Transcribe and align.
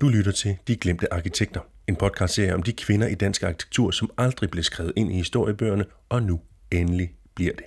Du 0.00 0.08
lytter 0.08 0.32
til 0.32 0.58
De 0.68 0.76
Glemte 0.76 1.12
Arkitekter, 1.12 1.60
en 1.88 1.96
podcastserie 1.96 2.54
om 2.54 2.62
de 2.62 2.72
kvinder 2.72 3.06
i 3.06 3.14
dansk 3.14 3.42
arkitektur, 3.42 3.90
som 3.90 4.10
aldrig 4.18 4.50
blev 4.50 4.62
skrevet 4.62 4.92
ind 4.96 5.12
i 5.12 5.14
historiebøgerne, 5.14 5.84
og 6.08 6.22
nu 6.22 6.40
endelig 6.72 7.14
bliver 7.34 7.52
det. 7.52 7.64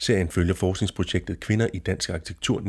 Serien 0.00 0.28
følger 0.28 0.54
forskningsprojektet 0.54 1.40
Kvinder 1.40 1.66
i 1.74 1.78
dansk 1.78 2.10
arkitektur 2.10 2.60
1925-75. 2.60 2.64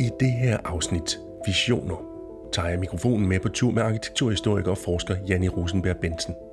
I 0.00 0.10
det 0.20 0.32
her 0.32 0.58
afsnit, 0.64 1.18
Visioner, 1.46 1.96
tager 2.52 2.68
jeg 2.68 2.78
mikrofonen 2.78 3.28
med 3.28 3.40
på 3.40 3.48
tur 3.48 3.70
med 3.70 3.82
arkitekturhistoriker 3.82 4.70
og 4.70 4.78
forsker 4.78 5.16
Janni 5.28 5.48
Rosenberg 5.48 5.96
Bensen– 5.96 6.34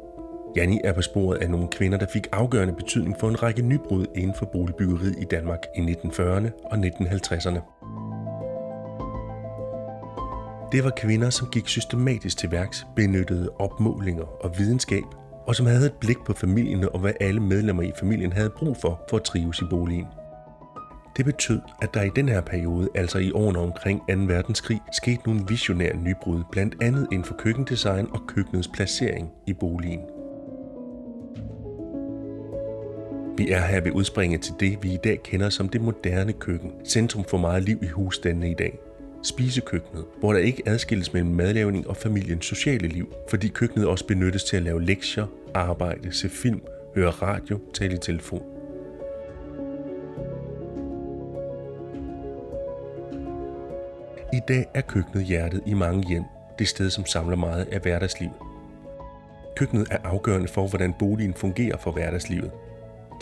Janni 0.55 0.81
er 0.83 0.93
på 0.93 1.01
sporet 1.01 1.37
af 1.37 1.49
nogle 1.49 1.67
kvinder, 1.67 1.97
der 1.97 2.05
fik 2.13 2.27
afgørende 2.31 2.73
betydning 2.73 3.15
for 3.19 3.29
en 3.29 3.43
række 3.43 3.61
nybrud 3.61 4.05
inden 4.15 4.35
for 4.35 4.45
boligbyggeriet 4.45 5.15
i 5.17 5.25
Danmark 5.25 5.59
i 5.75 5.79
1940'erne 5.79 6.49
og 6.65 6.77
1950'erne. 6.77 7.59
Det 10.71 10.83
var 10.83 10.91
kvinder, 10.97 11.29
som 11.29 11.47
gik 11.51 11.67
systematisk 11.67 12.37
til 12.37 12.51
værks, 12.51 12.87
benyttede 12.95 13.49
opmålinger 13.59 14.23
og 14.23 14.57
videnskab, 14.57 15.03
og 15.47 15.55
som 15.55 15.65
havde 15.65 15.85
et 15.85 15.93
blik 15.99 16.17
på 16.25 16.33
familien 16.33 16.89
og 16.93 16.99
hvad 16.99 17.13
alle 17.21 17.39
medlemmer 17.39 17.83
i 17.83 17.91
familien 17.99 18.33
havde 18.33 18.49
brug 18.49 18.77
for 18.77 19.01
for 19.09 19.17
at 19.17 19.23
trives 19.23 19.59
i 19.59 19.65
boligen. 19.69 20.07
Det 21.17 21.25
betød, 21.25 21.61
at 21.81 21.93
der 21.93 22.01
i 22.01 22.09
den 22.15 22.29
her 22.29 22.41
periode, 22.41 22.89
altså 22.95 23.17
i 23.17 23.31
årene 23.31 23.59
omkring 23.59 23.99
2. 23.99 24.05
verdenskrig, 24.07 24.81
skete 24.91 25.21
nogle 25.25 25.41
visionære 25.47 25.97
nybrud, 25.97 26.43
blandt 26.51 26.75
andet 26.81 27.07
inden 27.11 27.25
for 27.25 27.35
køkkendesign 27.35 28.07
og 28.11 28.21
køkkenets 28.27 28.67
placering 28.67 29.31
i 29.47 29.53
boligen. 29.53 30.12
Vi 33.37 33.51
er 33.51 33.61
her 33.61 33.81
ved 33.81 33.91
udspringet 33.91 34.41
til 34.41 34.53
det, 34.59 34.83
vi 34.83 34.93
i 34.93 34.97
dag 34.97 35.23
kender 35.23 35.49
som 35.49 35.69
det 35.69 35.81
moderne 35.81 36.33
køkken. 36.33 36.71
Centrum 36.85 37.23
for 37.23 37.37
meget 37.37 37.63
liv 37.63 37.79
i 37.83 37.87
husstandene 37.87 38.51
i 38.51 38.53
dag. 38.53 38.79
Spisekøkkenet, 39.23 40.05
hvor 40.19 40.33
der 40.33 40.39
ikke 40.39 40.63
adskilles 40.65 41.13
mellem 41.13 41.31
madlavning 41.31 41.87
og 41.87 41.97
familiens 41.97 42.45
sociale 42.45 42.87
liv, 42.87 43.13
fordi 43.29 43.47
køkkenet 43.47 43.87
også 43.87 44.07
benyttes 44.07 44.43
til 44.43 44.57
at 44.57 44.63
lave 44.63 44.83
lektier, 44.83 45.27
arbejde, 45.53 46.11
se 46.11 46.29
film, 46.29 46.61
høre 46.95 47.09
radio, 47.09 47.59
tale 47.73 47.93
i 47.93 47.97
telefon. 47.97 48.43
I 54.33 54.39
dag 54.47 54.65
er 54.73 54.81
køkkenet 54.81 55.25
hjertet 55.25 55.61
i 55.65 55.73
mange 55.73 56.07
hjem, 56.07 56.23
det 56.59 56.67
sted, 56.67 56.89
som 56.89 57.05
samler 57.05 57.35
meget 57.35 57.67
af 57.71 57.79
hverdagslivet. 57.79 58.35
Køkkenet 59.55 59.87
er 59.91 59.97
afgørende 60.03 60.47
for, 60.47 60.67
hvordan 60.67 60.93
boligen 60.99 61.33
fungerer 61.33 61.77
for 61.77 61.91
hverdagslivet, 61.91 62.51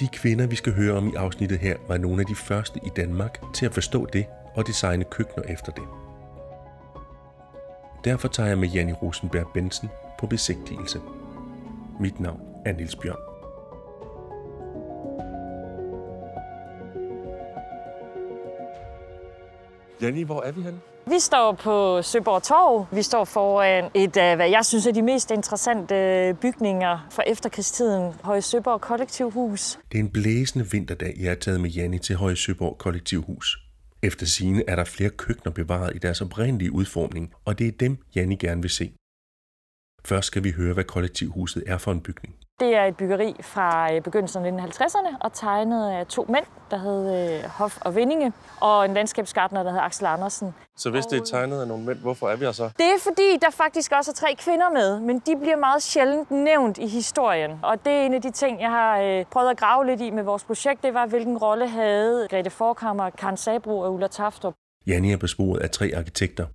de 0.01 0.07
kvinder, 0.07 0.47
vi 0.47 0.55
skal 0.55 0.73
høre 0.73 0.93
om 0.97 1.07
i 1.07 1.15
afsnittet 1.15 1.59
her, 1.59 1.77
var 1.87 1.97
nogle 1.97 2.21
af 2.21 2.25
de 2.25 2.35
første 2.35 2.79
i 2.85 2.89
Danmark 2.95 3.53
til 3.53 3.65
at 3.65 3.73
forstå 3.73 4.05
det 4.05 4.25
og 4.55 4.67
designe 4.67 5.03
køkkener 5.03 5.45
efter 5.45 5.71
det. 5.71 5.83
Derfor 8.03 8.27
tager 8.27 8.49
jeg 8.49 8.57
med 8.57 8.69
Janni 8.69 8.93
Rosenberg 8.93 9.47
Bensen 9.53 9.89
på 10.19 10.27
besigtigelse. 10.27 10.99
Mit 11.99 12.19
navn 12.19 12.41
er 12.65 12.73
Nils 12.73 12.95
Bjørn. 12.95 13.30
Janni, 20.01 20.23
hvor 20.23 20.41
er 20.41 20.51
vi 20.51 20.61
henne? 20.61 20.79
Vi 21.07 21.19
står 21.19 21.51
på 21.51 22.01
Søborg 22.01 22.43
Torv. 22.43 22.85
Vi 22.95 23.01
står 23.01 23.25
foran 23.25 23.91
et 23.93 24.17
af, 24.17 24.35
hvad 24.35 24.49
jeg 24.49 24.65
synes 24.65 24.85
er 24.87 24.91
de 24.91 25.01
mest 25.01 25.31
interessante 25.31 25.93
bygninger 26.41 27.07
fra 27.11 27.23
efterkrigstiden. 27.27 28.13
Høje 28.23 28.41
Søborg 28.41 28.81
Kollektivhus. 28.81 29.79
Det 29.91 29.97
er 29.97 30.03
en 30.03 30.09
blæsende 30.09 30.71
vinterdag, 30.71 31.15
jeg 31.19 31.29
har 31.29 31.35
taget 31.35 31.61
med 31.61 31.69
Janni 31.69 31.99
til 31.99 32.15
Høje 32.15 32.35
Søborg 32.35 32.77
Kollektivhus. 32.77 33.57
Efter 34.03 34.25
sine 34.25 34.63
er 34.69 34.75
der 34.75 34.83
flere 34.83 35.09
køkkener 35.09 35.53
bevaret 35.53 35.95
i 35.95 35.99
deres 35.99 36.21
oprindelige 36.21 36.71
udformning, 36.71 37.33
og 37.45 37.59
det 37.59 37.67
er 37.67 37.71
dem, 37.71 37.97
Janni 38.15 38.35
gerne 38.35 38.61
vil 38.61 38.69
se. 38.69 38.93
Først 40.05 40.27
skal 40.27 40.43
vi 40.43 40.51
høre, 40.51 40.73
hvad 40.73 40.83
kollektivhuset 40.83 41.63
er 41.67 41.77
for 41.77 41.91
en 41.91 42.01
bygning. 42.01 42.35
Det 42.59 42.75
er 42.75 42.83
et 42.85 42.97
byggeri 42.97 43.35
fra 43.41 43.93
øh, 43.93 44.01
begyndelsen 44.01 44.45
af 44.45 44.65
1950'erne 44.65 45.17
og 45.19 45.33
tegnet 45.33 45.91
af 45.91 46.07
to 46.07 46.25
mænd, 46.29 46.45
der 46.71 46.77
hed 46.77 47.33
øh, 47.43 47.49
Hof 47.49 47.77
og 47.81 47.95
Vindinge, 47.95 48.33
og 48.59 48.85
en 48.85 48.93
landskabsgartner, 48.93 49.63
der 49.63 49.71
hed 49.71 49.79
Axel 49.79 50.05
Andersen. 50.05 50.53
Så 50.77 50.89
hvis 50.89 51.05
det 51.05 51.19
er 51.19 51.23
tegnet 51.25 51.61
af 51.61 51.67
nogle 51.67 51.85
mænd, 51.85 51.99
hvorfor 51.99 52.29
er 52.29 52.35
vi 52.35 52.45
her 52.45 52.51
så? 52.51 52.63
Det 52.63 52.85
er 52.85 52.99
fordi, 53.03 53.37
der 53.41 53.49
faktisk 53.49 53.91
også 53.91 54.11
er 54.11 54.15
tre 54.15 54.35
kvinder 54.37 54.69
med, 54.69 54.99
men 54.99 55.19
de 55.19 55.35
bliver 55.41 55.55
meget 55.55 55.83
sjældent 55.83 56.31
nævnt 56.31 56.77
i 56.77 56.87
historien. 56.87 57.59
Og 57.63 57.85
det 57.85 57.93
er 57.93 58.01
en 58.05 58.13
af 58.13 58.21
de 58.21 58.31
ting, 58.31 58.61
jeg 58.61 58.69
har 58.69 58.99
øh, 59.01 59.25
prøvet 59.31 59.49
at 59.49 59.57
grave 59.57 59.85
lidt 59.85 60.01
i 60.01 60.09
med 60.11 60.23
vores 60.23 60.43
projekt. 60.43 60.83
Det 60.83 60.93
var, 60.93 61.05
hvilken 61.05 61.37
rolle 61.37 61.67
havde 61.67 62.27
Grete 62.29 62.49
Forkammer, 62.49 63.09
Karen 63.09 63.37
Sabro 63.37 63.79
og 63.79 63.93
Ulla 63.93 64.07
Taftrup. 64.07 64.53
Janni 64.87 65.11
er 65.13 65.17
på 65.17 65.27
sporet 65.27 65.59
af 65.59 65.69
tre 65.69 65.91
arkitekter. 65.97 66.45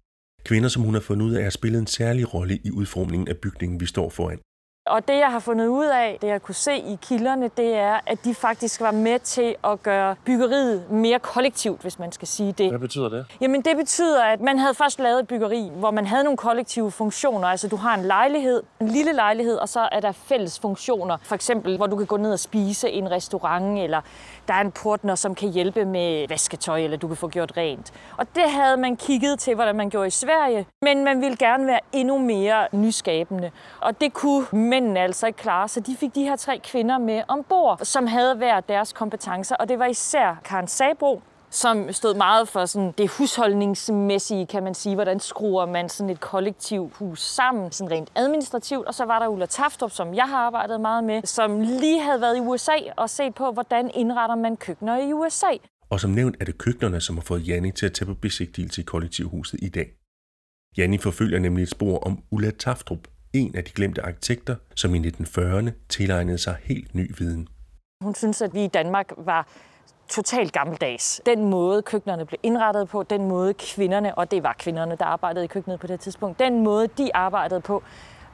Kvinder, 0.45 0.69
som 0.69 0.83
hun 0.83 0.95
har 0.95 1.01
fundet 1.01 1.27
ud 1.27 1.35
af, 1.35 1.43
har 1.43 1.51
spillet 1.51 1.79
en 1.81 1.87
særlig 1.87 2.35
rolle 2.35 2.59
i 2.65 2.71
udformningen 2.73 3.29
af 3.29 3.37
bygningen, 3.37 3.81
vi 3.81 3.87
står 3.87 4.09
foran. 4.11 4.39
Og 4.87 5.09
det, 5.09 5.19
jeg 5.19 5.31
har 5.31 5.39
fundet 5.39 5.67
ud 5.67 5.87
af, 5.87 6.19
det 6.23 6.29
jeg 6.29 6.43
kunne 6.43 6.55
se 6.55 6.77
i 6.77 6.99
kilderne, 7.03 7.51
det 7.57 7.77
er, 7.77 8.01
at 8.07 8.25
de 8.25 8.35
faktisk 8.35 8.81
var 8.81 8.91
med 8.91 9.19
til 9.19 9.55
at 9.65 9.83
gøre 9.83 10.17
byggeriet 10.25 10.91
mere 10.91 11.19
kollektivt, 11.19 11.83
hvis 11.83 11.99
man 11.99 12.13
skal 12.13 12.29
sige 12.29 12.53
det. 12.53 12.69
Hvad 12.69 12.79
betyder 12.79 13.09
det? 13.09 13.27
Jamen, 13.41 13.63
det 13.63 13.77
betyder, 13.77 14.23
at 14.25 14.41
man 14.41 14.59
havde 14.59 14.75
først 14.75 15.01
lavet 15.01 15.21
et 15.21 15.29
byggeri, 15.29 15.71
hvor 15.75 15.91
man 15.91 16.07
havde 16.07 16.25
nogle 16.25 16.37
kollektive 16.37 16.91
funktioner. 16.91 17.49
Altså, 17.49 17.69
du 17.69 17.77
har 17.77 17.95
en 17.95 18.05
lejlighed, 18.05 18.63
en 18.81 18.89
lille 18.89 19.13
lejlighed, 19.13 19.57
og 19.57 19.69
så 19.69 19.89
er 19.93 20.01
der 20.01 20.13
fælles 20.13 20.61
funktioner. 20.61 21.17
For 21.23 21.35
eksempel, 21.35 21.77
hvor 21.77 21.87
du 21.87 21.97
kan 21.97 22.07
gå 22.07 22.17
ned 22.17 22.33
og 22.33 22.39
spise 22.39 22.91
i 22.91 22.99
en 22.99 23.11
restaurant, 23.11 23.79
eller 23.79 24.01
der 24.49 24.55
er 24.55 24.61
en 24.61 24.73
portner, 24.73 25.15
som 25.15 25.35
kan 25.35 25.49
hjælpe 25.49 25.85
med 25.85 26.29
vasketøj, 26.29 26.81
eller 26.81 26.97
du 26.97 27.09
kan 27.09 27.17
få 27.17 27.29
gjort 27.29 27.53
rent. 27.57 27.93
Og 28.17 28.27
det 28.35 28.51
havde 28.51 28.77
man 28.77 28.97
kigget 28.97 29.39
til, 29.39 29.55
hvordan 29.55 29.77
man 29.77 29.91
gjorde 29.91 30.07
i 30.07 30.11
Sverige, 30.11 30.67
men 30.83 31.05
man 31.05 31.21
ville 31.21 31.37
gerne 31.37 31.67
være 31.67 31.81
endnu 31.93 32.19
mere 32.19 32.69
nyskabende. 32.73 33.51
Og 33.81 34.01
det 34.01 34.13
kunne 34.13 34.47
mændene 34.53 35.01
altså 35.01 35.27
ikke 35.27 35.37
klare, 35.37 35.69
så 35.69 35.81
de 35.81 35.97
fik 35.97 36.15
de 36.15 36.23
her 36.23 36.37
tre 36.37 36.59
kvinder 36.65 36.99
med 36.99 37.23
ombord, 37.29 37.79
som 37.83 38.07
havde 38.07 38.35
hver 38.35 38.61
deres 38.61 38.93
kompetencer, 38.93 39.57
og 39.57 39.69
det 39.69 39.79
var 39.79 39.87
især 39.87 40.41
Karen 40.45 40.67
Sabro, 40.67 41.21
som 41.57 41.93
stod 41.93 42.15
meget 42.15 42.49
for 42.49 42.67
sådan 42.67 42.93
det 42.99 43.11
husholdningsmæssige, 43.11 44.47
kan 44.47 44.63
man 44.63 44.75
sige. 44.75 44.95
Hvordan 44.95 45.21
skruer 45.21 45.67
man 45.67 45.89
sådan 45.89 46.11
et 46.11 46.21
kollektiv 46.21 46.91
hus 46.95 47.23
sammen, 47.23 47.73
sådan 47.73 47.91
rent 47.91 48.13
administrativt. 48.15 48.87
Og 48.87 48.95
så 48.95 49.05
var 49.05 49.19
der 49.19 49.29
Ulla 49.29 49.47
Taftrup, 49.47 49.91
som 49.91 50.15
jeg 50.15 50.25
har 50.25 50.39
arbejdet 50.39 50.81
meget 50.81 51.05
med, 51.05 51.23
som 51.25 51.61
lige 51.61 52.01
havde 52.03 52.21
været 52.21 52.37
i 52.37 52.41
USA 52.41 52.77
og 52.97 53.11
set 53.11 53.35
på, 53.35 53.53
hvordan 53.53 53.91
indretter 53.95 54.35
man 54.35 54.57
køkkener 54.57 55.09
i 55.09 55.13
USA. 55.13 55.53
Og 55.91 56.01
som 56.01 56.11
nævnt 56.11 56.37
er 56.41 56.45
det 56.45 56.59
køkkenerne, 56.59 57.01
som 57.01 57.17
har 57.17 57.23
fået 57.23 57.49
Janni 57.49 57.71
til 57.71 57.87
at 57.87 57.93
tage 57.93 58.07
på 58.07 58.15
besigtigelse 58.15 58.81
i 58.81 58.85
kollektivhuset 58.85 59.61
i 59.63 59.69
dag. 59.69 59.89
Janni 60.79 60.99
forfølger 60.99 61.39
nemlig 61.39 61.63
et 61.63 61.71
spor 61.71 61.99
om 61.99 62.23
Ulla 62.31 62.51
Taftrup, 62.51 63.09
en 63.33 63.57
af 63.57 63.65
de 63.65 63.71
glemte 63.71 64.03
arkitekter, 64.03 64.57
som 64.75 64.95
i 64.95 64.99
1940'erne 64.99 65.71
tilegnede 65.89 66.39
sig 66.39 66.57
helt 66.63 66.95
ny 66.95 67.15
viden. 67.19 67.49
Hun 68.03 68.15
synes, 68.15 68.43
at 68.43 68.55
vi 68.55 68.65
i 68.65 68.69
Danmark 68.69 69.13
var 69.17 69.49
totalt 70.09 70.53
gammeldags. 70.53 71.21
Den 71.27 71.51
måde 71.51 71.83
køkkenerne 71.83 72.27
blev 72.27 72.39
indrettet 72.43 72.89
på, 72.89 73.03
den 73.03 73.29
måde 73.29 73.55
kvinderne, 73.55 74.19
og 74.19 74.31
det 74.31 74.43
var 74.43 74.57
kvinderne, 74.59 74.97
der 74.97 75.05
arbejdede 75.05 75.45
i 75.45 75.49
køkkenet 75.49 75.81
på 75.81 75.87
det 75.87 76.01
tidspunkt, 76.01 76.39
den 76.39 76.65
måde 76.65 76.87
de 76.87 77.17
arbejdede 77.17 77.61
på, 77.61 77.83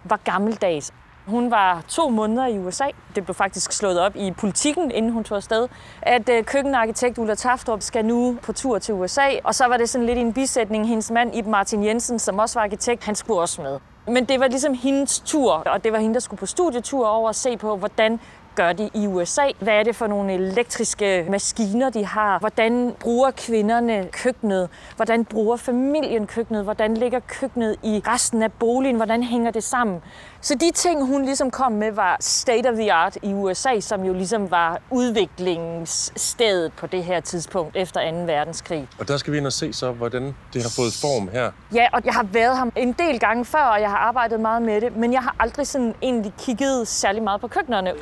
var 0.05 0.17
gammeldags. 0.17 0.93
Hun 1.27 1.51
var 1.51 1.85
to 1.89 2.09
måneder 2.09 2.47
i 2.47 2.59
USA. 2.59 2.85
Det 3.15 3.25
blev 3.25 3.35
faktisk 3.35 3.73
slået 3.73 4.01
op 4.01 4.17
i 4.17 4.31
politikken, 4.31 4.91
inden 4.91 5.13
hun 5.13 5.25
tog 5.25 5.37
afsted, 5.37 5.69
at 6.03 6.29
øh, 6.29 6.45
køkkenarkitekt 6.45 7.19
Ulla 7.19 7.35
Taftrup 7.35 7.83
skal 7.83 8.05
nu 8.05 8.39
på 8.43 8.53
tur 8.53 8.79
til 8.79 8.95
USA. 8.95 9.29
Og 9.45 9.55
så 9.55 9.67
var 9.67 9.77
det 9.77 9.89
sådan 9.89 10.07
lidt 10.07 10.19
en 10.19 10.33
bisætning. 10.33 10.89
Hendes 10.89 11.11
mand, 11.11 11.35
Ib 11.35 11.47
Martin 11.47 11.85
Jensen, 11.85 12.19
som 12.19 12.39
også 12.39 12.59
var 12.59 12.65
arkitekt, 12.65 13.05
han 13.05 13.15
skulle 13.15 13.41
også 13.41 13.63
med. 13.63 13.79
Men 14.07 14.25
det 14.25 14.41
var 14.41 14.49
ligesom 14.49 14.75
hendes 14.75 15.21
tur, 15.21 15.53
og 15.53 15.85
det 15.85 15.93
var 15.93 15.99
hende, 15.99 16.15
der 16.15 16.21
skulle 16.21 16.39
på 16.39 16.47
studietur 16.47 17.07
over 17.07 17.29
og 17.29 17.35
se 17.35 17.57
på, 17.57 17.77
hvordan 17.77 18.21
gør 18.55 18.73
de 18.73 18.91
i 18.95 19.07
USA? 19.07 19.43
Hvad 19.59 19.75
er 19.75 19.83
det 19.83 19.97
for 19.97 20.07
nogle 20.07 20.33
elektriske 20.33 21.27
maskiner, 21.31 21.91
de 21.91 22.07
har? 22.07 22.39
Hvordan 22.39 22.95
bruger 23.01 23.31
kvinderne 23.31 24.09
køkkenet? 24.13 24.69
Hvordan 24.97 25.25
bruger 25.25 25.57
familien 25.57 26.27
køkkenet? 26.27 26.65
Hvordan 26.65 26.97
ligger 26.97 27.21
køkkenet 27.21 27.77
i 27.83 28.03
resten 28.07 28.43
af 28.43 28.53
boligen? 28.53 28.97
Hvordan 28.97 29.23
hænger 29.23 29.51
det 29.51 29.65
sammen? 29.65 30.03
Så 30.41 30.55
de 30.55 30.71
ting, 30.71 31.07
hun 31.07 31.25
ligesom 31.25 31.51
kom 31.51 31.73
med, 31.73 31.93
var 31.93 32.17
state 32.21 32.69
of 32.69 32.75
the 32.75 32.93
art 32.93 33.17
i 33.23 33.35
USA, 33.35 33.81
som 33.81 34.05
jo 34.05 34.13
ligesom 34.13 34.51
var 34.51 34.81
udviklingsstedet 34.91 36.73
på 36.73 36.87
det 36.87 37.05
her 37.05 37.21
tidspunkt 37.21 37.77
efter 37.77 38.11
2. 38.11 38.17
verdenskrig. 38.17 38.89
Og 38.99 39.09
der 39.09 39.17
skal 39.17 39.33
vi 39.33 39.39
ind 39.39 39.47
og 39.47 39.53
se 39.53 39.73
så, 39.73 39.93
hvordan 39.93 40.35
det 40.53 40.63
har 40.63 40.73
fået 40.77 40.93
form 41.01 41.29
her. 41.29 41.51
Ja, 41.75 41.87
og 41.93 42.01
jeg 42.05 42.15
har 42.15 42.27
været 42.33 42.57
ham 42.57 42.73
en 42.77 42.93
del 42.93 43.21
gange 43.21 43.45
før, 43.45 43.65
og 43.65 43.81
jeg 43.81 43.91
har 43.91 43.97
arbejdet 43.97 44.41
meget 44.41 44.63
med 44.63 44.81
det, 44.81 44.97
men 44.97 45.13
jeg 45.13 45.23
har 45.23 45.37
aldrig 45.39 45.67
sådan 45.67 45.95
egentlig 46.03 46.33
kigget 46.39 46.89
særlig 46.89 47.23
meget 47.23 47.41
på 47.41 47.49
køkkenerne. 47.49 47.93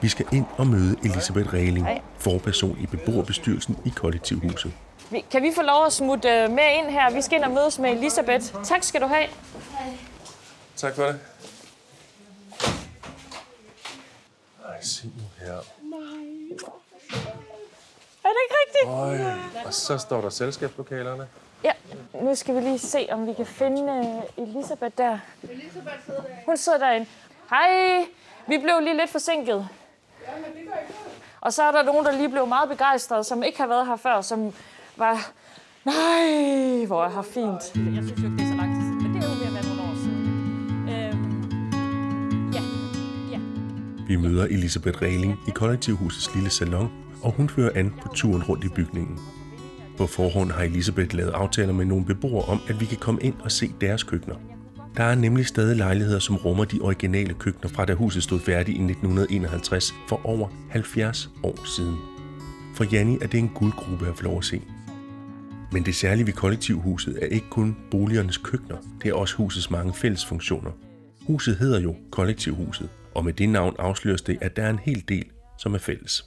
Vi 0.00 0.08
skal 0.08 0.26
ind 0.32 0.46
og 0.58 0.66
møde 0.66 0.96
Elisabeth 1.04 1.54
Rehling, 1.54 1.86
forperson 2.18 2.78
i 2.80 2.86
beboerbestyrelsen 2.86 3.78
i 3.84 3.88
kollektivhuset. 3.88 4.72
Kan 5.30 5.42
vi 5.42 5.52
få 5.54 5.62
lov 5.62 5.86
at 5.86 5.92
smutte 5.92 6.28
øh, 6.28 6.50
med 6.50 6.64
ind 6.78 6.86
her? 6.86 7.10
Vi 7.10 7.22
skal 7.22 7.36
ind 7.36 7.44
og 7.44 7.50
mødes 7.50 7.78
med 7.78 7.90
Elisabeth. 7.90 8.44
Tak 8.64 8.82
skal 8.82 9.00
du 9.00 9.06
have. 9.06 9.26
Tak 10.76 10.94
for 10.94 11.02
det. 11.02 11.20
se 14.80 15.06
nu 15.06 15.46
her. 15.46 15.52
Er 18.24 18.28
det 18.28 18.40
ikke 18.44 18.56
rigtigt? 18.66 18.88
Øj, 18.88 19.18
og 19.66 19.74
så 19.74 19.98
står 19.98 20.20
der 20.20 20.30
selskabslokalerne. 20.30 21.28
Ja, 21.64 21.72
nu 22.22 22.34
skal 22.34 22.54
vi 22.54 22.60
lige 22.60 22.78
se, 22.78 23.08
om 23.10 23.26
vi 23.26 23.32
kan 23.32 23.46
finde 23.46 24.22
uh, 24.36 24.48
Elisabeth 24.48 24.98
der. 24.98 25.18
Hun 26.46 26.56
sidder 26.56 26.78
derinde. 26.78 27.06
Hej, 27.50 27.98
vi 28.46 28.58
blev 28.58 28.80
lige 28.80 28.96
lidt 28.96 29.10
forsinket. 29.10 29.68
Og 31.46 31.52
så 31.52 31.62
er 31.62 31.72
der 31.72 31.82
nogen, 31.82 32.06
der 32.06 32.12
lige 32.12 32.28
blev 32.28 32.46
meget 32.46 32.68
begejstrede, 32.68 33.24
som 33.24 33.42
ikke 33.42 33.58
har 33.58 33.66
været 33.66 33.86
her 33.86 33.96
før, 33.96 34.20
som 34.20 34.52
var... 34.96 35.30
Nej, 35.84 36.86
hvor 36.86 37.04
er 37.04 37.10
her 37.10 37.22
fint. 37.22 37.94
Jeg 37.94 38.04
synes 38.04 38.22
jo 38.22 38.26
ikke, 38.26 38.36
det 38.36 38.44
er 38.44 38.50
så 38.50 38.56
lang 38.56 38.74
tid 38.74 38.82
siden, 38.82 39.02
men 39.02 39.14
det 39.14 39.24
er 39.24 39.28
jo 39.28 39.34
ved 39.40 39.46
at 39.46 39.54
være 39.54 39.66
nogle 39.66 39.82
år 39.82 39.94
siden. 40.04 40.22
Øhm, 40.92 42.52
ja, 42.52 42.62
ja. 43.32 43.40
Vi 44.08 44.16
møder 44.16 44.44
Elisabeth 44.44 45.02
Regling 45.02 45.38
i 45.48 45.50
kollektivhusets 45.50 46.34
lille 46.34 46.50
salon, 46.50 46.90
og 47.22 47.32
hun 47.32 47.48
fører 47.48 47.70
an 47.74 47.94
på 48.02 48.08
turen 48.14 48.42
rundt 48.42 48.64
i 48.64 48.68
bygningen. 48.68 49.18
På 49.98 50.06
forhånd 50.06 50.50
har 50.50 50.62
Elisabeth 50.62 51.14
lavet 51.14 51.30
aftaler 51.30 51.72
med 51.72 51.84
nogle 51.84 52.04
beboere 52.04 52.44
om, 52.44 52.60
at 52.68 52.80
vi 52.80 52.84
kan 52.84 52.98
komme 52.98 53.20
ind 53.22 53.34
og 53.40 53.52
se 53.52 53.72
deres 53.80 54.02
køkkener. 54.02 54.36
Der 54.96 55.04
er 55.04 55.14
nemlig 55.14 55.46
stadig 55.46 55.76
lejligheder, 55.76 56.18
som 56.18 56.36
rummer 56.36 56.64
de 56.64 56.80
originale 56.80 57.34
køkkener 57.34 57.68
fra 57.68 57.84
da 57.84 57.94
huset 57.94 58.22
stod 58.22 58.40
færdigt 58.40 58.78
i 58.78 58.80
1951 58.80 59.94
for 60.08 60.20
over 60.24 60.48
70 60.70 61.30
år 61.42 61.64
siden. 61.64 61.96
For 62.76 62.84
Janni 62.92 63.18
er 63.22 63.26
det 63.26 63.38
en 63.38 63.48
guldgruppe 63.48 64.08
at 64.08 64.16
få 64.16 64.22
lov 64.22 64.38
at 64.38 64.44
se. 64.44 64.62
Men 65.72 65.84
det 65.84 65.94
særlige 65.94 66.26
ved 66.26 66.32
kollektivhuset 66.32 67.18
er 67.22 67.26
ikke 67.26 67.46
kun 67.50 67.76
boligernes 67.90 68.36
køkkener, 68.36 68.76
det 69.02 69.08
er 69.08 69.14
også 69.14 69.36
husets 69.36 69.70
mange 69.70 69.94
fællesfunktioner. 69.94 70.70
Huset 71.26 71.56
hedder 71.56 71.80
jo 71.80 71.96
Kollektivhuset, 72.10 72.88
og 73.14 73.24
med 73.24 73.32
det 73.32 73.48
navn 73.48 73.76
afsløres 73.78 74.22
det, 74.22 74.38
at 74.40 74.56
der 74.56 74.62
er 74.62 74.70
en 74.70 74.78
hel 74.78 75.04
del, 75.08 75.24
som 75.58 75.74
er 75.74 75.78
fælles. 75.78 76.24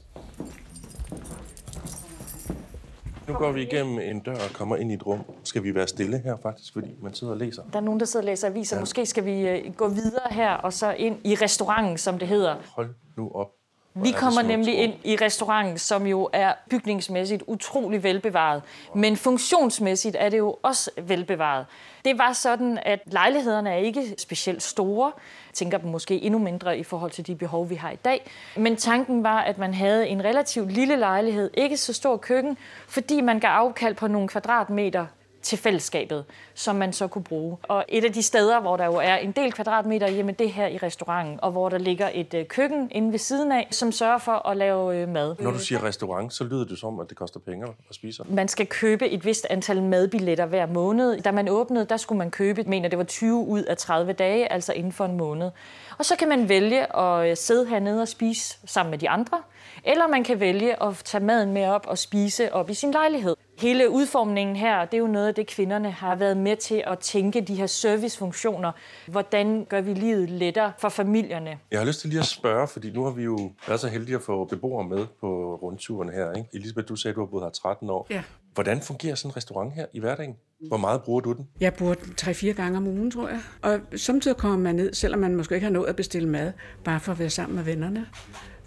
Nu 3.30 3.36
går 3.36 3.52
vi 3.52 3.62
igennem 3.62 4.00
en 4.00 4.20
dør 4.20 4.34
og 4.34 4.54
kommer 4.54 4.76
ind 4.76 4.92
i 4.92 4.94
et 4.94 5.06
rum. 5.06 5.20
Skal 5.44 5.64
vi 5.64 5.76
være 5.76 5.88
stille 5.88 6.18
her 6.18 6.38
faktisk, 6.38 6.74
fordi 6.74 6.88
man 7.02 7.14
sidder 7.14 7.34
og 7.34 7.40
læser? 7.40 7.64
Der 7.74 7.80
er 7.80 7.84
nogen, 7.84 8.00
der 8.00 8.06
sidder 8.06 8.24
og 8.24 8.26
læser 8.26 8.48
aviser. 8.48 8.76
Ja. 8.76 8.80
Måske 8.80 9.06
skal 9.06 9.26
vi 9.26 9.48
øh, 9.48 9.74
gå 9.74 9.88
videre 9.88 10.28
her 10.31 10.54
og 10.54 10.74
så 10.74 10.92
ind 10.92 11.18
i 11.24 11.36
restauranten, 11.36 11.98
som 11.98 12.20
det 12.20 12.28
hedder. 12.28 12.56
Hold 12.76 12.90
nu 13.18 13.31
op. 13.36 13.48
Vi 13.94 14.10
er 14.10 14.14
kommer 14.14 14.42
nemlig 14.42 14.74
ind 14.74 14.94
i 15.04 15.16
restauranten, 15.16 15.78
som 15.78 16.08
jo 16.08 16.30
er 16.34 16.54
bygningsmæssigt 16.70 17.44
utrolig 17.48 18.04
velbevaret. 18.04 18.62
Men 18.96 19.18
funktionsmæssigt 19.18 20.16
er 20.20 20.30
det 20.30 20.38
jo 20.38 20.58
også 20.64 20.92
velbevaret. 21.02 21.66
Det 22.06 22.18
var 22.18 22.34
sådan, 22.34 22.80
at 22.86 23.00
lejlighederne 23.06 23.70
er 23.70 23.78
ikke 23.78 24.16
specielt 24.18 24.64
store. 24.64 25.12
Jeg 25.48 25.54
tænker 25.54 25.78
dem 25.78 25.90
måske 25.90 26.22
endnu 26.22 26.40
mindre 26.40 26.78
i 26.78 26.84
forhold 26.84 27.12
til 27.12 27.28
de 27.28 27.36
behov, 27.36 27.70
vi 27.70 27.76
har 27.76 27.92
i 27.92 27.96
dag. 27.96 28.32
Men 28.58 28.76
tanken 28.76 29.24
var, 29.24 29.40
at 29.42 29.58
man 29.58 29.74
havde 29.74 30.08
en 30.08 30.26
relativt 30.26 30.72
lille 30.72 30.96
lejlighed, 30.96 31.52
ikke 31.54 31.78
så 31.78 31.94
stor 31.94 32.18
køkken, 32.18 32.58
fordi 32.88 33.22
man 33.22 33.40
gav 33.40 33.50
afkald 33.50 33.96
på 33.96 34.08
nogle 34.08 34.28
kvadratmeter 34.28 35.06
til 35.42 35.58
fællesskabet, 35.58 36.26
som 36.54 36.76
man 36.76 36.94
så 36.94 37.08
kunne 37.08 37.24
bruge. 37.24 37.58
Og 37.64 37.86
et 37.90 38.06
af 38.06 38.14
de 38.14 38.22
steder, 38.24 38.60
hvor 38.60 38.78
der 38.78 38.86
jo 38.86 38.94
er 38.94 39.16
en 39.16 39.32
del 39.32 39.52
kvadratmeter, 39.52 40.08
jamen 40.12 40.36
det 40.36 40.46
er 40.46 40.52
her 40.52 40.68
i 40.68 40.78
restauranten, 40.78 41.40
og 41.42 41.52
hvor 41.52 41.70
der 41.70 41.78
ligger 41.78 42.10
et 42.14 42.34
øh, 42.34 42.46
køkken 42.46 42.88
inde 42.92 43.12
ved 43.12 43.20
siden 43.20 43.52
af, 43.52 43.68
som 43.72 43.92
sørger 43.92 44.18
for 44.18 44.48
at 44.50 44.58
lave 44.58 44.98
øh, 44.98 45.10
mad. 45.10 45.36
Når 45.40 45.52
du 45.52 45.60
siger 45.60 45.84
restaurant, 45.84 46.34
så 46.34 46.44
lyder 46.44 46.66
det 46.66 46.80
som, 46.80 47.00
at 47.00 47.10
det 47.10 47.18
koster 47.18 47.40
penge 47.40 47.68
at 47.90 47.96
spise. 47.96 48.24
Man 48.30 48.48
skal 48.48 48.68
købe 48.68 49.10
et 49.10 49.26
vist 49.26 49.48
antal 49.50 49.84
madbilletter 49.84 50.46
hver 50.46 50.66
måned. 50.66 51.22
Da 51.22 51.32
man 51.32 51.50
åbnede, 51.50 51.86
der 51.86 51.98
skulle 51.98 52.20
man 52.20 52.32
købe, 52.32 52.64
mener 52.64 52.90
det 52.90 52.98
var 52.98 53.04
20 53.04 53.36
ud 53.36 53.64
af 53.64 53.78
30 53.78 54.14
dage, 54.14 54.52
altså 54.52 54.74
inden 54.74 54.92
for 54.92 55.06
en 55.06 55.18
måned. 55.18 55.52
Og 55.98 56.06
så 56.06 56.16
kan 56.16 56.30
man 56.30 56.50
vælge 56.50 56.98
at 56.98 57.30
øh, 57.30 57.38
sidde 57.38 57.68
hernede 57.68 58.02
og 58.02 58.08
spise 58.08 58.58
sammen 58.66 58.92
med 58.92 59.00
de 59.00 59.10
andre, 59.10 59.38
eller 59.84 60.08
man 60.08 60.24
kan 60.24 60.40
vælge 60.40 60.84
at 60.84 61.02
tage 61.06 61.24
maden 61.24 61.54
med 61.54 61.66
op 61.66 61.86
og 61.88 61.98
spise 61.98 62.54
op 62.54 62.70
i 62.70 62.74
sin 62.74 62.92
lejlighed. 62.92 63.36
Hele 63.60 63.90
udformningen 63.90 64.56
her, 64.56 64.86
det 64.86 64.94
er 64.94 64.98
jo 64.98 65.08
noget 65.08 65.28
af 65.28 65.36
det, 65.36 65.48
kvinderne 65.48 65.92
har 65.92 66.16
været 66.16 66.38
med 66.38 66.56
til 66.56 66.84
at 66.88 67.00
tænke, 67.00 67.42
de 67.42 67.56
her 67.56 67.68
servicefunktioner. 67.68 68.72
Hvordan 69.08 69.66
gør 69.70 69.81
vi 69.81 69.94
livet 69.94 70.30
lettere 70.30 70.72
for 70.78 70.90
familierne? 70.90 71.60
Jeg 71.72 71.80
har 71.80 71.86
lyst 71.86 72.00
til 72.00 72.10
lige 72.10 72.20
at 72.20 72.26
spørge, 72.26 72.68
fordi 72.68 72.92
nu 72.92 73.04
har 73.04 73.12
vi 73.12 73.24
jo 73.24 73.52
været 73.68 73.80
så 73.80 73.88
heldige 73.88 74.16
at 74.16 74.22
få 74.22 74.46
beboere 74.46 74.88
med 74.88 75.06
på 75.20 75.60
rundturen 75.62 76.10
her. 76.10 76.34
Ikke? 76.34 76.50
Elisabeth, 76.54 76.88
du 76.88 76.96
sagde, 76.96 77.16
du 77.16 77.20
har 77.20 77.28
boet 77.28 77.44
her 77.44 77.50
13 77.50 77.90
år. 77.90 78.08
Ja. 78.10 78.24
Hvordan 78.54 78.81
fungerer 78.81 79.16
sådan 79.16 79.31
en 79.31 79.38
restaurant 79.38 79.74
her 79.74 79.86
i 79.94 80.00
hverdagen? 80.00 80.36
Hvor 80.68 80.78
meget 80.78 81.04
bruger 81.04 81.22
du 81.22 81.34
den? 81.34 81.48
Jeg 81.60 81.74
bruger 81.74 81.94
den 81.94 82.14
3-4 82.22 82.52
gange 82.52 82.78
om 82.78 82.88
ugen, 82.88 83.12
tror 83.12 83.28
jeg. 83.28 83.40
Og 83.62 83.80
samtidig 83.96 84.38
kommer 84.38 84.58
man 84.58 84.76
ned, 84.76 84.94
selvom 84.94 85.20
man 85.20 85.36
måske 85.36 85.56
ikke 85.56 85.66
har 85.66 85.72
nået 85.72 85.88
at 85.88 85.96
bestille 85.96 86.30
mad, 86.30 86.54
bare 86.84 87.00
for 87.00 87.12
at 87.12 87.20
være 87.20 87.30
sammen 87.30 87.56
med 87.56 87.64
vennerne, 87.64 88.08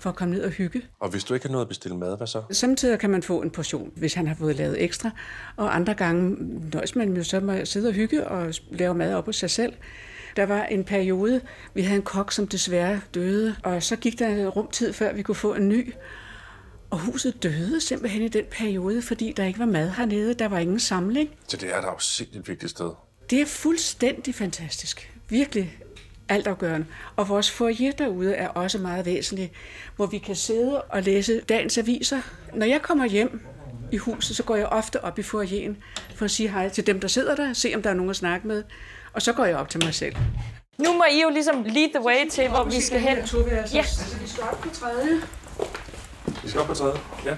for 0.02 0.10
at 0.10 0.16
komme 0.16 0.34
ned 0.34 0.42
og 0.42 0.50
hygge. 0.50 0.82
Og 1.00 1.08
hvis 1.08 1.24
du 1.24 1.34
ikke 1.34 1.46
har 1.46 1.52
nået 1.52 1.62
at 1.62 1.68
bestille 1.68 1.96
mad, 1.96 2.16
hvad 2.16 2.26
så? 2.26 2.42
Samtidig 2.50 2.98
kan 2.98 3.10
man 3.10 3.22
få 3.22 3.42
en 3.42 3.50
portion, 3.50 3.92
hvis 3.96 4.14
han 4.14 4.26
har 4.26 4.34
fået 4.34 4.56
lavet 4.56 4.82
ekstra. 4.82 5.10
Og 5.56 5.76
andre 5.76 5.94
gange 5.94 6.36
nøjes 6.74 6.96
man 6.96 7.16
jo 7.16 7.24
så 7.24 7.40
med 7.40 7.54
at 7.54 7.68
sidde 7.68 7.88
og 7.88 7.94
hygge 7.94 8.26
og 8.26 8.54
lave 8.70 8.94
mad 8.94 9.14
op 9.14 9.26
hos 9.26 9.36
sig 9.36 9.50
selv. 9.50 9.72
Der 10.36 10.46
var 10.46 10.64
en 10.64 10.84
periode, 10.84 11.40
vi 11.74 11.82
havde 11.82 11.96
en 11.96 12.02
kok, 12.02 12.32
som 12.32 12.46
desværre 12.48 13.00
døde, 13.14 13.56
og 13.64 13.82
så 13.82 13.96
gik 13.96 14.18
der 14.18 14.46
rumtid, 14.48 14.92
før 14.92 15.12
vi 15.12 15.22
kunne 15.22 15.34
få 15.34 15.54
en 15.54 15.68
ny. 15.68 15.94
Og 16.90 16.98
huset 16.98 17.42
døde 17.42 17.80
simpelthen 17.80 18.22
i 18.22 18.28
den 18.28 18.44
periode, 18.50 19.02
fordi 19.02 19.32
der 19.36 19.44
ikke 19.44 19.58
var 19.58 19.66
mad 19.66 19.90
hernede. 19.90 20.34
Der 20.34 20.48
var 20.48 20.58
ingen 20.58 20.80
samling. 20.80 21.30
Så 21.48 21.56
det 21.56 21.74
er 21.74 21.80
da 21.80 21.86
jo 21.86 21.98
sindssygt 21.98 22.48
vigtigt 22.48 22.70
sted. 22.70 22.90
Det 23.30 23.40
er 23.40 23.46
fuldstændig 23.46 24.34
fantastisk. 24.34 25.12
Virkelig 25.28 25.78
altafgørende. 26.32 26.86
Og 27.16 27.28
vores 27.28 27.50
foyer 27.50 27.92
derude 27.92 28.34
er 28.34 28.48
også 28.48 28.78
meget 28.78 29.06
væsentlig, 29.06 29.52
hvor 29.96 30.06
vi 30.06 30.18
kan 30.18 30.36
sidde 30.36 30.82
og 30.82 31.02
læse 31.02 31.40
dagens 31.48 31.78
aviser. 31.78 32.20
Når 32.54 32.66
jeg 32.66 32.82
kommer 32.82 33.06
hjem 33.06 33.40
i 33.92 33.96
huset, 33.96 34.36
så 34.36 34.42
går 34.42 34.56
jeg 34.56 34.66
ofte 34.66 35.04
op 35.04 35.18
i 35.18 35.22
foyeren 35.22 35.76
for 36.14 36.24
at 36.24 36.30
sige 36.30 36.48
hej 36.48 36.68
til 36.68 36.86
dem, 36.86 37.00
der 37.00 37.08
sidder 37.08 37.34
der, 37.34 37.52
se 37.52 37.72
om 37.74 37.82
der 37.82 37.90
er 37.90 37.94
nogen 37.94 38.10
at 38.10 38.16
snakke 38.16 38.48
med. 38.48 38.62
Og 39.12 39.22
så 39.22 39.32
går 39.32 39.44
jeg 39.44 39.56
op 39.56 39.68
til 39.68 39.84
mig 39.84 39.94
selv. 39.94 40.16
Nu 40.78 40.92
må 40.92 41.04
I 41.12 41.22
jo 41.22 41.30
ligesom 41.30 41.64
lead 41.64 41.88
the 41.94 42.04
way 42.04 42.28
til, 42.30 42.48
hvor 42.48 42.64
vi 42.64 42.80
skal 42.80 43.00
hen. 43.00 43.18
Ja. 43.74 43.84
Vi 44.20 44.28
skal 44.28 44.42
op 44.52 44.60
på 44.60 44.68
tredje. 44.68 45.20
Vi 46.42 46.48
skal 46.48 46.60
op 46.60 46.66
på 46.66 46.74
tredje. 46.74 46.98
Ja. 47.24 47.36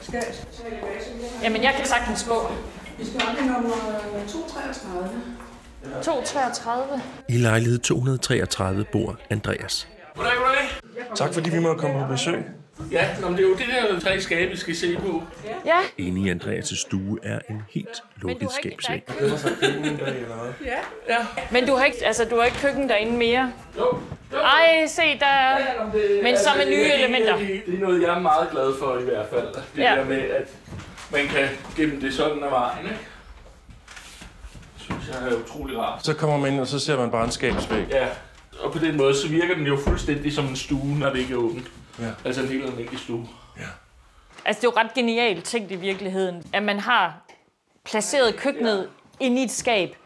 Jamen, 1.42 1.62
jeg 1.62 1.74
kan 1.76 1.86
sagtens 1.86 2.26
gå. 2.28 2.52
Vi 2.98 3.06
skal 3.06 3.22
op 3.28 3.36
i 3.42 3.46
nummer 3.46 3.76
233. 4.28 5.43
233. 6.02 7.00
I 7.28 7.36
lejlighed 7.38 7.78
233 7.78 8.84
bor 8.92 9.16
Andreas. 9.30 9.88
Goddag, 10.16 10.32
goddag. 10.36 11.16
Tak 11.16 11.34
fordi 11.34 11.50
vi 11.50 11.58
må 11.58 11.74
komme 11.74 12.00
på 12.06 12.12
besøg. 12.12 12.44
Ja, 12.92 13.08
nå, 13.20 13.28
men 13.28 13.36
det 13.38 13.44
er 13.44 13.48
jo 13.48 13.54
det 13.54 13.64
der 13.92 14.00
tre 14.00 14.20
skabe, 14.20 14.50
vi 14.50 14.56
skal 14.56 14.76
se 14.76 14.96
på. 14.96 15.22
Ja, 15.66 15.76
Inde 15.98 16.28
i 16.28 16.32
Andreas' 16.34 16.76
stue 16.80 17.18
er 17.22 17.38
en 17.50 17.62
helt 17.74 18.02
lukket 18.16 18.42
er 18.42 18.48
skabsvæg. 18.60 18.96
ikke 18.96 19.34
Ja. 21.08 21.16
Men 21.50 21.66
du 21.66 21.74
har 21.74 21.84
ikke, 21.84 22.06
altså, 22.06 22.24
du 22.24 22.36
har 22.36 22.44
ikke 22.44 22.56
køkken 22.58 22.88
derinde 22.88 23.16
mere? 23.18 23.52
Jo. 23.78 23.98
jo. 24.32 24.38
Ej, 24.38 24.86
se, 24.86 25.02
der 25.20 25.26
er... 25.26 25.58
Jamen, 25.78 25.92
det- 25.92 26.20
Men 26.22 26.36
så 26.38 26.48
med 26.56 26.66
det 26.66 26.72
nye 26.72 26.84
er- 26.90 26.94
elementer. 26.94 27.36
Det, 27.36 27.62
det 27.66 27.74
er 27.74 27.78
noget, 27.78 28.02
jeg 28.02 28.14
er 28.16 28.20
meget 28.20 28.48
glad 28.50 28.72
for 28.78 28.98
i 28.98 29.02
hvert 29.04 29.26
fald. 29.30 29.46
Det 29.76 29.82
Ja. 29.82 29.94
der 29.98 30.04
med, 30.04 30.16
at 30.20 30.48
man 31.12 31.26
kan 31.26 31.48
gemme 31.76 32.00
det 32.00 32.14
sådan 32.14 32.42
af 32.44 32.50
vejen, 32.50 32.84
ikke? 32.84 32.98
Synes 35.04 35.18
jeg 35.20 35.32
er 35.32 35.36
utrolig 35.36 35.78
rart. 35.78 36.04
Så 36.04 36.14
kommer 36.14 36.36
man 36.36 36.52
ind, 36.52 36.60
og 36.60 36.66
så 36.66 36.78
ser 36.78 36.96
man 36.98 37.10
bare 37.10 37.24
en 37.24 37.30
skabsvæg. 37.30 37.86
Ja, 37.90 38.06
og 38.60 38.72
på 38.72 38.78
den 38.78 38.96
måde, 38.96 39.14
så 39.14 39.28
virker 39.28 39.54
den 39.54 39.66
jo 39.66 39.78
fuldstændig 39.86 40.32
som 40.32 40.46
en 40.46 40.56
stue, 40.56 40.98
når 40.98 41.10
det 41.10 41.18
ikke 41.18 41.32
er 41.32 41.38
åbent. 41.38 41.66
Ja. 41.98 42.10
Altså 42.24 42.42
en 42.42 42.48
helt 42.48 42.64
almindelig 42.64 42.98
stue. 42.98 43.28
Altså, 44.44 44.60
det 44.60 44.66
er 44.66 44.72
jo 44.74 44.80
ret 44.80 44.94
genialt 44.94 45.44
tænkt 45.44 45.70
i 45.72 45.76
virkeligheden, 45.76 46.42
at 46.52 46.62
man 46.62 46.80
har 46.80 47.14
placeret 47.84 48.36
køkkenet 48.36 48.88
inde 49.20 49.40
i 49.40 49.44
et 49.44 49.50
skab, 49.50 49.96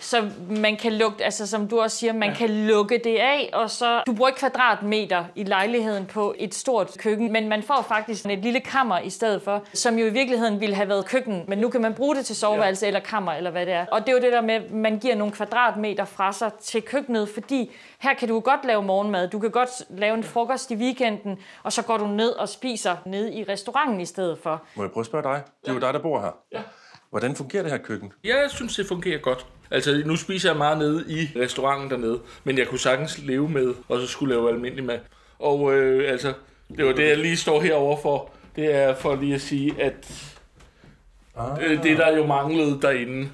så 0.00 0.30
man 0.50 0.76
kan 0.76 0.92
lukke, 0.92 1.24
altså 1.24 1.46
som 1.46 1.68
du 1.68 1.80
også 1.80 1.96
siger, 1.96 2.12
man 2.12 2.34
kan 2.34 2.50
lukke 2.50 3.00
det 3.04 3.16
af, 3.16 3.50
og 3.52 3.70
så, 3.70 4.02
du 4.06 4.12
bruger 4.12 4.28
ikke 4.28 4.38
kvadratmeter 4.38 5.24
i 5.34 5.44
lejligheden 5.44 6.06
på 6.06 6.34
et 6.38 6.54
stort 6.54 6.98
køkken, 6.98 7.32
men 7.32 7.48
man 7.48 7.62
får 7.62 7.84
faktisk 7.88 8.26
et 8.26 8.38
lille 8.38 8.60
kammer 8.60 8.98
i 8.98 9.10
stedet 9.10 9.42
for, 9.42 9.64
som 9.74 9.98
jo 9.98 10.06
i 10.06 10.10
virkeligheden 10.10 10.60
ville 10.60 10.74
have 10.74 10.88
været 10.88 11.06
køkken, 11.06 11.44
men 11.48 11.58
nu 11.58 11.68
kan 11.68 11.80
man 11.80 11.94
bruge 11.94 12.16
det 12.16 12.26
til 12.26 12.36
soveværelse 12.36 12.86
eller 12.86 13.00
kammer, 13.00 13.32
eller 13.32 13.50
hvad 13.50 13.66
det 13.66 13.74
er. 13.74 13.86
Og 13.86 14.00
det 14.00 14.08
er 14.08 14.12
jo 14.12 14.20
det 14.20 14.32
der 14.32 14.40
med, 14.40 14.54
at 14.54 14.70
man 14.70 14.98
giver 14.98 15.14
nogle 15.14 15.32
kvadratmeter 15.32 16.04
fra 16.04 16.32
sig 16.32 16.52
til 16.62 16.82
køkkenet, 16.82 17.28
fordi 17.28 17.70
her 17.98 18.14
kan 18.14 18.28
du 18.28 18.40
godt 18.40 18.64
lave 18.64 18.82
morgenmad, 18.82 19.28
du 19.28 19.38
kan 19.38 19.50
godt 19.50 19.70
lave 19.88 20.14
en 20.14 20.24
frokost 20.24 20.70
i 20.70 20.74
weekenden, 20.74 21.38
og 21.62 21.72
så 21.72 21.82
går 21.82 21.96
du 21.96 22.06
ned 22.06 22.30
og 22.30 22.48
spiser 22.48 22.96
ned 23.06 23.32
i 23.32 23.44
restauranten 23.44 24.00
i 24.00 24.06
stedet 24.06 24.38
for. 24.42 24.62
Må 24.74 24.82
jeg 24.82 24.90
prøve 24.90 25.02
at 25.02 25.06
spørge 25.06 25.22
dig? 25.22 25.42
Det 25.62 25.70
er 25.70 25.74
jo 25.74 25.80
dig, 25.80 25.94
der 25.94 26.02
bor 26.02 26.20
her. 26.20 26.36
Ja. 26.52 26.60
Hvordan 27.10 27.36
fungerer 27.36 27.62
det 27.62 27.72
her 27.72 27.78
køkken? 27.78 28.12
Jeg 28.24 28.44
synes, 28.48 28.76
det 28.76 28.86
fungerer 28.88 29.18
godt. 29.18 29.46
Altså, 29.70 30.02
nu 30.06 30.16
spiser 30.16 30.48
jeg 30.50 30.58
meget 30.58 30.78
nede 30.78 31.04
i 31.08 31.28
restauranten 31.40 31.90
dernede, 31.90 32.20
men 32.44 32.58
jeg 32.58 32.68
kunne 32.68 32.78
sagtens 32.78 33.18
leve 33.18 33.48
med, 33.48 33.74
og 33.88 34.00
så 34.00 34.06
skulle 34.06 34.34
lave 34.34 34.48
almindelig 34.50 34.84
mad. 34.84 34.98
Og 35.38 35.74
øh, 35.74 36.12
altså, 36.12 36.32
det 36.76 36.86
var 36.86 36.92
det, 36.92 37.08
jeg 37.08 37.18
lige 37.18 37.36
står 37.36 37.60
herover 37.60 37.96
for. 38.02 38.30
Det 38.56 38.74
er 38.74 38.94
for 38.94 39.16
lige 39.16 39.34
at 39.34 39.40
sige, 39.40 39.74
at 39.82 40.24
øh, 41.62 41.82
det, 41.82 41.98
der 41.98 42.16
jo 42.16 42.26
manglede 42.26 42.78
derinde, 42.82 43.28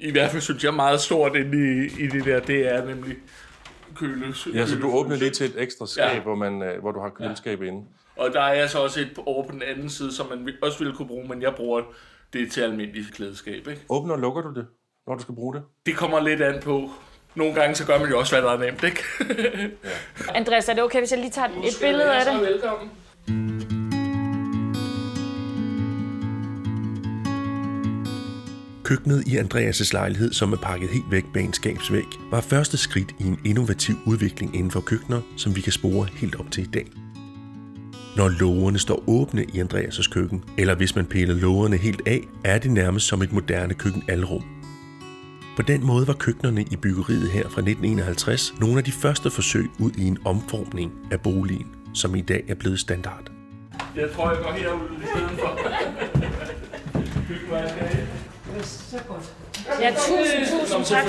i 0.00 0.10
hvert 0.10 0.30
fald 0.30 0.42
synes 0.42 0.64
jeg 0.64 0.74
meget 0.74 1.00
stort 1.00 1.36
inde 1.36 1.58
i, 1.86 2.04
i 2.04 2.06
det 2.06 2.24
der, 2.24 2.40
det 2.40 2.74
er 2.74 2.84
nemlig 2.86 3.16
køle. 3.96 4.34
Ja, 4.54 4.66
så 4.66 4.78
du 4.78 4.90
åbner 4.92 5.16
lige 5.16 5.30
til 5.30 5.46
et 5.46 5.62
ekstra 5.62 5.86
skab, 5.86 6.04
Ja. 6.14 6.20
hvor, 6.20 6.34
man, 6.34 6.62
øh, 6.62 6.80
hvor 6.80 6.92
du 6.92 7.00
har 7.00 7.08
køleskab 7.10 7.62
inde. 7.62 7.84
Og 8.16 8.30
der 8.32 8.40
er 8.42 8.66
så 8.66 8.78
også 8.78 9.00
et 9.00 9.18
over 9.26 9.46
på 9.46 9.52
den 9.52 9.62
anden 9.62 9.88
side, 9.90 10.12
som 10.12 10.26
man 10.28 10.48
også 10.62 10.78
ville 10.78 10.94
kunne 10.94 11.08
bruge, 11.08 11.28
men 11.28 11.42
jeg 11.42 11.54
bruger 11.54 11.82
det 12.32 12.52
til 12.52 12.60
almindeligt 12.60 13.14
klædeskab. 13.14 13.68
Ikke? 13.68 13.80
Åbner 13.88 14.14
og 14.14 14.20
lukker 14.20 14.42
du 14.42 14.54
det, 14.54 14.66
når 15.08 15.14
du 15.14 15.22
skal 15.22 15.34
bruge 15.34 15.54
det? 15.54 15.62
Det 15.86 15.96
kommer 15.96 16.20
lidt 16.20 16.42
an 16.42 16.62
på. 16.62 16.90
Nogle 17.34 17.54
gange 17.54 17.74
så 17.74 17.86
gør 17.86 17.98
man 17.98 18.08
jo 18.08 18.18
også, 18.18 18.34
hvad 18.34 18.42
der 18.42 18.52
er 18.52 18.58
nemt, 18.58 18.84
ikke? 18.84 19.02
Andreas, 20.34 20.68
er 20.68 20.74
det 20.74 20.82
okay, 20.82 20.98
hvis 20.98 21.12
jeg 21.12 21.20
lige 21.20 21.30
tager 21.30 21.48
et 21.48 21.78
billede 21.80 22.14
af 22.14 22.24
det? 22.24 22.40
Velkommen. 22.40 22.90
Køkkenet 28.84 29.26
i 29.26 29.36
Andreas' 29.36 29.90
lejlighed, 29.92 30.32
som 30.32 30.52
er 30.52 30.56
pakket 30.56 30.88
helt 30.88 31.10
væk 31.10 31.24
bag 31.34 31.42
en 31.42 31.52
skabsvæg, 31.52 32.04
var 32.30 32.40
første 32.40 32.76
skridt 32.76 33.10
i 33.20 33.24
en 33.24 33.40
innovativ 33.44 33.94
udvikling 34.06 34.54
inden 34.56 34.70
for 34.70 34.80
køkkener, 34.80 35.20
som 35.36 35.56
vi 35.56 35.60
kan 35.60 35.72
spore 35.72 36.08
helt 36.14 36.40
op 36.40 36.50
til 36.50 36.62
i 36.62 36.66
dag. 36.66 36.86
Når 38.16 38.28
lågerne 38.28 38.78
står 38.78 39.04
åbne 39.06 39.44
i 39.44 39.60
Andreas' 39.60 40.10
køkken, 40.10 40.44
eller 40.58 40.74
hvis 40.74 40.96
man 40.96 41.06
piller 41.06 41.34
lågerne 41.34 41.76
helt 41.76 42.02
af, 42.06 42.20
er 42.44 42.58
det 42.58 42.70
nærmest 42.70 43.06
som 43.06 43.22
et 43.22 43.32
moderne 43.32 43.74
køkkenalrum. 43.74 44.57
På 45.58 45.62
den 45.62 45.86
måde 45.86 46.06
var 46.06 46.12
køkkenerne 46.12 46.62
i 46.62 46.76
byggeriet 46.76 47.30
her 47.30 47.42
fra 47.42 47.60
1951 47.60 48.54
nogle 48.60 48.78
af 48.78 48.84
de 48.84 48.92
første 48.92 49.30
forsøg 49.30 49.70
ud 49.78 49.90
i 49.98 50.06
en 50.06 50.18
omformning 50.24 50.92
af 51.10 51.20
boligen, 51.20 51.66
som 51.94 52.14
i 52.14 52.20
dag 52.20 52.44
er 52.48 52.54
blevet 52.54 52.80
standard. 52.80 53.30
Jeg 53.96 54.08
tror, 54.14 54.30
jeg 54.30 54.42
går 54.42 54.52
herud 54.52 54.88
i 55.02 55.06
stedet 55.06 55.30
for. 55.38 55.58
Køkkenvejskab. 57.28 58.08
Ja, 59.80 59.94
tusind, 60.08 60.60
tusind 60.60 60.84
tak. 60.84 61.04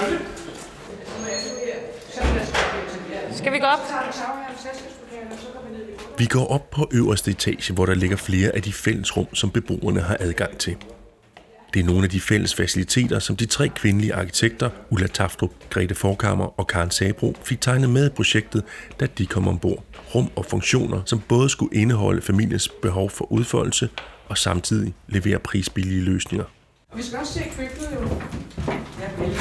Skal 3.32 3.54
vi 3.54 3.60
gå 3.60 3.66
op? 3.66 3.80
Vi 6.18 6.26
går 6.26 6.48
op 6.48 6.70
på 6.70 6.90
øverste 6.94 7.32
etage, 7.32 7.74
hvor 7.74 7.86
der 7.86 7.94
ligger 7.94 8.18
flere 8.18 8.56
af 8.56 8.62
de 8.62 8.74
fællesrum, 8.74 9.36
som 9.36 9.52
beboerne 9.52 10.02
har 10.02 10.18
adgang 10.20 10.58
til. 10.58 10.78
Det 11.74 11.80
er 11.80 11.84
nogle 11.84 12.04
af 12.04 12.10
de 12.10 12.22
fælles 12.22 12.56
faciliteter, 12.56 13.20
som 13.20 13.36
de 13.36 13.46
tre 13.46 13.70
kvindelige 13.70 14.14
arkitekter, 14.14 14.70
Ulla 14.90 15.08
Taftrup, 15.08 15.52
Grete 15.70 15.96
Forkammer 15.96 16.60
og 16.60 16.68
Karen 16.68 16.92
Sabro, 16.92 17.36
fik 17.44 17.62
tegnet 17.62 17.90
med 17.90 18.08
i 18.08 18.10
projektet, 18.10 18.64
da 19.00 19.08
de 19.18 19.26
kom 19.26 19.48
ombord. 19.48 19.84
Rum 20.16 20.30
og 20.36 20.46
funktioner, 20.46 21.02
som 21.06 21.20
både 21.28 21.50
skulle 21.50 21.76
indeholde 21.76 22.22
familiens 22.22 22.70
behov 22.82 23.10
for 23.10 23.32
udfoldelse 23.32 23.90
og 24.28 24.38
samtidig 24.38 24.94
levere 25.08 25.40
prisbillige 25.40 26.02
løsninger. 26.02 26.46
Vi 26.96 27.04
skal 27.04 27.20
også 27.20 27.34
se 27.34 27.44
køkkenet 27.58 27.90
jo. 27.94 28.10
Ja, 29.00 29.24
vel, 29.24 29.36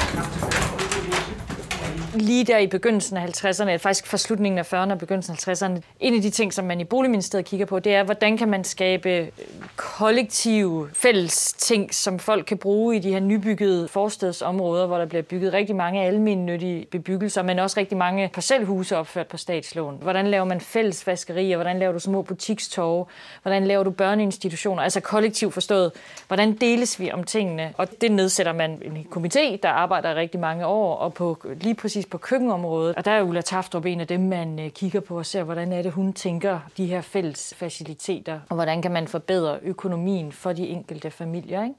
Lige 2.15 2.43
der 2.43 2.57
i 2.57 2.67
begyndelsen 2.67 3.17
af 3.17 3.25
50'erne, 3.25 3.75
faktisk 3.75 4.07
fra 4.07 4.17
slutningen 4.17 4.59
af 4.59 4.73
40'erne 4.73 4.91
og 4.91 4.97
begyndelsen 4.99 5.33
af 5.33 5.47
50'erne, 5.47 5.81
en 5.99 6.15
af 6.15 6.21
de 6.21 6.29
ting, 6.29 6.53
som 6.53 6.65
man 6.65 6.79
i 6.79 6.83
Boligministeriet 6.83 7.45
kigger 7.45 7.65
på, 7.65 7.79
det 7.79 7.93
er, 7.93 8.03
hvordan 8.03 8.37
kan 8.37 8.49
man 8.49 8.63
skabe 8.63 9.09
øh, 9.09 9.27
kollektive 9.75 10.89
fælles 10.93 11.53
ting, 11.53 11.93
som 11.93 12.19
folk 12.19 12.45
kan 12.45 12.57
bruge 12.57 12.95
i 12.95 12.99
de 12.99 13.11
her 13.11 13.19
nybyggede 13.19 13.87
forstedsområder, 13.87 14.87
hvor 14.87 14.97
der 14.97 15.05
bliver 15.05 15.21
bygget 15.21 15.53
rigtig 15.53 15.75
mange 15.75 16.01
almindelige 16.01 16.85
bebyggelser, 16.91 17.41
men 17.41 17.59
også 17.59 17.79
rigtig 17.79 17.97
mange 17.97 18.29
parcelhuse 18.33 18.97
opført 18.97 19.27
på 19.27 19.37
statslån. 19.37 19.97
Hvordan 20.01 20.27
laver 20.27 20.45
man 20.45 20.61
fælles 20.61 21.07
vaskerier? 21.07 21.57
Hvordan 21.57 21.79
laver 21.79 21.93
du 21.93 21.99
små 21.99 22.21
butikstorve? 22.21 23.05
Hvordan 23.41 23.67
laver 23.67 23.83
du 23.83 23.91
børneinstitutioner? 23.91 24.83
Altså 24.83 24.99
kollektivt 24.99 25.53
forstået. 25.53 25.91
Hvordan 26.27 26.53
deles 26.53 26.99
vi 26.99 27.11
om 27.11 27.23
tingene? 27.23 27.73
Og 27.77 27.87
det 28.01 28.11
nedsætter 28.11 28.53
man 28.53 28.81
en 28.85 29.07
komité, 29.15 29.57
der 29.63 29.69
arbejder 29.69 30.15
rigtig 30.15 30.39
mange 30.39 30.65
år, 30.65 30.95
og 30.95 31.13
på, 31.13 31.37
lige 31.61 31.75
præcis 31.75 31.98
på 32.05 32.17
køkkenområdet. 32.17 32.95
Og 32.95 33.05
der 33.05 33.11
er 33.11 33.21
Ulla 33.21 33.41
Taftrup 33.41 33.85
en 33.85 33.99
af 33.99 34.07
dem, 34.07 34.19
man 34.19 34.59
øh, 34.59 34.69
kigger 34.69 34.99
på 34.99 35.17
og 35.17 35.25
ser, 35.25 35.43
hvordan 35.43 35.73
er 35.73 35.81
det, 35.81 35.91
hun 35.91 36.13
tænker 36.13 36.59
de 36.77 36.85
her 36.85 37.01
fælles 37.01 37.53
faciliteter, 37.57 38.39
og 38.49 38.55
hvordan 38.55 38.81
kan 38.81 38.91
man 38.91 39.07
forbedre 39.07 39.59
økonomien 39.61 40.31
for 40.31 40.53
de 40.53 40.67
enkelte 40.67 41.11
familier. 41.11 41.63
Ikke? 41.63 41.75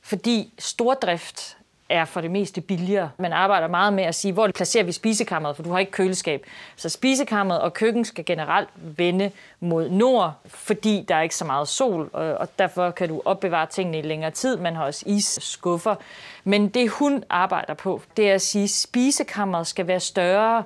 Fordi 0.00 0.52
stordrift 0.58 1.57
er 1.88 2.04
for 2.04 2.20
det 2.20 2.30
meste 2.30 2.60
billigere. 2.60 3.10
Man 3.18 3.32
arbejder 3.32 3.68
meget 3.68 3.92
med 3.92 4.04
at 4.04 4.14
sige, 4.14 4.32
hvor 4.32 4.50
placerer 4.54 4.84
vi 4.84 4.92
spisekammeret, 4.92 5.56
for 5.56 5.62
du 5.62 5.70
har 5.72 5.78
ikke 5.78 5.92
køleskab. 5.92 6.46
Så 6.76 6.88
spisekammeret 6.88 7.60
og 7.60 7.74
køkken 7.74 8.04
skal 8.04 8.24
generelt 8.24 8.68
vende 8.74 9.30
mod 9.60 9.90
nord, 9.90 10.32
fordi 10.46 11.04
der 11.08 11.14
er 11.14 11.22
ikke 11.22 11.36
så 11.36 11.44
meget 11.44 11.68
sol, 11.68 12.10
og 12.12 12.48
derfor 12.58 12.90
kan 12.90 13.08
du 13.08 13.22
opbevare 13.24 13.66
tingene 13.66 13.98
i 13.98 14.02
længere 14.02 14.30
tid. 14.30 14.56
Man 14.56 14.76
har 14.76 14.84
også 14.84 15.04
isskuffer. 15.06 15.94
Men 16.44 16.68
det 16.68 16.90
hun 16.90 17.24
arbejder 17.30 17.74
på, 17.74 18.02
det 18.16 18.30
er 18.30 18.34
at 18.34 18.42
sige, 18.42 18.64
at 18.64 18.70
spisekammeret 18.70 19.66
skal 19.66 19.86
være 19.86 20.00
større 20.00 20.64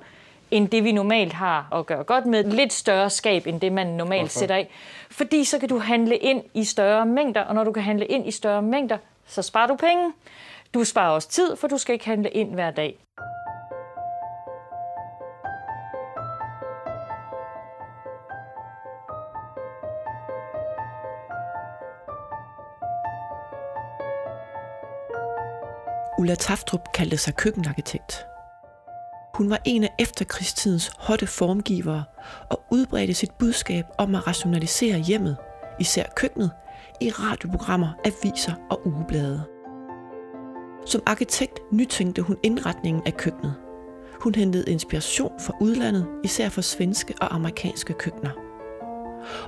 end 0.51 0.69
det, 0.69 0.85
vi 0.85 0.93
normalt 0.93 1.33
har 1.33 1.69
at 1.73 1.87
gøre 1.87 2.05
godt 2.05 2.27
med. 2.27 2.45
Lidt 2.45 2.73
større 2.73 3.11
skab, 3.11 3.47
end 3.47 3.61
det, 3.61 3.73
man 3.73 3.87
normalt 3.87 4.23
Hvorfor? 4.23 4.39
sætter 4.39 4.55
af. 4.55 4.71
Fordi 5.11 5.45
så 5.45 5.59
kan 5.59 5.69
du 5.69 5.79
handle 5.79 6.17
ind 6.17 6.43
i 6.55 6.65
større 6.65 7.07
mængder, 7.07 7.41
og 7.41 7.55
når 7.55 7.65
du 7.65 7.73
kan 7.73 7.83
handle 7.83 8.07
ind 8.07 8.29
i 8.29 8.31
større 8.31 8.63
mængder, 8.63 8.97
så 9.27 9.43
sparer 9.43 9.67
du 9.67 9.77
penge. 9.77 10.13
Du 10.75 10.85
sparer 10.85 11.11
også 11.11 11.29
tid, 11.29 11.57
for 11.57 11.69
du 11.69 11.79
skal 11.79 11.93
ikke 11.93 12.05
handle 12.05 12.31
ind 12.31 12.55
hver 12.55 12.71
dag. 12.71 12.99
Ulla 26.19 26.35
Taftrup 26.35 26.93
kaldte 26.95 27.17
sig 27.17 27.35
køkkenarkitekt. 27.37 28.27
Hun 29.35 29.51
var 29.51 29.61
en 29.65 29.85
af 29.85 29.95
efterkrigstidens 29.99 30.93
hotte 30.99 31.27
formgivere 31.27 32.05
og 32.51 32.63
udbredte 32.71 33.15
sit 33.15 33.31
budskab 33.39 33.85
om 33.99 34.15
at 34.15 34.27
rationalisere 34.27 34.99
hjemmet, 34.99 35.37
især 35.81 36.05
køkkenet, 36.17 36.51
i 37.01 37.11
radioprogrammer, 37.11 37.89
aviser 38.05 38.53
og 38.71 38.87
ugeblade. 38.87 39.52
Som 40.87 41.03
arkitekt 41.07 41.61
nytænkte 41.73 42.23
hun 42.23 42.37
indretningen 42.43 43.03
af 43.07 43.17
køkkenet. 43.17 43.55
Hun 44.21 44.35
hentede 44.35 44.71
inspiration 44.71 45.33
fra 45.41 45.57
udlandet, 45.61 46.07
især 46.25 46.49
fra 46.49 46.63
svenske 46.63 47.15
og 47.21 47.35
amerikanske 47.35 47.93
køkkener. 47.93 48.31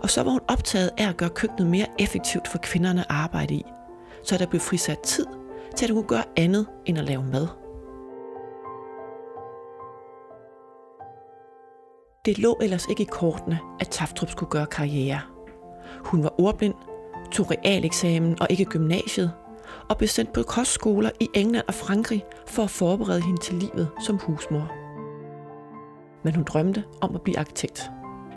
Og 0.02 0.10
så 0.10 0.22
var 0.22 0.30
hun 0.30 0.40
optaget 0.48 0.90
af 0.98 1.08
at 1.08 1.16
gøre 1.16 1.30
køkkenet 1.30 1.66
mere 1.66 1.86
effektivt 1.98 2.48
for 2.48 2.58
kvinderne 2.58 3.00
at 3.00 3.06
arbejde 3.08 3.54
i, 3.54 3.64
så 4.22 4.38
der 4.38 4.46
blev 4.46 4.60
frisat 4.60 4.98
tid 4.98 5.26
til 5.76 5.86
at 5.86 5.90
hun 5.90 6.02
kunne 6.02 6.08
gøre 6.08 6.24
andet 6.36 6.66
end 6.86 6.98
at 6.98 7.04
lave 7.04 7.24
mad. 7.24 7.46
Det 12.24 12.38
lå 12.38 12.58
ellers 12.62 12.86
ikke 12.86 13.02
i 13.02 13.08
kortene, 13.10 13.58
at 13.80 13.88
Taftrup 13.88 14.30
skulle 14.30 14.50
gøre 14.50 14.66
karriere. 14.66 15.20
Hun 16.04 16.22
var 16.22 16.40
ordblind, 16.40 16.74
tog 17.32 17.50
realeksamen 17.50 18.36
og 18.40 18.46
ikke 18.50 18.64
gymnasiet, 18.64 19.32
og 19.88 19.98
blev 19.98 20.08
sendt 20.08 20.32
på 20.32 20.42
kostskoler 20.42 21.10
i 21.20 21.28
England 21.34 21.64
og 21.68 21.74
Frankrig 21.74 22.24
for 22.46 22.62
at 22.62 22.70
forberede 22.70 23.20
hende 23.20 23.40
til 23.40 23.54
livet 23.54 23.88
som 24.00 24.18
husmor. 24.18 24.72
Men 26.24 26.34
hun 26.34 26.44
drømte 26.44 26.84
om 27.00 27.14
at 27.14 27.22
blive 27.22 27.38
arkitekt. 27.38 27.90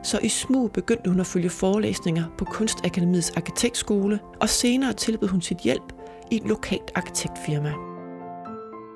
Så 0.04 0.20
i 0.24 0.30
smug 0.30 0.72
begyndte 0.72 1.10
hun 1.10 1.20
at 1.20 1.26
følge 1.26 1.50
forelæsninger 1.50 2.24
på 2.38 2.46
Kunstakademiets 2.46 3.32
arkitektskole, 3.32 4.20
og 4.42 4.50
senere 4.50 4.94
tilbød 4.94 5.28
hun 5.28 5.42
sit 5.42 5.58
hjælp 5.58 5.94
i 6.32 6.36
et 6.36 6.44
lokalt 6.44 6.92
arkitektfirma. 6.96 7.74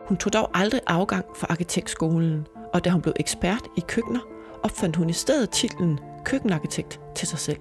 Hun 0.08 0.18
tog 0.18 0.34
dog 0.34 0.50
aldrig 0.54 0.82
afgang 0.88 1.26
fra 1.36 1.48
arkitektskolen, 1.50 2.48
og 2.74 2.86
da 2.86 2.90
hun 2.90 3.02
blev 3.02 3.14
ekspert 3.20 3.64
i 3.78 3.84
køkkener, 3.88 4.20
opfandt 4.64 4.96
hun 4.96 5.10
i 5.10 5.14
stedet 5.14 5.50
titlen 5.50 6.00
køkkenarkitekt 6.26 7.00
til 7.16 7.28
sig 7.28 7.40
selv. 7.40 7.60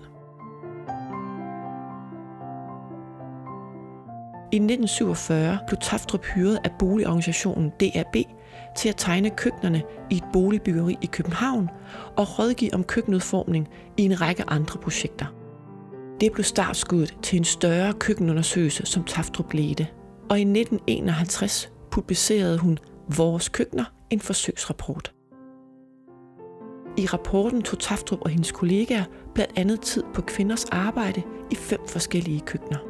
I 4.52 4.57
1947 4.57 5.59
blev 5.66 5.78
Taftrup 5.80 6.25
hyret 6.25 6.59
af 6.64 6.71
boligorganisationen 6.78 7.73
DAB 7.80 8.16
til 8.76 8.88
at 8.88 8.97
tegne 8.97 9.30
køkkenerne 9.30 9.83
i 10.11 10.16
et 10.16 10.25
boligbyggeri 10.33 10.97
i 11.02 11.07
København 11.07 11.69
og 12.16 12.38
rådgive 12.38 12.75
om 12.75 12.85
køkkenudformning 12.85 13.69
i 13.97 14.02
en 14.02 14.21
række 14.21 14.45
andre 14.47 14.80
projekter. 14.80 15.26
Det 16.21 16.33
blev 16.33 16.45
startskuddet 16.45 17.16
til 17.23 17.37
en 17.37 17.45
større 17.45 17.92
køkkenundersøgelse, 17.92 18.87
som 18.87 19.04
Taftrup 19.04 19.52
ledte. 19.52 19.87
Og 20.30 20.38
i 20.38 20.42
1951 20.42 21.73
publicerede 21.90 22.59
hun 22.59 22.78
Vores 23.16 23.49
Køkkener, 23.49 23.85
en 24.11 24.21
forsøgsrapport. 24.21 25.12
I 26.97 27.07
rapporten 27.07 27.62
tog 27.62 27.78
Taftrup 27.78 28.21
og 28.23 28.30
hendes 28.30 28.52
kollegaer 28.52 29.04
blandt 29.35 29.52
andet 29.57 29.80
tid 29.80 30.02
på 30.14 30.23
kvinders 30.23 30.64
arbejde 30.64 31.23
i 31.50 31.54
fem 31.54 31.80
forskellige 31.88 32.40
køkkener. 32.40 32.89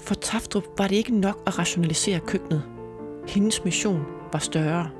For 0.00 0.14
Taftrup 0.14 0.64
var 0.78 0.88
det 0.88 0.96
ikke 0.96 1.16
nok 1.16 1.42
at 1.46 1.58
rationalisere 1.58 2.20
køkkenet. 2.20 2.62
Hendes 3.28 3.64
mission 3.64 4.02
var 4.32 4.38
større. 4.38 4.90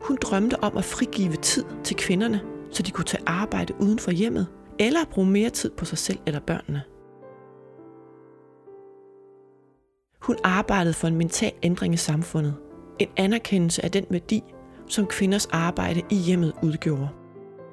Hun 0.00 0.18
drømte 0.22 0.64
om 0.64 0.76
at 0.76 0.84
frigive 0.84 1.36
tid 1.36 1.64
til 1.84 1.96
kvinderne, 1.96 2.40
så 2.70 2.82
de 2.82 2.90
kunne 2.90 3.04
tage 3.04 3.22
arbejde 3.26 3.74
uden 3.80 3.98
for 3.98 4.10
hjemmet, 4.10 4.46
eller 4.78 5.00
bruge 5.10 5.26
mere 5.26 5.50
tid 5.50 5.70
på 5.70 5.84
sig 5.84 5.98
selv 5.98 6.18
eller 6.26 6.40
børnene. 6.40 6.82
Hun 10.22 10.36
arbejdede 10.44 10.94
for 10.94 11.08
en 11.08 11.16
mental 11.16 11.52
ændring 11.62 11.94
i 11.94 11.96
samfundet, 11.96 12.54
en 12.98 13.08
anerkendelse 13.16 13.84
af 13.84 13.90
den 13.90 14.06
værdi, 14.10 14.42
som 14.86 15.06
kvinders 15.06 15.46
arbejde 15.46 16.02
i 16.10 16.14
hjemmet 16.14 16.52
udgjorde, 16.62 17.08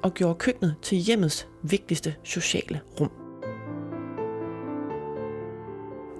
og 0.02 0.14
gjorde 0.14 0.34
køkkenet 0.34 0.74
til 0.82 0.98
hjemmets 0.98 1.48
vigtigste 1.62 2.14
sociale 2.22 2.80
rum. 3.00 3.25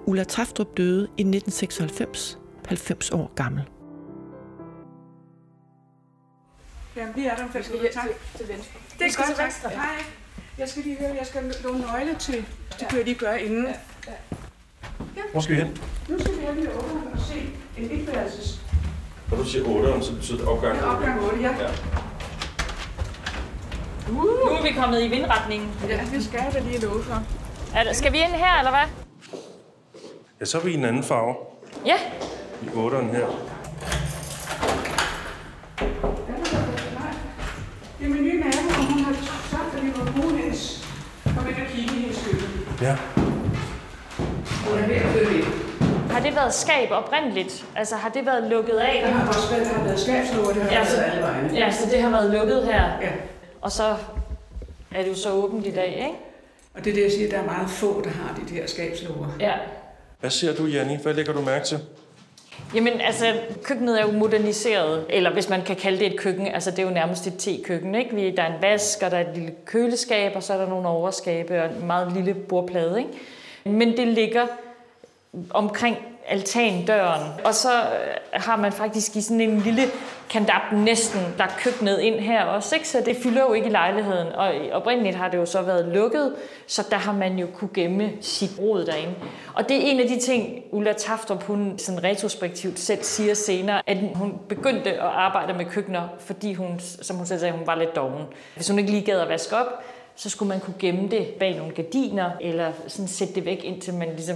Ulla 0.07 0.23
Taftrup 0.23 0.77
døde 0.77 1.01
i 1.17 1.21
1996, 1.21 2.39
90 2.67 3.11
år 3.11 3.31
gammel. 3.35 3.63
Jamen, 6.95 7.15
vi 7.15 7.25
er 7.25 7.35
der 7.35 7.43
om 7.43 7.49
fem 7.49 7.63
minutter. 7.71 7.91
Tak. 7.91 8.09
Til 8.37 8.47
venstre. 8.47 8.79
Det 8.99 9.05
er 9.07 9.25
godt, 9.25 9.61
tak. 9.61 9.71
Hej. 9.71 9.85
Jeg 10.57 10.69
skal 10.69 10.83
lige 10.83 10.97
høre, 10.99 11.15
jeg 11.19 11.25
skal 11.25 11.53
låne 11.63 11.79
nøgle 11.79 12.15
til. 12.19 12.45
Det 12.79 12.87
kan 12.87 12.97
jeg 12.97 13.05
lige 13.05 13.15
gøre 13.15 13.41
inden. 13.41 13.67
Hvor 15.31 15.41
skal 15.41 15.55
vi 15.55 15.61
hen? 15.61 15.77
Nu 16.09 16.19
skal 16.19 16.37
vi 16.37 16.41
have 16.41 16.55
lige 16.55 16.71
åbne 16.71 17.11
og 17.13 17.19
se 17.19 17.49
en 17.77 17.91
etværelses. 17.91 18.61
Når 19.29 19.37
du 19.37 19.45
siger 19.45 19.67
8, 19.67 20.05
så 20.05 20.15
betyder 20.15 20.37
det 20.37 20.47
opgang. 20.47 20.75
Det 20.75 20.83
er 20.83 20.87
opgang 20.87 21.21
8, 21.23 21.41
ja. 21.41 21.51
Ja. 21.51 21.69
Nu 24.11 24.19
er 24.27 24.61
vi 24.63 24.71
kommet 24.79 25.03
i 25.03 25.07
vindretningen. 25.07 25.71
Ja, 25.89 26.01
det 26.11 26.23
skal 26.23 26.39
jeg 26.43 26.53
da 26.53 26.59
lige 26.59 26.81
love 26.81 27.03
for. 27.03 27.23
Er 27.75 27.83
der, 27.83 27.93
skal 27.93 28.11
vi 28.13 28.17
ind 28.17 28.31
her, 28.31 28.59
eller 28.59 28.71
hvad? 28.71 29.06
Ja, 30.39 30.45
så 30.45 30.57
er 30.57 30.61
vi 30.61 30.71
i 30.71 30.73
en 30.73 30.85
anden 30.85 31.03
farve. 31.03 31.35
Ja. 31.85 31.95
I 32.63 32.65
8'eren 32.67 33.15
her. 33.15 33.25
Det 37.99 38.05
er 38.05 38.09
min 38.09 38.23
nye 38.23 38.39
nabo, 38.39 38.57
og 38.69 38.85
hun 38.93 39.03
har 39.03 39.13
sagt, 39.51 39.75
at 39.77 39.83
vi 39.83 39.87
må 39.97 40.21
bruge 40.21 40.37
hendes. 40.37 40.87
Kom 41.23 41.47
ind 41.47 41.55
og 41.55 41.67
kigge 41.71 41.95
i 41.95 41.99
hendes 41.99 42.25
køkken. 42.25 42.49
Ja. 42.81 42.95
Hun 44.69 44.79
er 44.83 44.87
ved 44.87 44.95
at 44.95 45.01
flytte 45.05 45.35
ind. 45.37 45.45
Har 46.11 46.19
det 46.19 46.35
været 46.35 46.53
skab 46.53 46.91
oprindeligt? 46.91 47.65
Altså 47.75 47.95
har 47.95 48.09
det 48.09 48.25
været 48.25 48.49
lukket 48.49 48.73
Der 48.75 48.81
af? 48.83 49.13
har 49.13 49.27
også 49.27 49.49
været, 49.51 49.65
der 49.67 49.73
har 49.73 49.83
været 49.83 49.99
skabslåger, 49.99 50.53
det 50.53 50.61
har 50.63 50.69
Ja, 50.69 50.75
været 50.75 50.87
så- 50.87 51.01
alle 51.01 51.21
vegne. 51.21 51.49
Ja, 51.53 51.71
så 51.71 51.89
det 51.91 52.01
har 52.01 52.09
været 52.09 52.31
lukket 52.33 52.63
her. 52.65 52.83
Ja. 53.01 53.11
Og 53.61 53.71
så 53.71 53.95
er 54.95 55.03
det 55.03 55.09
jo 55.09 55.15
så 55.15 55.31
åbent 55.31 55.65
i 55.67 55.71
dag, 55.71 55.87
ikke? 55.87 56.17
Og 56.75 56.83
det 56.83 56.89
er 56.89 56.93
det, 56.95 57.03
jeg 57.03 57.11
siger, 57.11 57.29
der 57.29 57.37
er 57.37 57.45
meget 57.45 57.69
få, 57.69 58.01
der 58.03 58.09
har 58.09 58.35
de 58.35 58.55
der 58.55 58.67
skabslåger. 58.67 59.27
Ja. 59.39 59.53
Hvad 60.19 60.29
ser 60.29 60.55
du, 60.55 60.65
Janni? 60.65 60.95
Hvad 61.03 61.13
lægger 61.13 61.33
du 61.33 61.41
mærke 61.41 61.65
til? 61.65 61.79
Jamen, 62.75 63.01
altså, 63.01 63.25
køkkenet 63.63 64.01
er 64.01 64.05
jo 64.05 64.11
moderniseret, 64.11 65.05
eller 65.09 65.33
hvis 65.33 65.49
man 65.49 65.61
kan 65.61 65.75
kalde 65.75 65.99
det 65.99 66.07
et 66.07 66.19
køkken, 66.19 66.47
altså 66.47 66.71
det 66.71 66.79
er 66.79 66.83
jo 66.83 66.89
nærmest 66.89 67.27
et 67.27 67.33
te-køkken, 67.37 67.95
ikke? 67.95 68.15
Vi, 68.15 68.31
der 68.31 68.43
er 68.43 68.55
en 68.55 68.61
vask, 68.61 68.99
og 69.03 69.11
der 69.11 69.17
er 69.17 69.29
et 69.29 69.37
lille 69.37 69.53
køleskab, 69.65 70.35
og 70.35 70.43
så 70.43 70.53
er 70.53 70.57
der 70.57 70.69
nogle 70.69 70.87
overskabe 70.87 71.63
og 71.63 71.69
en 71.69 71.87
meget 71.87 72.13
lille 72.13 72.33
bordplade, 72.33 72.97
ikke? 72.99 73.11
Men 73.65 73.97
det 73.97 74.07
ligger 74.07 74.47
omkring 75.49 75.97
altandøren, 76.27 77.21
og 77.43 77.53
så 77.53 77.69
øh, 77.69 78.15
har 78.31 78.55
man 78.55 78.71
faktisk 78.71 79.15
i 79.15 79.21
sådan 79.21 79.41
en 79.41 79.59
lille 79.59 79.83
kandap 80.29 80.61
næsten, 80.71 81.19
der 81.37 81.43
køkkenet 81.59 81.99
ind 81.99 82.15
her 82.15 82.43
også, 82.43 82.75
ikke? 82.75 82.87
så 82.87 83.01
det 83.05 83.17
fylder 83.23 83.41
jo 83.41 83.53
ikke 83.53 83.67
i 83.67 83.71
lejligheden, 83.71 84.27
og 84.27 84.53
oprindeligt 84.71 85.15
har 85.15 85.29
det 85.29 85.37
jo 85.37 85.45
så 85.45 85.61
været 85.61 85.85
lukket, 85.85 86.33
så 86.67 86.87
der 86.91 86.97
har 86.97 87.13
man 87.13 87.39
jo 87.39 87.47
kunne 87.53 87.69
gemme 87.73 88.11
sit 88.21 88.51
rod 88.59 88.85
derinde. 88.85 89.13
Og 89.53 89.69
det 89.69 89.77
er 89.77 89.81
en 89.81 89.99
af 89.99 90.07
de 90.07 90.19
ting, 90.19 90.63
Ulla 90.71 90.93
Taftrup, 90.93 91.43
hun 91.43 91.73
sådan 91.77 92.03
retrospektivt 92.03 92.79
selv 92.79 93.03
siger 93.03 93.33
senere, 93.33 93.81
at 93.87 93.97
hun 94.15 94.33
begyndte 94.49 94.93
at 94.93 94.99
arbejde 94.99 95.53
med 95.53 95.65
køkkener, 95.65 96.07
fordi 96.19 96.53
hun, 96.53 96.79
som 96.79 97.15
hun 97.15 97.25
selv 97.25 97.39
sagde, 97.39 97.53
hun 97.53 97.67
var 97.67 97.75
lidt 97.75 97.95
doven. 97.95 98.23
Hvis 98.55 98.69
hun 98.69 98.79
ikke 98.79 98.91
lige 98.91 99.05
gad 99.05 99.19
at 99.19 99.29
vaske 99.29 99.57
op, 99.57 99.83
så 100.17 100.29
skulle 100.29 100.49
man 100.49 100.59
kunne 100.59 100.75
gemme 100.79 101.07
det 101.09 101.27
bag 101.27 101.57
nogle 101.57 101.73
gardiner, 101.73 102.31
eller 102.41 102.71
sådan 102.87 103.07
sætte 103.07 103.33
det 103.35 103.45
væk, 103.45 103.63
indtil 103.63 103.93
man 103.93 104.09
ligesom 104.09 104.35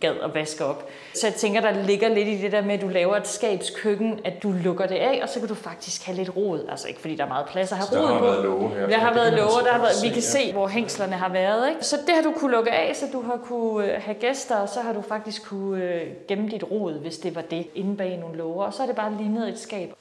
gad 0.00 0.14
at 0.22 0.34
vaske 0.34 0.64
op. 0.64 0.88
Så 1.14 1.26
jeg 1.26 1.34
tænker, 1.34 1.60
der 1.60 1.82
ligger 1.86 2.08
lidt 2.08 2.28
i 2.28 2.36
det 2.36 2.52
der 2.52 2.62
med, 2.62 2.74
at 2.74 2.80
du 2.80 2.88
laver 2.88 3.16
et 3.16 3.26
skabskøkken, 3.26 4.20
at 4.24 4.42
du 4.42 4.52
lukker 4.52 4.86
det 4.86 4.94
af, 4.94 5.20
og 5.22 5.28
så 5.28 5.38
kan 5.40 5.48
du 5.48 5.54
faktisk 5.54 6.06
have 6.06 6.16
lidt 6.16 6.36
rod. 6.36 6.60
Altså 6.70 6.88
ikke 6.88 7.00
fordi 7.00 7.16
der 7.16 7.24
er 7.24 7.28
meget 7.28 7.46
plads 7.46 7.72
at 7.72 7.78
have 7.78 7.86
der 7.90 8.02
rod 8.02 8.12
har 8.12 8.18
på. 8.18 8.24
været 8.24 8.44
låge 8.44 8.68
her. 8.68 8.86
Der 8.88 8.98
har 8.98 9.14
været 9.14 9.50
så 9.52 9.60
der 9.64 9.72
har 9.72 9.78
været, 9.78 9.94
vi 10.02 10.08
kan 10.08 10.22
se, 10.22 10.52
hvor 10.52 10.68
hængslerne 10.68 11.12
har 11.12 11.28
været. 11.28 11.68
Ikke? 11.68 11.84
Så 11.84 11.96
det 12.06 12.14
har 12.14 12.22
du 12.22 12.32
kunne 12.36 12.52
lukke 12.52 12.70
af, 12.70 12.96
så 12.96 13.06
du 13.12 13.22
har 13.22 13.36
kunne 13.36 13.94
øh, 13.94 14.02
have 14.02 14.14
gæster, 14.14 14.56
og 14.56 14.68
så 14.68 14.80
har 14.80 14.92
du 14.92 15.02
faktisk 15.02 15.44
kunne 15.44 15.84
øh, 15.84 16.06
gemme 16.28 16.48
dit 16.48 16.64
rod, 16.70 16.92
hvis 16.92 17.18
det 17.18 17.34
var 17.34 17.42
det, 17.42 17.66
inde 17.74 17.96
bag 17.96 18.16
nogle 18.16 18.36
låger. 18.36 18.64
Og 18.64 18.74
så 18.74 18.82
er 18.82 18.86
det 18.86 18.96
bare 18.96 19.16
lignet 19.18 19.48
et 19.48 19.58
skab. 19.58 19.92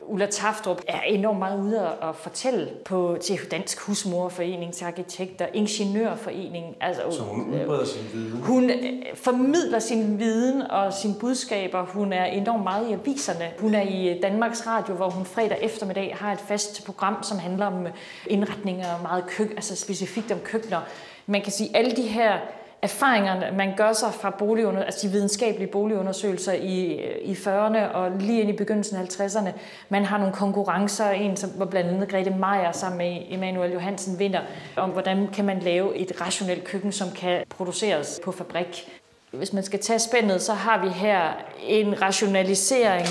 Ulla 0.00 0.26
Taftrup 0.26 0.82
er 0.88 1.00
enormt 1.00 1.38
meget 1.38 1.60
ude 1.60 1.80
at 2.02 2.16
fortælle 2.16 2.68
på, 2.84 3.18
til 3.20 3.38
Dansk 3.50 3.80
Husmorforening, 3.80 4.72
til 4.74 4.84
Arkitekter, 4.84 5.46
Ingeniørforening. 5.54 6.76
Altså, 6.80 7.02
Så 7.10 7.22
hun 7.22 7.54
udbreder 7.54 7.84
sin 7.84 8.00
viden. 8.12 8.42
hun 8.42 8.70
øh, 8.70 8.76
formidler 9.14 9.78
sin 9.78 10.18
viden 10.18 10.62
og 10.62 10.92
sine 10.92 11.14
budskaber. 11.20 11.82
Hun 11.84 12.12
er 12.12 12.24
enormt 12.24 12.62
meget 12.62 12.88
i 12.90 12.92
aviserne. 12.92 13.50
Hun 13.58 13.74
er 13.74 13.82
i 13.82 14.08
øh, 14.08 14.22
Danmarks 14.22 14.66
Radio, 14.66 14.94
hvor 14.94 15.10
hun 15.10 15.24
fredag 15.24 15.58
eftermiddag 15.62 16.16
har 16.20 16.32
et 16.32 16.40
fast 16.40 16.84
program, 16.86 17.22
som 17.22 17.38
handler 17.38 17.66
om 17.66 17.86
øh, 17.86 17.92
indretninger 18.26 18.94
og 18.94 19.02
meget 19.02 19.26
køk, 19.26 19.50
altså 19.50 19.76
specifikt 19.76 20.32
om 20.32 20.38
køkkener. 20.38 20.80
Man 21.26 21.42
kan 21.42 21.52
sige, 21.52 21.70
alle 21.76 21.90
de 21.96 22.02
her 22.02 22.38
erfaringer, 22.82 23.52
man 23.52 23.76
gør 23.76 23.92
sig 23.92 24.14
fra 24.14 24.30
boligunder, 24.30 24.84
altså 24.84 25.06
de 25.06 25.12
videnskabelige 25.12 25.68
boligundersøgelser 25.70 26.52
i, 26.52 27.00
i 27.22 27.32
40'erne 27.32 27.78
og 27.94 28.10
lige 28.20 28.40
ind 28.40 28.50
i 28.50 28.52
begyndelsen 28.52 28.96
af 28.96 29.02
50'erne. 29.02 29.50
Man 29.88 30.04
har 30.04 30.18
nogle 30.18 30.32
konkurrencer, 30.32 31.10
en 31.10 31.36
som, 31.36 31.50
hvor 31.50 31.64
blandt 31.64 31.90
andet 31.90 32.08
Grete 32.08 32.30
Meier 32.30 32.72
sammen 32.72 32.98
med 32.98 33.22
Emanuel 33.30 33.72
Johansen 33.72 34.18
vinder, 34.18 34.40
om 34.76 34.90
hvordan 34.90 35.28
kan 35.32 35.44
man 35.44 35.58
lave 35.58 35.96
et 35.96 36.20
rationelt 36.20 36.64
køkken, 36.64 36.92
som 36.92 37.10
kan 37.10 37.44
produceres 37.56 38.20
på 38.24 38.32
fabrik. 38.32 38.88
Hvis 39.30 39.52
man 39.52 39.62
skal 39.62 39.80
tage 39.80 39.98
spændet, 39.98 40.42
så 40.42 40.52
har 40.52 40.82
vi 40.82 40.88
her 40.88 41.20
en 41.66 42.02
rationalisering 42.02 43.06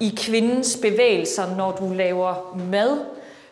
i 0.00 0.14
kvindens 0.16 0.78
bevægelser, 0.82 1.56
når 1.56 1.72
du 1.72 1.92
laver 1.92 2.58
mad, 2.70 2.98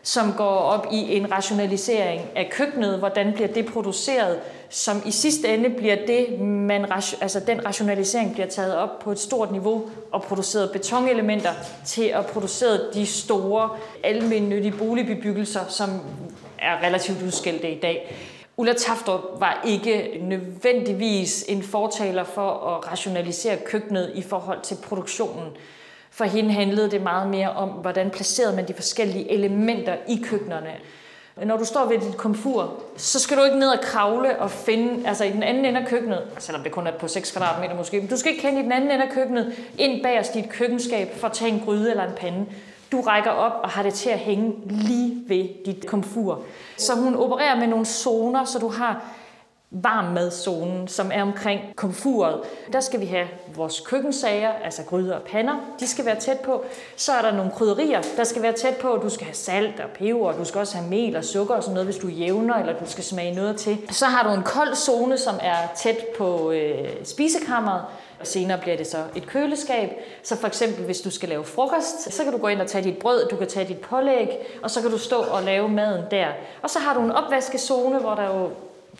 som 0.03 0.33
går 0.37 0.57
op 0.57 0.87
i 0.91 1.17
en 1.17 1.31
rationalisering 1.31 2.21
af 2.35 2.49
køkkenet. 2.51 2.99
Hvordan 2.99 3.33
bliver 3.33 3.47
det 3.47 3.65
produceret? 3.65 4.39
Som 4.75 5.01
i 5.05 5.11
sidste 5.11 5.53
ende 5.53 5.69
bliver 5.69 5.95
det, 6.07 6.39
man, 6.41 6.85
altså 7.21 7.39
den 7.47 7.65
rationalisering 7.65 8.33
bliver 8.33 8.47
taget 8.47 8.75
op 8.75 8.99
på 8.99 9.11
et 9.11 9.19
stort 9.19 9.51
niveau 9.51 9.89
og 10.11 10.23
produceret 10.23 10.71
betonelementer 10.71 11.53
til 11.85 12.03
at 12.03 12.25
producere 12.25 12.79
de 12.93 13.05
store 13.05 13.69
almindelige 14.03 14.71
boligbebyggelser, 14.71 15.59
som 15.69 15.89
er 16.59 16.87
relativt 16.87 17.21
udskældte 17.21 17.71
i 17.71 17.79
dag. 17.79 18.15
Ulla 18.57 18.73
Taftrup 18.73 19.21
var 19.39 19.61
ikke 19.67 20.17
nødvendigvis 20.21 21.45
en 21.47 21.63
fortaler 21.63 22.23
for 22.23 22.49
at 22.49 22.91
rationalisere 22.91 23.57
køkkenet 23.65 24.11
i 24.15 24.21
forhold 24.21 24.61
til 24.61 24.77
produktionen. 24.83 25.47
For 26.11 26.25
hende 26.25 26.51
handlede 26.51 26.91
det 26.91 27.01
meget 27.01 27.29
mere 27.29 27.51
om, 27.51 27.69
hvordan 27.69 28.09
placerede 28.09 28.55
man 28.55 28.67
de 28.67 28.73
forskellige 28.73 29.31
elementer 29.31 29.95
i 30.07 30.21
køkkenerne. 30.23 30.73
Når 31.41 31.57
du 31.57 31.65
står 31.65 31.85
ved 31.85 31.97
dit 31.97 32.17
komfur, 32.17 32.73
så 32.97 33.19
skal 33.19 33.37
du 33.37 33.43
ikke 33.43 33.59
ned 33.59 33.69
og 33.69 33.79
kravle 33.81 34.39
og 34.39 34.51
finde, 34.51 35.07
altså 35.07 35.23
i 35.23 35.31
den 35.31 35.43
anden 35.43 35.65
ende 35.65 35.79
af 35.79 35.87
køkkenet, 35.87 36.21
selvom 36.39 36.63
det 36.63 36.71
kun 36.71 36.87
er 36.87 36.91
på 36.91 37.07
6 37.07 37.31
kvadratmeter 37.31 37.75
måske, 37.75 37.99
men 37.99 38.09
du 38.09 38.17
skal 38.17 38.31
ikke 38.31 38.41
kende 38.41 38.59
i 38.59 38.63
den 38.63 38.71
anden 38.71 38.91
ende 38.91 39.05
af 39.05 39.11
køkkenet, 39.11 39.53
ind 39.77 40.03
bagerst 40.03 40.35
i 40.35 40.41
dit 40.41 40.49
køkkenskab 40.49 41.15
for 41.17 41.27
at 41.27 41.33
tage 41.33 41.51
en 41.51 41.61
gryde 41.65 41.91
eller 41.91 42.03
en 42.03 42.15
pande. 42.15 42.45
Du 42.91 43.01
rækker 43.01 43.31
op 43.31 43.59
og 43.63 43.69
har 43.69 43.83
det 43.83 43.93
til 43.93 44.09
at 44.09 44.19
hænge 44.19 44.53
lige 44.65 45.23
ved 45.27 45.65
dit 45.65 45.87
komfur. 45.87 46.41
Så 46.77 46.95
hun 46.95 47.15
opererer 47.15 47.59
med 47.59 47.67
nogle 47.67 47.85
zoner, 47.85 48.45
så 48.45 48.59
du 48.59 48.67
har 48.67 49.05
varmmadzonen, 49.73 50.87
som 50.87 51.11
er 51.13 51.21
omkring 51.21 51.61
komfuret. 51.75 52.41
Der 52.73 52.79
skal 52.79 52.99
vi 52.99 53.05
have 53.05 53.27
vores 53.55 53.79
køkkensager, 53.79 54.51
altså 54.63 54.83
gryder 54.83 55.15
og 55.15 55.21
pander. 55.21 55.53
De 55.79 55.87
skal 55.87 56.05
være 56.05 56.19
tæt 56.19 56.39
på. 56.39 56.63
Så 56.95 57.11
er 57.11 57.21
der 57.21 57.31
nogle 57.31 57.51
krydderier, 57.51 58.01
der 58.17 58.23
skal 58.23 58.41
være 58.41 58.53
tæt 58.53 58.77
på. 58.77 58.99
Du 59.03 59.09
skal 59.09 59.25
have 59.25 59.35
salt 59.35 59.79
og 59.79 59.89
peber, 59.89 60.27
og 60.27 60.37
du 60.37 60.45
skal 60.45 60.59
også 60.59 60.77
have 60.77 60.89
mel 60.89 61.15
og 61.15 61.23
sukker 61.23 61.55
og 61.55 61.63
sådan 61.63 61.73
noget, 61.73 61.87
hvis 61.87 61.97
du 61.97 62.07
jævner, 62.07 62.55
eller 62.55 62.73
du 62.79 62.85
skal 62.85 63.03
smage 63.03 63.35
noget 63.35 63.57
til. 63.57 63.77
Så 63.89 64.05
har 64.05 64.23
du 64.29 64.35
en 64.35 64.43
kold 64.43 64.75
zone, 64.75 65.17
som 65.17 65.35
er 65.41 65.57
tæt 65.75 65.97
på 66.17 66.51
øh, 66.51 66.89
spisekammeret. 67.03 67.81
Og 68.19 68.27
senere 68.27 68.57
bliver 68.57 68.77
det 68.77 68.87
så 68.87 68.97
et 69.15 69.27
køleskab. 69.27 69.89
Så 70.23 70.37
for 70.37 70.47
eksempel, 70.47 70.85
hvis 70.85 71.01
du 71.01 71.09
skal 71.09 71.29
lave 71.29 71.43
frokost, 71.43 72.13
så 72.13 72.23
kan 72.23 72.31
du 72.31 72.37
gå 72.37 72.47
ind 72.47 72.61
og 72.61 72.67
tage 72.67 72.83
dit 72.83 72.97
brød, 72.97 73.27
du 73.29 73.35
kan 73.35 73.47
tage 73.47 73.67
dit 73.67 73.79
pålæg, 73.79 74.29
og 74.63 74.71
så 74.71 74.81
kan 74.81 74.91
du 74.91 74.97
stå 74.97 75.17
og 75.17 75.43
lave 75.43 75.69
maden 75.69 76.03
der. 76.11 76.27
Og 76.61 76.69
så 76.69 76.79
har 76.79 76.93
du 76.93 76.99
en 76.99 77.11
opvaskezone, 77.11 77.99
hvor 77.99 78.15
der 78.15 78.39
jo 78.39 78.49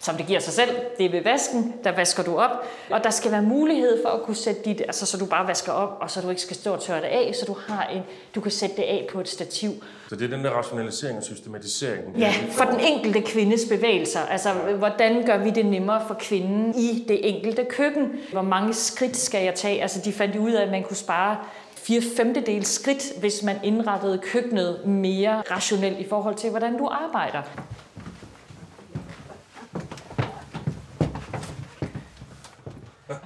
som 0.02 0.18
det 0.18 0.28
giver 0.28 0.40
sig 0.40 0.54
selv, 0.54 0.70
det 0.98 1.06
er 1.06 1.10
ved 1.10 1.24
vasken, 1.24 1.74
der 1.84 1.92
vasker 1.92 2.24
du 2.24 2.38
op, 2.38 2.52
og 2.90 3.04
der 3.04 3.10
skal 3.10 3.32
være 3.32 3.42
mulighed 3.42 4.02
for 4.04 4.10
at 4.10 4.22
kunne 4.24 4.36
sætte 4.36 4.62
dit, 4.66 4.82
altså 4.82 5.06
så 5.06 5.18
du 5.18 5.26
bare 5.26 5.48
vasker 5.48 5.72
op, 5.72 5.98
og 6.02 6.12
så 6.12 6.22
du 6.22 6.30
ikke 6.30 6.42
skal 6.42 6.56
stå 6.56 6.74
og 6.74 6.82
tørre 6.82 7.02
det 7.02 7.08
af, 7.08 7.36
så 7.40 7.46
du 7.46 7.56
har 7.68 7.86
en, 7.86 8.02
du 8.36 8.42
kan 8.42 8.52
sætte 8.52 8.76
det 8.76 8.84
af 8.84 9.08
på 9.12 9.20
et 9.20 9.30
stativ. 9.30 9.72
Så 10.10 10.16
det 10.16 10.26
er 10.26 10.36
den 10.36 10.46
der 10.46 10.52
rationalisering 10.52 11.18
og 11.18 11.24
systematisering. 11.24 12.18
Ja, 12.18 12.34
for 12.52 12.64
den 12.64 12.80
enkelte 12.80 13.22
kvindes 13.22 13.62
bevægelser. 13.70 14.20
Altså, 14.20 14.50
hvordan 14.54 15.26
gør 15.26 15.38
vi 15.38 15.50
det 15.50 15.66
nemmere 15.66 16.02
for 16.08 16.14
kvinden 16.20 16.76
i 16.76 17.06
det 17.08 17.30
enkelte 17.30 17.66
køkken? 17.70 18.12
Hvor 18.32 18.42
mange 18.42 18.74
skridt 18.74 19.18
skal 19.18 19.44
jeg 19.44 19.56
tage? 19.56 19.82
Altså, 19.82 20.02
de 20.06 20.14
fandt 20.14 20.36
ud 20.36 20.52
af, 20.52 20.64
at 20.64 20.72
man 20.72 20.84
kunne 20.84 20.98
spare 20.98 21.38
fire 21.76 22.02
femtedels 22.18 22.68
skridt, 22.68 23.20
hvis 23.20 23.44
man 23.44 23.56
indrettede 23.64 24.18
køkkenet 24.18 24.86
mere 24.86 25.44
rationelt 25.52 26.00
i 26.00 26.08
forhold 26.10 26.36
til, 26.36 26.50
hvordan 26.50 26.78
du 26.78 26.88
arbejder. 26.88 27.42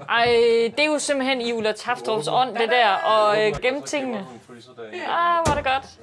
Ej, 0.09 0.25
det 0.77 0.79
er 0.79 0.85
jo 0.85 0.99
simpelthen 0.99 1.41
i 1.41 1.53
Ulla 1.53 1.71
Taftrup's 1.71 2.31
ånd, 2.31 2.55
det 2.55 2.69
der, 2.69 2.89
og 2.93 3.47
øh, 3.47 3.53
gemme 3.61 3.81
tingene. 3.81 4.25
Ah, 5.07 5.47
var 5.47 5.55
det 5.55 5.63
godt. 5.63 5.99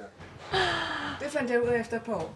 Det 1.19 1.31
fandt 1.31 1.51
jeg 1.51 1.63
ud 1.63 1.67
af 1.67 1.79
efter 1.79 1.95
et 1.97 2.03
par 2.03 2.13
år. 2.13 2.33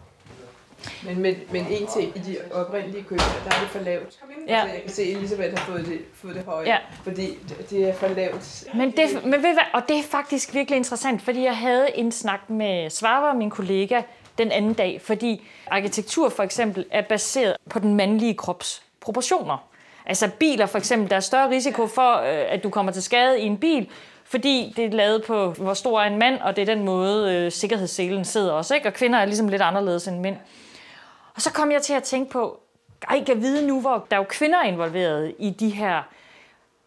Men, 1.06 1.20
men, 1.22 1.36
men 1.52 1.66
en 1.70 1.88
ting, 1.88 2.18
i 2.18 2.20
de 2.20 2.38
oprindelige 2.54 3.04
køkkener, 3.04 3.32
der 3.50 3.56
er 3.56 3.60
det 3.60 3.70
for 3.70 3.80
lavt. 3.80 4.20
Ja. 4.48 4.58
Jeg 4.64 4.82
kan 4.82 4.92
se, 4.92 5.02
at 5.02 5.08
Elisabeth 5.18 5.58
har 5.58 5.66
fået 5.72 5.86
det, 5.86 6.00
fået 6.14 6.36
det 6.36 6.44
højere, 6.46 6.70
Ja. 6.70 6.78
fordi 7.04 7.38
det- 7.70 7.90
er 7.90 7.94
for 7.94 8.08
lavt. 8.08 8.64
Men 8.76 8.92
det, 8.92 9.24
men 9.24 9.34
ved 9.34 9.40
hvad, 9.54 9.64
og 9.74 9.82
det 9.90 10.00
er 10.00 10.04
faktisk 10.04 10.54
virkelig 10.54 10.78
interessant, 10.78 11.22
fordi 11.22 11.44
jeg 11.44 11.58
havde 11.58 11.88
en 11.98 12.12
snak 12.12 12.50
med 12.50 12.90
Svarva, 12.90 13.34
min 13.34 13.50
kollega, 13.50 14.02
den 14.38 14.52
anden 14.52 14.74
dag, 14.74 15.02
fordi 15.04 15.48
arkitektur 15.72 16.30
for 16.30 16.44
eksempel 16.44 16.86
er 16.92 17.02
baseret 17.02 17.56
på 17.70 17.80
den 17.80 17.96
mandlige 17.96 18.34
krops 18.34 18.84
proportioner. 19.02 19.69
Altså 20.10 20.30
biler 20.40 20.66
for 20.66 20.78
eksempel, 20.78 21.10
der 21.10 21.16
er 21.16 21.20
større 21.20 21.50
risiko 21.50 21.88
for, 21.88 22.18
øh, 22.18 22.46
at 22.50 22.64
du 22.64 22.70
kommer 22.70 22.92
til 22.92 23.04
skade 23.04 23.40
i 23.40 23.44
en 23.44 23.58
bil, 23.58 23.90
fordi 24.24 24.74
det 24.76 24.86
er 24.86 24.90
lavet 24.90 25.24
på, 25.24 25.52
hvor 25.52 25.74
stor 25.74 26.02
er 26.02 26.08
en 26.08 26.20
mand, 26.20 26.40
og 26.42 26.56
det 26.56 26.62
er 26.62 26.76
den 26.76 26.86
måde, 26.86 27.36
øh, 27.36 27.52
sikkerhedsselen 27.52 28.26
sidder 28.26 28.52
også. 28.52 28.76
Ikke? 28.76 28.88
Og 28.88 28.94
kvinder 28.94 29.20
er 29.20 29.26
ligesom 29.26 29.48
lidt 29.48 29.62
anderledes 29.62 30.08
end 30.08 30.20
mænd. 30.20 30.38
Og 31.36 31.42
så 31.42 31.52
kom 31.52 31.72
jeg 31.72 31.82
til 31.82 31.94
at 31.94 32.04
tænke 32.04 32.32
på, 32.32 32.60
ej, 33.10 33.24
kan 33.24 33.42
vide 33.42 33.68
nu, 33.68 33.82
hvor 33.82 34.06
der 34.12 34.18
er 34.18 34.22
jo 34.22 34.26
kvinder 34.30 34.64
involveret 34.64 35.36
i 35.40 35.50
de 35.50 35.70
her 35.70 36.04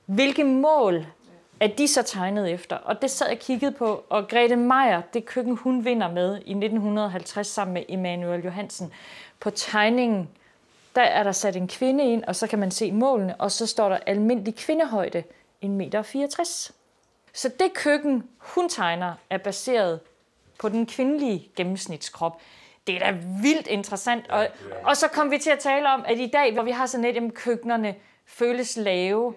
hvilke 0.07 0.45
mål 0.45 1.07
er 1.61 1.67
de 1.67 1.89
så 1.89 2.03
tegnet 2.03 2.51
efter? 2.51 2.77
Og 2.77 3.03
det 3.03 3.11
sad 3.11 3.29
jeg 3.29 3.39
kigget 3.39 3.61
kiggede 3.61 3.79
på, 3.79 4.05
og 4.09 4.29
Grete 4.29 4.57
Meier, 4.57 5.01
det 5.15 5.25
køkken, 5.25 5.57
hun 5.57 5.85
vinder 5.85 6.13
med 6.13 6.37
i 6.47 6.51
1950 6.51 7.47
sammen 7.47 7.75
med 7.75 7.83
Emanuel 7.89 8.45
Johansen. 8.45 8.93
På 9.41 9.51
tegningen, 9.51 10.29
der 10.97 11.03
er 11.03 11.23
der 11.23 11.33
sat 11.33 11.57
en 11.57 11.69
kvinde 11.69 12.05
ind, 12.05 12.25
og 12.25 12.37
så 12.37 12.47
kan 12.47 12.59
man 12.59 12.71
se 12.71 12.93
målene, 12.93 13.37
og 13.37 13.53
så 13.53 13.67
står 13.67 13.89
der 13.89 13.99
almindelig 14.07 14.57
kvindehøjde, 14.57 15.25
1,64 15.65 15.69
meter. 15.69 16.03
Så 17.33 17.49
det 17.49 17.75
køkken, 17.75 18.29
hun 18.39 18.69
tegner, 18.69 19.15
er 19.31 19.39
baseret 19.39 20.01
på 20.59 20.69
den 20.69 20.87
kvindelige 20.87 21.49
gennemsnitskrop. 21.57 22.41
Det 22.87 22.95
er 22.95 22.99
da 22.99 23.19
vildt 23.43 23.67
interessant. 23.67 24.31
Og, 24.31 24.49
og 24.85 24.97
så 24.97 25.09
kom 25.09 25.31
vi 25.31 25.39
til 25.39 25.51
at 25.51 25.59
tale 25.59 25.89
om, 25.89 26.05
at 26.07 26.19
i 26.19 26.27
dag, 26.27 26.53
hvor 26.53 26.63
vi 26.63 26.71
har 26.71 26.87
sådan 26.87 27.05
et, 27.05 27.17
at 27.17 27.35
køkkenerne 27.35 27.95
føles 28.27 28.77
lave, 28.77 29.35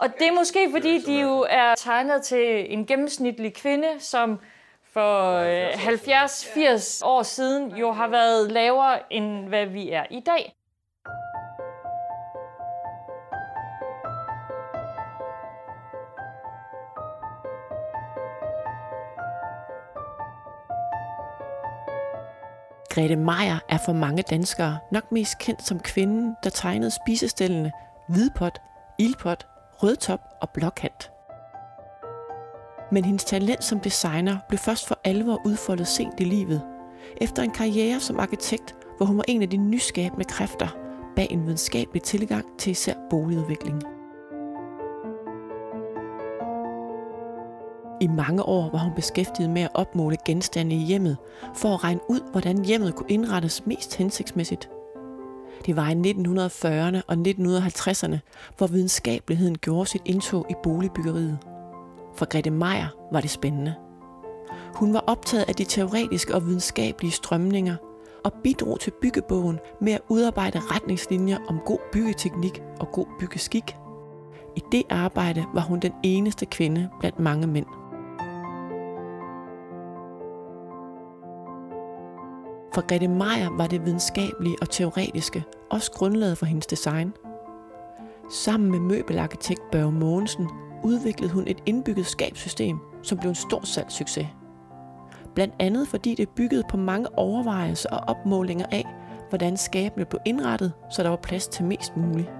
og 0.00 0.08
det 0.18 0.28
er 0.28 0.32
måske, 0.32 0.68
fordi 0.70 0.98
de 0.98 1.20
jo 1.20 1.46
er 1.48 1.74
tegnet 1.74 2.22
til 2.22 2.72
en 2.72 2.86
gennemsnitlig 2.86 3.54
kvinde, 3.54 3.88
som 3.98 4.38
for 4.92 5.36
øh, 5.36 5.72
70-80 5.72 7.04
år 7.04 7.22
siden 7.22 7.76
jo 7.76 7.92
har 7.92 8.08
været 8.08 8.52
lavere, 8.52 9.12
end 9.12 9.48
hvad 9.48 9.66
vi 9.66 9.90
er 9.90 10.04
i 10.10 10.20
dag. 10.20 10.54
Grete 22.90 23.16
Meier 23.16 23.58
er 23.68 23.78
for 23.86 23.92
mange 23.92 24.22
danskere 24.22 24.78
nok 24.92 25.12
mest 25.12 25.38
kendt 25.38 25.62
som 25.62 25.80
kvinden, 25.80 26.36
der 26.44 26.50
tegnede 26.50 26.90
spisestillene 26.90 27.72
hvidpot, 28.08 28.58
ildpot, 28.98 29.46
rødtop 29.82 30.20
og 30.40 30.50
blåkant. 30.50 31.10
Men 32.92 33.04
hendes 33.04 33.24
talent 33.24 33.64
som 33.64 33.80
designer 33.80 34.38
blev 34.48 34.58
først 34.58 34.88
for 34.88 34.98
alvor 35.04 35.40
udfoldet 35.46 35.86
sent 35.86 36.20
i 36.20 36.24
livet, 36.24 36.62
efter 37.20 37.42
en 37.42 37.50
karriere 37.50 38.00
som 38.00 38.20
arkitekt, 38.20 38.74
hvor 38.96 39.06
hun 39.06 39.16
var 39.16 39.24
en 39.28 39.42
af 39.42 39.50
de 39.50 39.56
nyskabende 39.56 40.24
kræfter 40.24 40.68
bag 41.16 41.26
en 41.30 41.44
videnskabelig 41.44 42.02
tilgang 42.02 42.44
til 42.58 42.70
især 42.70 42.94
boligudvikling. 43.10 43.82
I 48.00 48.06
mange 48.06 48.42
år 48.42 48.70
var 48.70 48.78
hun 48.78 48.92
beskæftiget 48.96 49.50
med 49.50 49.62
at 49.62 49.70
opmåle 49.74 50.16
genstande 50.26 50.76
i 50.76 50.78
hjemmet, 50.78 51.16
for 51.54 51.68
at 51.74 51.84
regne 51.84 52.00
ud, 52.08 52.20
hvordan 52.30 52.64
hjemmet 52.64 52.94
kunne 52.94 53.10
indrettes 53.10 53.66
mest 53.66 53.96
hensigtsmæssigt. 53.96 54.70
Det 55.66 55.76
var 55.76 55.88
i 55.88 55.94
1940'erne 55.94 57.00
og 57.06 57.14
1950'erne, 57.14 58.18
hvor 58.56 58.66
videnskabeligheden 58.66 59.58
gjorde 59.58 59.90
sit 59.90 60.02
indtog 60.04 60.46
i 60.50 60.54
boligbyggeriet. 60.62 61.38
For 62.20 62.26
Grete 62.26 62.50
Meier 62.50 62.86
var 63.12 63.20
det 63.20 63.30
spændende. 63.30 63.74
Hun 64.74 64.94
var 64.94 65.04
optaget 65.06 65.44
af 65.48 65.54
de 65.54 65.64
teoretiske 65.64 66.34
og 66.34 66.46
videnskabelige 66.46 67.12
strømninger 67.12 67.76
og 68.24 68.32
bidrog 68.32 68.80
til 68.80 68.92
byggebogen 69.00 69.58
med 69.80 69.92
at 69.92 70.00
udarbejde 70.08 70.60
retningslinjer 70.60 71.38
om 71.48 71.60
god 71.66 71.78
byggeteknik 71.92 72.62
og 72.80 72.92
god 72.92 73.06
byggeskik. 73.18 73.76
I 74.56 74.62
det 74.72 74.82
arbejde 74.90 75.44
var 75.54 75.60
hun 75.60 75.80
den 75.80 75.92
eneste 76.02 76.46
kvinde 76.46 76.88
blandt 77.00 77.18
mange 77.18 77.46
mænd. 77.46 77.66
For 82.74 82.86
Grete 82.86 83.08
Meier 83.08 83.56
var 83.56 83.66
det 83.66 83.84
videnskabelige 83.84 84.56
og 84.60 84.70
teoretiske 84.70 85.44
også 85.70 85.92
grundlaget 85.92 86.38
for 86.38 86.46
hendes 86.46 86.66
design. 86.66 87.12
Sammen 88.30 88.70
med 88.70 88.80
møbelarkitekt 88.80 89.70
Børge 89.72 89.92
Mogensen 89.92 90.48
udviklede 90.84 91.32
hun 91.32 91.44
et 91.46 91.62
indbygget 91.66 92.06
skabssystem, 92.06 92.78
som 93.02 93.18
blev 93.18 93.28
en 93.28 93.34
stor 93.34 93.60
salgssucces. 93.64 94.26
Blandt 95.34 95.54
andet 95.58 95.88
fordi 95.88 96.14
det 96.14 96.28
byggede 96.28 96.62
på 96.70 96.76
mange 96.76 97.18
overvejelser 97.18 97.88
og 97.88 98.00
opmålinger 98.08 98.66
af, 98.72 98.86
hvordan 99.28 99.56
skabene 99.56 100.04
blev 100.04 100.20
indrettet, 100.26 100.72
så 100.90 101.02
der 101.02 101.08
var 101.08 101.16
plads 101.16 101.48
til 101.48 101.64
mest 101.64 101.96
muligt. 101.96 102.30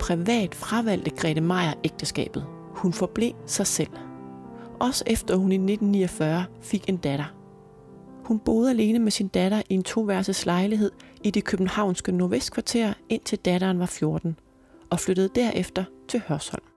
Privat 0.00 0.54
fravalgte 0.54 1.10
Grete 1.10 1.40
Meier 1.40 1.72
ægteskabet. 1.84 2.46
Hun 2.70 2.92
forblev 2.92 3.32
sig 3.46 3.66
selv. 3.66 3.90
Også 4.80 5.04
efter 5.06 5.36
hun 5.36 5.52
i 5.52 5.54
1949 5.54 6.44
fik 6.60 6.88
en 6.88 6.96
datter. 6.96 7.34
Hun 8.24 8.38
boede 8.38 8.70
alene 8.70 8.98
med 8.98 9.10
sin 9.10 9.28
datter 9.28 9.62
i 9.68 9.74
en 9.74 9.82
toværelses 9.82 10.46
lejlighed 10.46 10.90
i 11.24 11.30
det 11.30 11.44
københavnske 11.44 12.12
nordvestkvarter, 12.12 12.92
indtil 13.08 13.38
datteren 13.38 13.78
var 13.78 13.86
14, 13.86 14.38
og 14.90 15.00
flyttede 15.00 15.30
derefter 15.34 15.84
til 16.08 16.22
Hørsholm. 16.28 16.70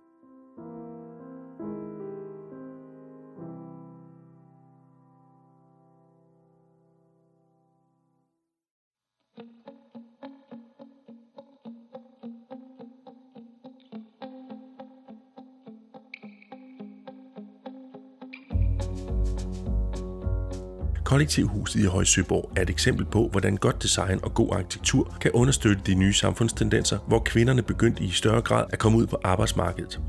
Kollektivhuset 21.13 21.79
i 21.79 21.83
Højsøborg 21.85 22.51
er 22.55 22.61
et 22.61 22.69
eksempel 22.69 23.05
på, 23.05 23.27
hvordan 23.31 23.57
godt 23.57 23.83
design 23.83 24.19
og 24.23 24.33
god 24.33 24.49
arkitektur 24.51 25.17
kan 25.21 25.31
understøtte 25.31 25.81
de 25.85 25.93
nye 25.95 26.13
samfundstendenser, 26.13 26.97
hvor 27.07 27.19
kvinderne 27.19 27.61
begyndte 27.61 28.03
i 28.03 28.09
større 28.09 28.41
grad 28.41 28.65
at 28.69 28.79
komme 28.79 28.97
ud 28.97 29.07
på 29.07 29.17
arbejdsmarkedet. 29.23 29.99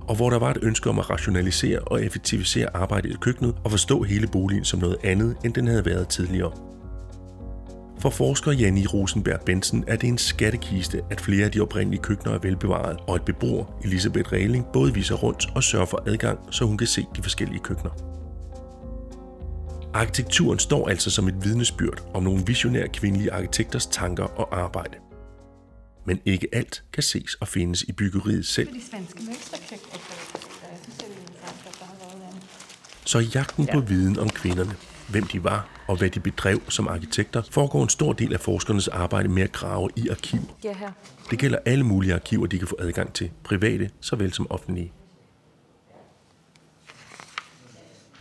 Og 0.00 0.16
hvor 0.16 0.30
der 0.30 0.38
var 0.38 0.50
et 0.50 0.58
ønske 0.62 0.90
om 0.90 0.98
at 0.98 1.10
rationalisere 1.10 1.78
og 1.78 2.04
effektivisere 2.04 2.76
arbejdet 2.76 3.10
i 3.10 3.16
køkkenet 3.20 3.54
og 3.64 3.70
forstå 3.70 4.02
hele 4.02 4.26
boligen 4.26 4.64
som 4.64 4.80
noget 4.80 4.96
andet, 5.04 5.36
end 5.44 5.54
den 5.54 5.66
havde 5.66 5.84
været 5.84 6.08
tidligere. 6.08 6.52
For 8.00 8.10
forsker 8.10 8.52
Janni 8.52 8.86
Rosenberg 8.86 9.40
Bensen 9.46 9.84
er 9.86 9.96
det 9.96 10.08
en 10.08 10.18
skattekiste, 10.18 11.00
at 11.10 11.20
flere 11.20 11.44
af 11.44 11.50
de 11.50 11.60
oprindelige 11.60 12.02
køkkener 12.02 12.34
er 12.34 12.38
velbevaret, 12.38 12.98
og 13.06 13.14
at 13.14 13.24
beboer 13.24 13.64
Elisabeth 13.84 14.32
Regling 14.32 14.66
både 14.72 14.94
viser 14.94 15.14
rundt 15.14 15.46
og 15.54 15.62
sørger 15.62 15.86
for 15.86 16.02
adgang, 16.06 16.38
så 16.50 16.64
hun 16.64 16.78
kan 16.78 16.86
se 16.86 17.06
de 17.16 17.22
forskellige 17.22 17.60
køkkener. 17.60 18.17
Arkitekturen 19.94 20.58
står 20.58 20.88
altså 20.88 21.10
som 21.10 21.28
et 21.28 21.44
vidnesbyrd 21.44 22.10
om 22.14 22.22
nogle 22.22 22.42
visionære 22.46 22.88
kvindelige 22.88 23.32
arkitekters 23.32 23.86
tanker 23.86 24.24
og 24.24 24.58
arbejde. 24.60 24.96
Men 26.06 26.20
ikke 26.24 26.48
alt 26.52 26.84
kan 26.92 27.02
ses 27.02 27.34
og 27.34 27.48
findes 27.48 27.82
i 27.82 27.92
byggeriet 27.92 28.46
selv. 28.46 28.68
Så 33.04 33.18
jagten 33.34 33.68
på 33.72 33.80
viden 33.80 34.18
om 34.18 34.30
kvinderne, 34.30 34.74
hvem 35.08 35.24
de 35.26 35.44
var 35.44 35.84
og 35.88 35.96
hvad 35.96 36.10
de 36.10 36.20
bedrev 36.20 36.60
som 36.68 36.88
arkitekter, 36.88 37.42
foregår 37.50 37.82
en 37.82 37.88
stor 37.88 38.12
del 38.12 38.32
af 38.32 38.40
forskernes 38.40 38.88
arbejde 38.88 39.28
med 39.28 39.42
at 39.42 39.52
grave 39.52 39.88
i 39.96 40.08
arkiver. 40.08 40.42
Det 41.30 41.38
gælder 41.38 41.58
alle 41.66 41.84
mulige 41.84 42.14
arkiver, 42.14 42.46
de 42.46 42.58
kan 42.58 42.68
få 42.68 42.76
adgang 42.78 43.12
til, 43.12 43.30
private 43.44 43.90
såvel 44.00 44.32
som 44.32 44.46
offentlige. 44.50 44.92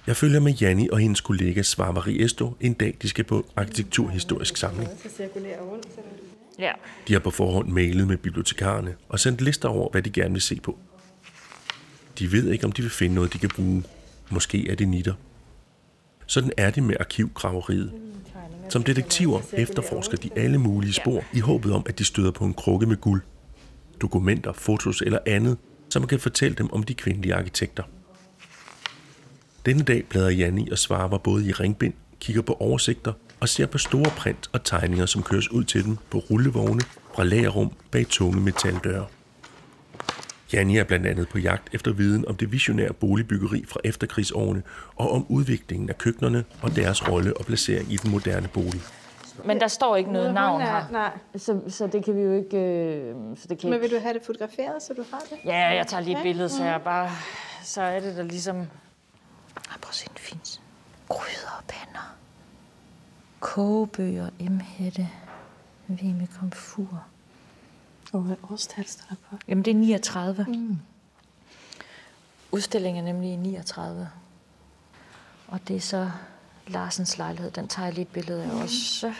Jeg 0.08 0.16
følger 0.16 0.40
med 0.40 0.54
Janni 0.54 0.90
og 0.90 1.00
hendes 1.00 1.22
kollega 1.22 1.62
Svarvari 1.62 2.22
Esto 2.22 2.56
en 2.62 2.74
dag, 2.74 2.98
de 3.02 3.10
skal 3.10 3.24
på 3.24 3.46
arkitekturhistorisk 3.56 4.58
samling. 4.58 4.90
Ja. 6.60 6.72
De 7.08 7.14
har 7.14 7.20
på 7.20 7.32
forhånd 7.32 7.70
mailet 7.70 8.08
med 8.08 8.18
bibliotekarerne 8.18 8.96
og 9.10 9.20
sendt 9.20 9.42
lister 9.42 9.70
over, 9.70 9.92
hvad 9.92 10.02
de 10.02 10.10
gerne 10.10 10.34
vil 10.34 10.42
se 10.42 10.60
på. 10.64 10.78
De 12.20 12.32
ved 12.32 12.52
ikke, 12.52 12.66
om 12.66 12.72
de 12.72 12.82
vil 12.82 12.92
finde 12.92 13.16
noget, 13.16 13.34
de 13.34 13.38
kan 13.40 13.50
bruge. 13.50 13.84
Måske 14.30 14.70
er 14.70 14.76
det 14.76 14.88
nitter. 14.88 15.14
Sådan 16.26 16.52
er 16.58 16.72
det 16.72 16.84
med 16.84 16.96
arkivgraveriet. 17.00 17.92
Som 18.70 18.84
detektiver 18.84 19.42
efterforsker 19.54 20.18
de 20.18 20.30
alle 20.36 20.58
mulige 20.58 20.94
spor 20.94 21.24
i 21.34 21.40
håbet 21.40 21.72
om, 21.72 21.86
at 21.90 22.00
de 22.00 22.04
støder 22.04 22.32
på 22.32 22.46
en 22.46 22.54
krukke 22.54 22.86
med 22.86 22.98
guld. 22.98 23.22
Dokumenter, 24.02 24.54
fotos 24.54 25.02
eller 25.02 25.20
andet, 25.26 25.58
som 25.90 26.08
kan 26.08 26.20
fortælle 26.20 26.58
dem 26.58 26.74
om 26.74 26.84
de 26.84 26.94
kvindelige 26.94 27.36
arkitekter. 27.36 27.84
Denne 29.68 29.84
dag 29.84 30.04
bladrer 30.10 30.30
Janni 30.30 30.70
og 30.72 30.78
svarer 30.78 31.18
både 31.18 31.48
i 31.48 31.52
ringbind, 31.52 31.94
kigger 32.20 32.42
på 32.42 32.58
oversigter 32.60 33.14
og 33.40 33.50
ser 33.50 33.66
på 33.66 33.78
store 33.78 34.12
print 34.18 34.50
og 34.54 34.64
tegninger, 34.64 35.06
som 35.06 35.24
køres 35.24 35.52
ud 35.52 35.64
til 35.64 35.86
dem 35.86 35.98
på 36.10 36.18
rullevogne 36.18 36.82
fra 37.16 37.24
lagerrum 37.24 37.72
bag 37.92 38.06
tunge 38.10 38.42
metaldøre. 38.42 39.06
Janni 40.54 40.78
er 40.78 40.84
blandt 40.84 41.08
andet 41.08 41.30
på 41.30 41.40
jagt 41.40 41.76
efter 41.76 41.94
viden 41.94 42.28
om 42.28 42.36
det 42.36 42.52
visionære 42.52 42.94
boligbyggeri 42.94 43.66
fra 43.68 43.80
efterkrigsårene 43.84 44.64
og 44.96 45.12
om 45.12 45.26
udviklingen 45.30 45.90
af 45.90 45.98
køkkenerne 45.98 46.44
og 46.62 46.76
deres 46.76 47.10
rolle 47.10 47.38
og 47.38 47.46
placering 47.46 47.94
i 47.94 47.96
den 47.96 48.12
moderne 48.12 48.48
bolig. 48.48 48.82
Men 49.46 49.60
der 49.60 49.68
står 49.68 49.96
ikke 49.96 50.12
noget 50.12 50.34
navn 50.34 50.62
her. 50.62 50.90
Nej. 50.92 51.12
Så, 51.36 51.60
så 51.68 51.88
det 51.88 52.06
kan 52.06 52.16
vi 52.16 52.22
jo 52.22 52.34
ikke... 52.34 52.58
Øh, 52.58 53.16
så 53.36 53.48
det 53.50 53.58
kan 53.58 53.70
Men 53.70 53.82
vil 53.82 53.92
du 53.92 54.00
have 54.00 54.14
det 54.14 54.22
fotograferet, 54.26 54.84
så 54.84 54.94
du 54.94 55.04
har 55.12 55.20
det? 55.20 55.38
Ja, 55.46 55.58
jeg 55.58 55.88
tager 55.88 56.02
lige 56.02 56.18
et 56.18 56.24
billede, 56.24 56.50
så 56.50 56.64
jeg 56.64 56.82
bare... 56.82 57.10
Så 57.64 57.82
er 57.82 58.00
det 58.00 58.18
der 58.18 58.24
ligesom... 58.24 58.68
Ej, 59.72 59.78
prøv 59.82 59.90
at 59.90 59.96
se 59.96 60.06
den 60.10 60.18
fint. 60.18 60.62
Gryder 61.10 61.52
og 61.58 61.64
pander. 61.68 62.16
Kogebøger, 63.40 64.30
M-hætte. 64.40 65.10
V 65.88 66.04
med 66.04 66.28
komfur. 66.40 67.04
Og 68.14 68.22
hvad 68.22 68.36
årstal 68.52 68.88
står 68.88 69.06
der 69.10 69.16
på? 69.30 69.36
Jamen, 69.48 69.66
det 69.66 69.72
er 69.72 69.76
39. 69.76 70.46
Mm. 70.50 70.78
Udstillingen 72.52 73.08
er 73.08 73.14
nemlig 73.14 73.32
i 73.32 73.36
39. 73.36 74.10
Og 75.48 75.60
det 75.68 75.76
er 75.76 75.80
så 75.80 76.12
Larsens 76.68 77.18
lejlighed. 77.18 77.52
Den 77.52 77.68
tager 77.68 77.86
jeg 77.86 77.94
lige 77.94 78.02
et 78.02 78.08
billede 78.08 78.44
af 78.44 78.62
også. 78.64 79.14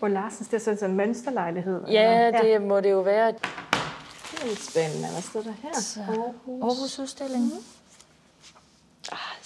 Og 0.00 0.10
Larsens, 0.10 0.48
det 0.48 0.68
er 0.68 0.74
sådan 0.74 0.90
en 0.90 0.96
mønsterlejlighed. 0.96 1.84
Ja, 1.88 2.26
eller? 2.26 2.42
det 2.42 2.62
må 2.62 2.80
det 2.80 2.90
jo 2.90 3.00
være. 3.00 3.26
det 3.32 4.42
er 4.42 4.46
lidt 4.46 4.62
spændende. 4.62 5.08
Hvad 5.12 5.22
står 5.22 5.42
der 5.42 5.52
her? 5.62 5.80
Så, 5.80 6.00
Aarhus. 6.00 6.62
Aarhus 6.62 6.98
udstilling. 6.98 7.52
Ah, 7.52 7.58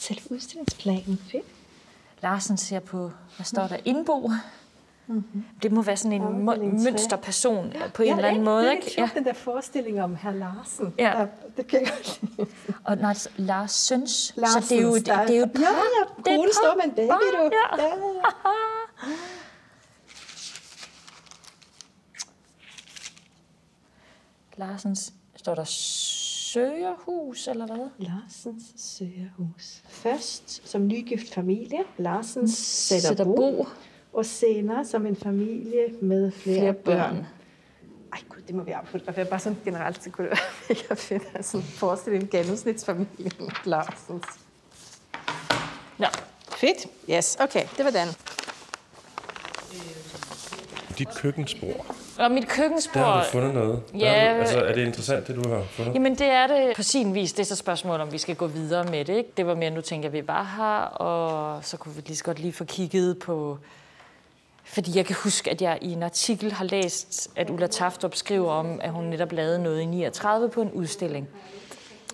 selv 0.07 0.19
udstillingsplanen. 0.31 1.19
Fedt. 1.31 1.45
Larsen 2.23 2.57
ser 2.57 2.81
på, 2.81 3.11
hvad 3.37 3.45
står 3.45 3.67
der, 3.67 3.77
indbo. 3.85 4.31
Mm-hmm. 5.07 5.45
Det 5.63 5.73
må 5.73 5.83
være 5.83 5.97
sådan 5.97 6.23
en 6.23 6.47
tre. 6.47 6.59
mønsterperson 6.59 7.73
på 7.95 8.03
en 8.03 8.17
eller 8.17 8.29
anden 8.29 8.45
måde, 8.45 8.63
det 8.63 8.69
er 8.69 8.73
ikke? 8.73 8.91
sjovt, 8.91 9.15
den 9.15 9.25
der 9.25 9.33
forestilling 9.33 10.03
om 10.03 10.17
herr 10.17 10.33
Larsen. 10.33 10.95
Ja. 10.99 11.05
Der, 11.05 11.27
det 11.57 11.67
kan 11.67 11.81
jeg 11.81 11.89
godt 11.89 12.21
lide. 12.23 12.47
Og 12.85 12.97
nej, 12.97 13.15
Lars 13.37 13.73
Søns. 13.73 14.11
så 14.11 14.33
Larsens, 14.37 14.69
det 14.69 14.79
er 14.79 14.83
jo, 14.83 14.95
det, 14.95 15.07
det 15.07 15.13
er 15.13 15.37
jo 15.37 15.43
et 15.45 15.53
par. 15.53 15.61
Ja, 15.61 15.69
ja, 15.69 16.37
konen 16.37 16.53
står 16.53 16.77
med 16.77 16.85
en 16.85 16.91
baby, 16.91 17.09
du. 17.09 17.43
ja. 17.43 17.49
ja, 17.83 17.87
ja. 17.87 18.23
Larsens, 24.67 25.13
står 25.37 25.55
der 25.55 25.65
Søgerhus, 26.57 27.49
eller 27.49 27.67
hvad? 27.67 27.89
Larsens 27.99 28.63
Søgerhus. 28.77 29.83
Først 29.89 30.69
som 30.69 30.87
nygift 30.87 31.35
familie. 31.35 31.79
Larsens 31.99 32.51
sætter, 32.57 33.09
Sætter 33.09 33.25
bo. 33.25 33.35
bo. 33.37 33.67
Og 34.13 34.27
senere 34.27 34.85
som 34.85 35.07
en 35.07 35.17
familie 35.17 35.87
med 36.03 36.31
flere, 36.33 36.59
Flere 36.59 36.73
børn. 36.73 37.15
børn. 37.15 37.27
Ej 38.13 38.19
gud, 38.29 38.41
det 38.47 38.55
må 38.55 38.63
vi 38.63 38.71
affotografere. 38.71 39.25
Bare 39.25 39.41
sådan 39.41 39.59
generelt, 39.65 40.05
så 40.05 40.11
kunne 40.11 40.29
det 40.31 40.39
være 40.39 40.77
mega 40.83 40.95
fedt 40.95 41.23
at 41.35 41.45
sådan 41.45 41.67
forestille 41.67 42.19
en 42.21 42.29
gennemsnitsfamilie 42.29 43.31
med 43.39 43.49
Larsens. 43.65 44.25
Nå, 45.99 46.07
Fedt. 46.57 46.87
Yes, 47.11 47.37
okay. 47.41 47.67
Det 47.77 47.85
var 47.85 47.91
den. 47.91 48.09
Dit 50.99 51.09
køkkenspor, 51.17 51.87
og 52.19 52.31
mit 52.31 52.49
køkkenspor... 52.49 53.01
der 53.01 53.07
har 53.07 53.25
du 53.25 53.31
fundet 53.31 53.55
noget. 53.55 53.83
Ja, 53.95 54.35
du, 54.35 54.41
altså, 54.41 54.61
er 54.61 54.75
det 54.75 54.87
interessant, 54.87 55.27
det 55.27 55.45
du 55.45 55.49
har 55.49 55.63
fundet? 55.71 55.95
Jamen 55.95 56.15
det 56.15 56.27
er 56.27 56.47
det 56.47 56.77
på 56.77 56.83
sin 56.83 57.15
vis. 57.15 57.33
Det 57.33 57.41
er 57.41 57.47
så 57.47 57.57
spørgsmålet, 57.57 58.01
om 58.01 58.13
vi 58.13 58.19
skal 58.19 58.37
gå 58.37 58.47
videre 58.47 58.85
med 58.85 59.05
det. 59.05 59.17
Ikke? 59.17 59.31
Det 59.37 59.47
var 59.47 59.55
mere, 59.55 59.71
nu 59.71 59.81
tænker 59.81 60.09
vi 60.09 60.29
var 60.29 60.55
her, 60.57 60.81
og 61.07 61.65
så 61.65 61.77
kunne 61.77 61.95
vi 61.95 62.03
lige 62.07 62.17
så 62.17 62.25
godt 62.25 62.39
lige 62.39 62.53
få 62.53 62.65
kigget 62.65 63.19
på... 63.19 63.59
Fordi 64.65 64.97
jeg 64.97 65.07
kan 65.07 65.17
huske, 65.25 65.51
at 65.51 65.63
jeg 65.63 65.79
i 65.81 65.93
en 65.93 66.03
artikel 66.03 66.53
har 66.53 66.65
læst, 66.65 67.31
at 67.37 67.51
Ulla 67.51 67.67
Taftrup 67.67 68.15
skriver 68.15 68.53
om, 68.53 68.81
at 68.83 68.91
hun 68.91 69.05
netop 69.05 69.33
lavede 69.33 69.63
noget 69.63 69.81
i 69.81 69.85
39 69.85 70.49
på 70.49 70.63
en 70.63 70.71
udstilling. 70.71 71.29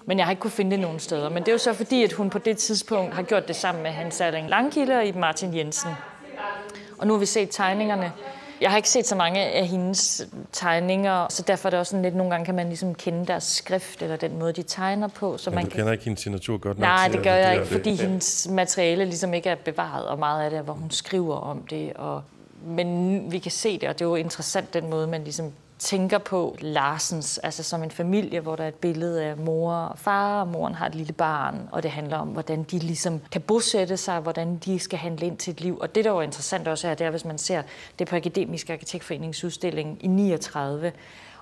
Men 0.04 0.18
jeg 0.18 0.26
har 0.26 0.30
ikke 0.30 0.40
kunne 0.40 0.50
finde 0.50 0.70
det 0.70 0.80
nogen 0.80 0.98
steder. 0.98 1.28
Men 1.28 1.42
det 1.42 1.48
er 1.48 1.52
jo 1.52 1.58
så 1.58 1.72
fordi, 1.72 2.04
at 2.04 2.12
hun 2.12 2.30
på 2.30 2.38
det 2.38 2.58
tidspunkt 2.58 3.14
har 3.14 3.22
gjort 3.22 3.48
det 3.48 3.56
sammen 3.56 3.82
med 3.82 3.90
Hans 3.90 4.20
Erling 4.20 4.48
Langkilde 4.48 4.98
og 4.98 5.04
Martin 5.16 5.56
Jensen. 5.56 5.90
Og 6.98 7.06
nu 7.06 7.12
har 7.12 7.20
vi 7.20 7.26
set 7.26 7.48
tegningerne. 7.50 8.12
Jeg 8.62 8.70
har 8.70 8.76
ikke 8.76 8.88
set 8.90 9.06
så 9.06 9.14
mange 9.16 9.40
af 9.40 9.66
hendes 9.66 10.26
tegninger, 10.52 11.26
så 11.30 11.42
derfor 11.42 11.68
er 11.68 11.70
det 11.70 11.78
også 11.78 11.90
sådan 11.90 12.02
lidt, 12.02 12.14
nogle 12.14 12.30
gange 12.30 12.44
kan 12.46 12.54
man 12.54 12.66
ligesom 12.68 12.94
kende 12.94 13.26
deres 13.26 13.44
skrift, 13.44 14.02
eller 14.02 14.16
den 14.16 14.38
måde, 14.38 14.52
de 14.52 14.62
tegner 14.62 15.08
på. 15.08 15.38
Så 15.38 15.50
Men 15.50 15.54
man 15.54 15.64
du 15.64 15.70
kan... 15.70 15.78
kender 15.78 15.92
ikke 15.92 16.04
hendes 16.04 16.20
signatur 16.20 16.58
godt 16.58 16.78
nok 16.78 16.86
Nej, 16.86 17.08
det 17.08 17.22
gør 17.22 17.34
jeg 17.34 17.54
ikke, 17.54 17.66
fordi 17.66 17.94
hendes 17.94 18.48
materiale 18.50 19.04
ligesom 19.04 19.34
ikke 19.34 19.50
er 19.50 19.54
bevaret, 19.54 20.06
og 20.06 20.18
meget 20.18 20.44
af 20.44 20.50
det 20.50 20.58
er, 20.58 20.62
hvor 20.62 20.72
hun 20.72 20.90
skriver 20.90 21.36
om 21.36 21.62
det. 21.70 21.92
Og... 21.92 22.22
Men 22.66 23.26
vi 23.32 23.38
kan 23.38 23.50
se 23.52 23.78
det, 23.78 23.88
og 23.88 23.98
det 23.98 24.04
er 24.04 24.08
jo 24.08 24.14
interessant 24.14 24.74
den 24.74 24.90
måde, 24.90 25.06
man 25.06 25.24
ligesom 25.24 25.52
tænker 25.82 26.18
på 26.18 26.56
Larsens, 26.60 27.38
altså 27.38 27.62
som 27.62 27.82
en 27.82 27.90
familie, 27.90 28.40
hvor 28.40 28.56
der 28.56 28.64
er 28.64 28.68
et 28.68 28.74
billede 28.74 29.24
af 29.24 29.36
mor 29.36 29.74
og 29.74 29.98
far, 29.98 30.40
og 30.40 30.48
moren 30.48 30.74
har 30.74 30.86
et 30.86 30.94
lille 30.94 31.12
barn, 31.12 31.68
og 31.72 31.82
det 31.82 31.90
handler 31.90 32.16
om, 32.16 32.28
hvordan 32.28 32.62
de 32.62 32.78
ligesom 32.78 33.20
kan 33.32 33.40
bosætte 33.40 33.96
sig, 33.96 34.20
hvordan 34.20 34.56
de 34.56 34.78
skal 34.78 34.98
handle 34.98 35.26
ind 35.26 35.36
til 35.36 35.50
et 35.50 35.60
liv. 35.60 35.78
Og 35.80 35.94
det, 35.94 36.04
der 36.04 36.10
var 36.10 36.22
interessant 36.22 36.68
også 36.68 36.88
er, 36.88 36.94
det 36.94 37.06
er, 37.06 37.10
hvis 37.10 37.24
man 37.24 37.38
ser 37.38 37.62
det 37.98 38.08
på 38.08 38.16
Akademisk 38.16 38.70
Arkitektforeningsudstilling 38.70 39.98
i 40.00 40.06
39, 40.06 40.92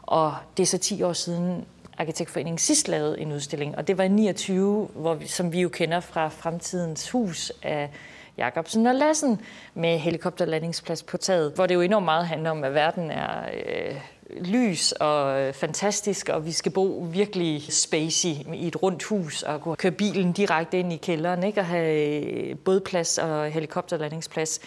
og 0.03 0.35
det 0.57 0.62
er 0.62 0.66
så 0.66 0.79
10 0.79 1.03
år 1.03 1.12
siden, 1.12 1.64
Arkitektforeningen 1.98 2.59
sidst 2.59 2.88
lavede 2.88 3.20
en 3.20 3.33
udstilling, 3.33 3.79
og 3.79 3.88
det 3.88 3.98
var 3.98 4.05
i 4.05 4.09
29, 4.09 4.88
hvor 4.94 5.14
vi, 5.14 5.26
som 5.26 5.53
vi 5.53 5.61
jo 5.61 5.68
kender 5.68 6.00
fra 6.00 6.29
Fremtidens 6.29 7.11
Hus 7.11 7.53
af 7.62 7.90
Jacobsen 8.38 8.87
og 8.87 8.94
Lassen 8.94 9.40
med 9.74 9.98
helikopterlandingsplads 9.98 11.03
på 11.03 11.16
taget, 11.16 11.53
hvor 11.55 11.66
det 11.66 11.74
jo 11.74 11.81
enormt 11.81 12.05
meget 12.05 12.26
handler 12.26 12.50
om, 12.50 12.64
at 12.64 12.74
verden 12.74 13.11
er 13.11 13.44
øh, 13.66 14.00
lys 14.40 14.92
og 14.92 15.40
øh, 15.40 15.52
fantastisk, 15.52 16.28
og 16.28 16.46
vi 16.46 16.52
skal 16.52 16.72
bo 16.72 17.08
virkelig 17.12 17.72
spacey 17.72 18.28
i 18.54 18.66
et 18.66 18.82
rundt 18.82 19.02
hus 19.02 19.42
og 19.42 19.60
kunne 19.60 19.76
køre 19.76 19.92
bilen 19.92 20.32
direkte 20.32 20.78
ind 20.78 20.92
i 20.92 20.96
kælderen 20.96 21.42
ikke? 21.42 21.60
og 21.60 21.66
have 21.66 22.20
øh, 22.20 22.56
bådplads 22.56 23.18
og 23.18 23.50
helikopterlandingsplads. 23.50 24.60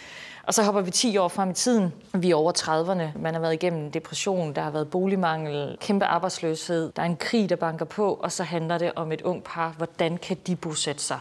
Og 0.47 0.53
så 0.53 0.63
hopper 0.63 0.81
vi 0.81 0.91
10 0.91 1.17
år 1.17 1.27
frem 1.27 1.49
i 1.49 1.53
tiden. 1.53 1.93
Vi 2.13 2.31
er 2.31 2.35
over 2.35 2.51
30'erne. 2.51 3.19
Man 3.19 3.33
har 3.33 3.41
været 3.41 3.53
igennem 3.53 3.91
depression, 3.91 4.53
der 4.53 4.61
har 4.61 4.71
været 4.71 4.89
boligmangel, 4.89 5.77
kæmpe 5.81 6.05
arbejdsløshed, 6.05 6.91
der 6.95 7.01
er 7.01 7.05
en 7.05 7.17
krig, 7.17 7.49
der 7.49 7.55
banker 7.55 7.85
på, 7.85 8.13
og 8.13 8.31
så 8.31 8.43
handler 8.43 8.77
det 8.77 8.91
om 8.95 9.11
et 9.11 9.21
ung 9.21 9.43
par. 9.43 9.73
Hvordan 9.77 10.17
kan 10.17 10.37
de 10.47 10.55
bosætte 10.55 11.01
sig? 11.01 11.19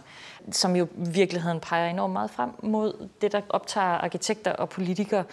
Som 0.52 0.76
jo 0.76 0.85
i 0.85 1.11
virkeligheden 1.11 1.61
peger 1.61 1.90
enormt 1.90 2.12
meget 2.12 2.31
frem 2.31 2.50
mod 2.62 3.09
det, 3.20 3.33
der 3.33 3.40
optager 3.48 3.87
arkitekter 3.87 4.52
og 4.52 4.68
politikere 4.68 5.24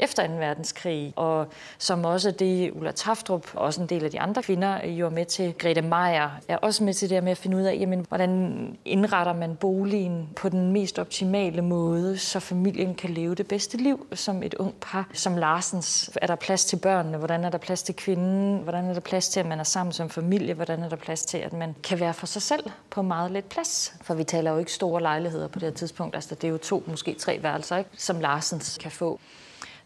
efter 0.00 0.26
2. 0.26 0.32
verdenskrig, 0.34 1.12
og 1.16 1.46
som 1.78 2.04
også 2.04 2.30
det 2.30 2.70
Ulla 2.72 2.90
Taftrup 2.90 3.54
og 3.54 3.62
også 3.62 3.80
en 3.80 3.88
del 3.88 4.04
af 4.04 4.10
de 4.10 4.20
andre 4.20 4.42
kvinder 4.42 4.86
jo 4.86 5.06
er 5.06 5.10
med 5.10 5.24
til. 5.24 5.54
Grete 5.58 5.82
Meier 5.82 6.30
er 6.48 6.56
også 6.56 6.84
med 6.84 6.94
til 6.94 7.08
det 7.08 7.16
her 7.16 7.22
med 7.22 7.30
at 7.30 7.38
finde 7.38 7.56
ud 7.56 7.62
af, 7.62 7.76
jamen, 7.80 8.06
hvordan 8.08 8.78
indretter 8.84 9.32
man 9.32 9.56
boligen 9.56 10.28
på 10.36 10.48
den 10.48 10.72
mest 10.72 10.98
optimale 10.98 11.62
måde, 11.62 12.18
så 12.18 12.40
familien 12.40 12.94
kan 12.94 13.10
leve 13.10 13.34
det 13.34 13.48
bedste 13.48 13.76
liv 13.76 14.06
som 14.12 14.42
et 14.42 14.54
ung 14.54 14.74
par. 14.80 15.08
Som 15.12 15.36
Larsens, 15.36 16.10
er 16.22 16.26
der 16.26 16.34
plads 16.34 16.64
til 16.64 16.76
børnene? 16.76 17.18
Hvordan 17.18 17.44
er 17.44 17.50
der 17.50 17.58
plads 17.58 17.82
til 17.82 17.96
kvinden? 17.96 18.58
Hvordan 18.62 18.84
er 18.84 18.92
der 18.92 19.00
plads 19.00 19.28
til, 19.28 19.40
at 19.40 19.46
man 19.46 19.60
er 19.60 19.64
sammen 19.64 19.92
som 19.92 20.10
familie? 20.10 20.54
Hvordan 20.54 20.82
er 20.82 20.88
der 20.88 20.96
plads 20.96 21.24
til, 21.24 21.38
at 21.38 21.52
man 21.52 21.74
kan 21.82 22.00
være 22.00 22.14
for 22.14 22.26
sig 22.26 22.42
selv 22.42 22.70
på 22.90 23.02
meget 23.02 23.30
lidt 23.30 23.48
plads? 23.48 23.94
For 24.02 24.14
vi 24.14 24.24
taler 24.24 24.50
jo 24.50 24.58
ikke 24.58 24.72
store 24.72 25.02
lejligheder 25.02 25.48
på 25.48 25.58
det 25.58 25.68
her 25.68 25.74
tidspunkt. 25.74 26.14
Altså, 26.14 26.34
det 26.34 26.44
er 26.44 26.52
jo 26.52 26.58
to, 26.58 26.82
måske 26.86 27.14
tre 27.14 27.42
værelser, 27.42 27.76
ikke? 27.76 27.90
som 27.96 28.20
Larsens 28.20 28.78
kan 28.78 28.90
få. 28.90 29.20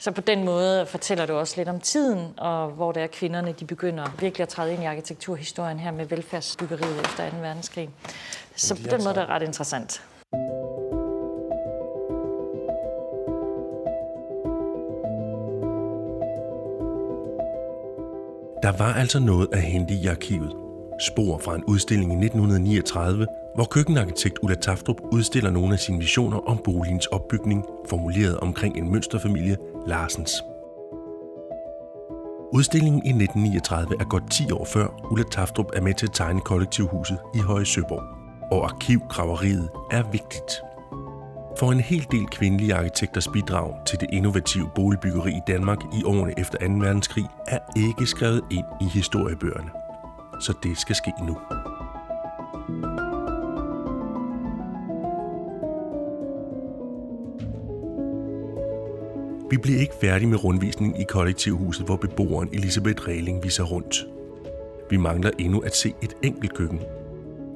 Så 0.01 0.11
på 0.13 0.21
den 0.21 0.45
måde 0.45 0.87
fortæller 0.87 1.27
du 1.27 1.33
også 1.33 1.55
lidt 1.57 1.69
om 1.69 1.81
tiden, 1.81 2.27
og 2.37 2.69
hvor 2.69 2.93
det 2.93 3.03
er 3.03 3.07
kvinderne, 3.07 3.53
de 3.53 3.65
begynder 3.65 4.05
virkelig 4.21 4.43
at 4.43 4.49
træde 4.49 4.73
ind 4.73 4.83
i 4.83 4.87
arkitekturhistorien 4.87 5.79
her 5.79 5.91
med 5.91 6.07
velfærdsbyggeriet 6.07 7.01
efter 7.01 7.31
2. 7.31 7.37
verdenskrig. 7.37 7.91
Så 8.57 8.75
på 8.75 8.89
den 8.91 9.05
måde 9.05 9.15
det 9.15 9.23
er 9.23 9.27
ret 9.27 9.43
interessant. 9.43 10.03
Der 18.63 18.79
var 18.79 18.95
altså 18.95 19.21
noget 19.21 19.49
at 19.53 19.63
hente 19.63 19.95
i 19.95 20.07
arkivet. 20.07 20.53
Spor 21.01 21.39
fra 21.39 21.55
en 21.55 21.65
udstilling 21.65 22.13
i 22.13 22.25
1939, 22.25 23.27
hvor 23.55 23.65
køkkenarkitekt 23.65 24.39
Ulla 24.43 24.57
Taftrup 24.57 24.97
udstiller 25.13 25.51
nogle 25.51 25.73
af 25.73 25.79
sine 25.79 25.99
visioner 25.99 26.39
om 26.39 26.59
boligens 26.65 27.07
opbygning, 27.07 27.65
formuleret 27.89 28.41
omkring 28.41 28.77
en 28.77 28.93
mønsterfamilie, 28.93 29.57
Larsens. 29.89 30.45
Udstillingen 32.53 33.03
i 33.05 33.09
1939 33.09 33.95
er 34.01 34.05
godt 34.05 34.31
10 34.31 34.53
år 34.53 34.65
før 34.65 34.87
Ulla 35.11 35.25
Taftrup 35.31 35.67
er 35.73 35.81
med 35.81 35.95
til 35.95 36.07
at 36.07 36.13
tegne 36.13 36.41
kollektivhuset 36.41 37.19
i 37.35 37.39
Høje 37.39 37.65
Søborg. 37.65 38.03
Og 38.53 38.65
arkivgraveriet 38.65 39.69
er 39.91 40.03
vigtigt. 40.11 40.53
For 41.59 41.73
en 41.73 41.81
hel 41.81 42.07
del 42.11 42.27
kvindelige 42.27 42.75
arkitekters 42.75 43.29
bidrag 43.29 43.75
til 43.87 44.01
det 44.01 44.09
innovative 44.13 44.71
boligbyggeri 44.75 45.31
i 45.31 45.41
Danmark 45.47 45.79
i 46.01 46.05
årene 46.05 46.35
efter 46.39 46.59
2. 46.59 46.65
verdenskrig 46.65 47.25
er 47.47 47.59
ikke 47.77 48.07
skrevet 48.07 48.43
ind 48.51 48.67
i 48.81 48.85
historiebøgerne. 48.85 49.71
Så 50.41 50.53
det 50.63 50.79
skal 50.79 50.97
ske 50.97 51.13
nu. 51.27 51.37
Vi 59.51 59.57
bliver 59.57 59.81
ikke 59.81 59.95
færdige 60.01 60.29
med 60.29 60.45
rundvisning 60.45 61.01
i 61.01 61.05
kollektivhuset, 61.05 61.87
hvor 61.87 61.97
beboeren 61.97 62.49
Elisabeth 62.53 63.09
Regling 63.09 63.45
viser 63.45 63.65
rundt. 63.65 64.07
Vi 64.91 64.97
mangler 64.97 65.31
endnu 65.39 65.61
at 65.61 65.77
se 65.77 65.95
et 66.03 66.17
enkelt 66.23 66.55
køkken. 66.55 66.81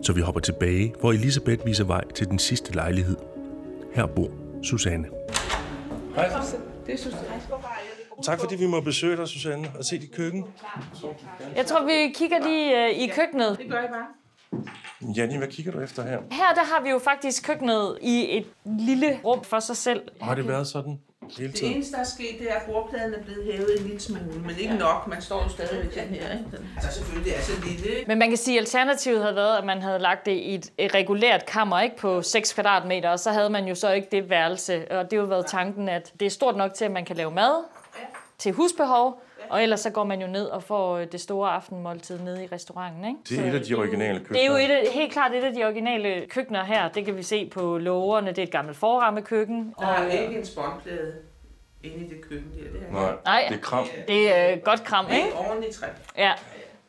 Så 0.03 0.13
vi 0.13 0.21
hopper 0.21 0.41
tilbage, 0.41 0.95
hvor 1.01 1.13
Elisabeth 1.13 1.67
viser 1.67 1.85
vej 1.85 2.05
til 2.15 2.29
den 2.29 2.39
sidste 2.39 2.73
lejlighed. 2.73 3.17
Her 3.95 4.07
bor 4.07 4.31
Susanne. 4.63 5.09
Det 6.87 6.99
synes 6.99 7.15
jeg. 7.15 7.41
Tak 8.23 8.41
fordi 8.41 8.57
vi 8.57 8.67
må 8.67 8.81
besøge 8.81 9.17
dig, 9.17 9.29
Susanne, 9.29 9.69
og 9.79 9.85
se 9.85 9.99
dit 9.99 10.13
køkken. 10.15 10.45
Jeg 11.57 11.67
tror, 11.67 11.85
vi 11.85 12.13
kigger 12.15 12.39
lige 12.49 12.87
øh, 12.87 12.91
i 12.91 13.07
køkkenet. 13.07 13.59
Det 13.59 13.71
gør 13.71 13.83
I 13.83 13.89
bare. 13.89 14.07
Janni, 15.17 15.37
hvad 15.37 15.49
kigger 15.49 15.73
du 15.73 15.81
efter 15.81 16.03
her? 16.03 16.19
Her 16.31 16.55
der 16.55 16.65
har 16.65 16.83
vi 16.83 16.91
jo 16.91 16.99
faktisk 16.99 17.47
køkkenet 17.47 17.99
i 18.03 18.39
et 18.39 18.47
lille 18.65 19.21
rum 19.25 19.45
for 19.45 19.61
sig 19.61 19.77
selv. 19.77 20.03
Har 20.21 20.35
det 20.35 20.49
været 20.49 20.67
sådan 20.67 20.99
hele 21.39 21.53
Det 21.53 21.71
eneste, 21.75 21.93
der 21.93 21.99
er 22.01 22.05
sket, 22.05 22.37
det 22.39 22.51
er, 22.51 22.55
at 22.55 22.63
bordpladen 22.67 23.15
er 23.15 23.23
blevet 23.23 23.45
hævet 23.45 23.77
en 23.79 23.83
lille 23.85 24.01
smule, 24.01 24.41
men 24.47 24.57
ikke 24.59 24.75
nok. 24.75 25.07
Man 25.07 25.23
står 25.23 25.43
jo 25.43 25.49
stadigvæk 25.49 25.93
sådan 25.93 26.09
her, 26.09 26.33
ikke? 26.33 26.45
Den- 26.57 26.69
Altså 26.77 26.99
selvfølgelig 26.99 27.33
er 27.33 27.41
så 27.41 27.53
lille? 27.67 28.05
Men 28.07 28.19
man 28.19 28.29
kan 28.29 28.37
sige, 28.39 28.57
at 28.59 28.61
alternativet 28.63 29.21
havde 29.23 29.37
været, 29.37 29.59
at 29.59 29.65
man 29.65 29.83
havde 29.83 29.99
lagt 29.99 30.27
det 30.27 30.33
i 30.33 30.55
et, 30.55 30.71
et 30.79 30.95
regulært 30.95 31.47
kammer 31.47 31.81
ikke 31.81 31.97
på 31.97 32.23
6 32.23 32.53
kvadratmeter, 32.53 33.11
og 33.11 33.21
så 33.21 33.31
havde 33.31 33.51
man 33.51 33.65
jo 33.65 33.75
så 33.75 33.93
ikke 33.93 34.09
det 34.13 34.31
værelse. 34.31 34.85
Og 34.91 35.05
det 35.05 35.13
har 35.13 35.23
jo 35.23 35.29
været 35.29 35.47
tanken, 35.47 35.89
at 35.89 36.13
det 36.21 36.27
er 36.27 36.31
stort 36.31 36.57
nok 36.57 36.75
til, 36.75 36.85
at 36.85 36.91
man 36.91 37.05
kan 37.05 37.17
lave 37.17 37.31
mad 37.31 37.65
til 38.39 38.53
husbehov, 38.53 39.23
og 39.53 39.63
ellers 39.63 39.81
så 39.81 39.91
går 39.91 40.05
man 40.05 40.21
jo 40.21 40.27
ned 40.27 40.45
og 40.47 40.63
får 40.63 40.97
øh, 40.99 41.07
det 41.13 41.21
store 41.21 41.51
aftenmåltid 41.51 42.19
nede 42.19 42.45
i 42.45 42.47
restauranten. 42.53 43.05
Ikke? 43.05 43.19
Det 43.29 43.39
er 43.39 43.51
et 43.53 43.55
af 43.55 43.63
de 43.65 43.75
originale 43.75 44.19
køkkener. 44.19 44.39
Det 44.39 44.47
er 44.47 44.51
jo 44.51 44.57
et 44.57 44.71
af, 44.71 44.93
helt 44.93 45.13
klart 45.13 45.33
et 45.35 45.45
af 45.45 45.53
de 45.53 45.65
originale 45.65 46.27
køkkener 46.27 46.65
her. 46.65 46.89
Det 46.89 47.05
kan 47.05 47.17
vi 47.17 47.23
se 47.23 47.51
på 47.51 47.79
lågerne. 47.79 48.29
Det 48.29 48.39
er 48.39 48.43
et 48.43 48.51
gammelt 48.51 48.77
forrammekøkken. 48.77 49.75
Der 49.81 49.87
er 49.87 50.11
ikke 50.11 50.39
en 50.39 50.47
spåndplade 50.47 51.13
inde 51.83 51.97
i 51.97 52.09
det 52.09 52.21
køkken 52.29 52.51
der. 52.55 52.71
Det 52.73 52.83
er 52.89 52.93
Nej, 52.93 53.15
Nej. 53.25 53.45
det 53.49 53.57
er 53.57 53.61
kram. 53.61 53.85
Det 54.09 54.37
er 54.37 54.53
øh, 54.53 54.59
godt 54.59 54.85
kram, 54.85 55.07
ikke? 55.11 55.27
ikke 55.27 55.37
ordentligt 55.39 55.75
træ. 55.75 55.87
Ja. 56.19 56.33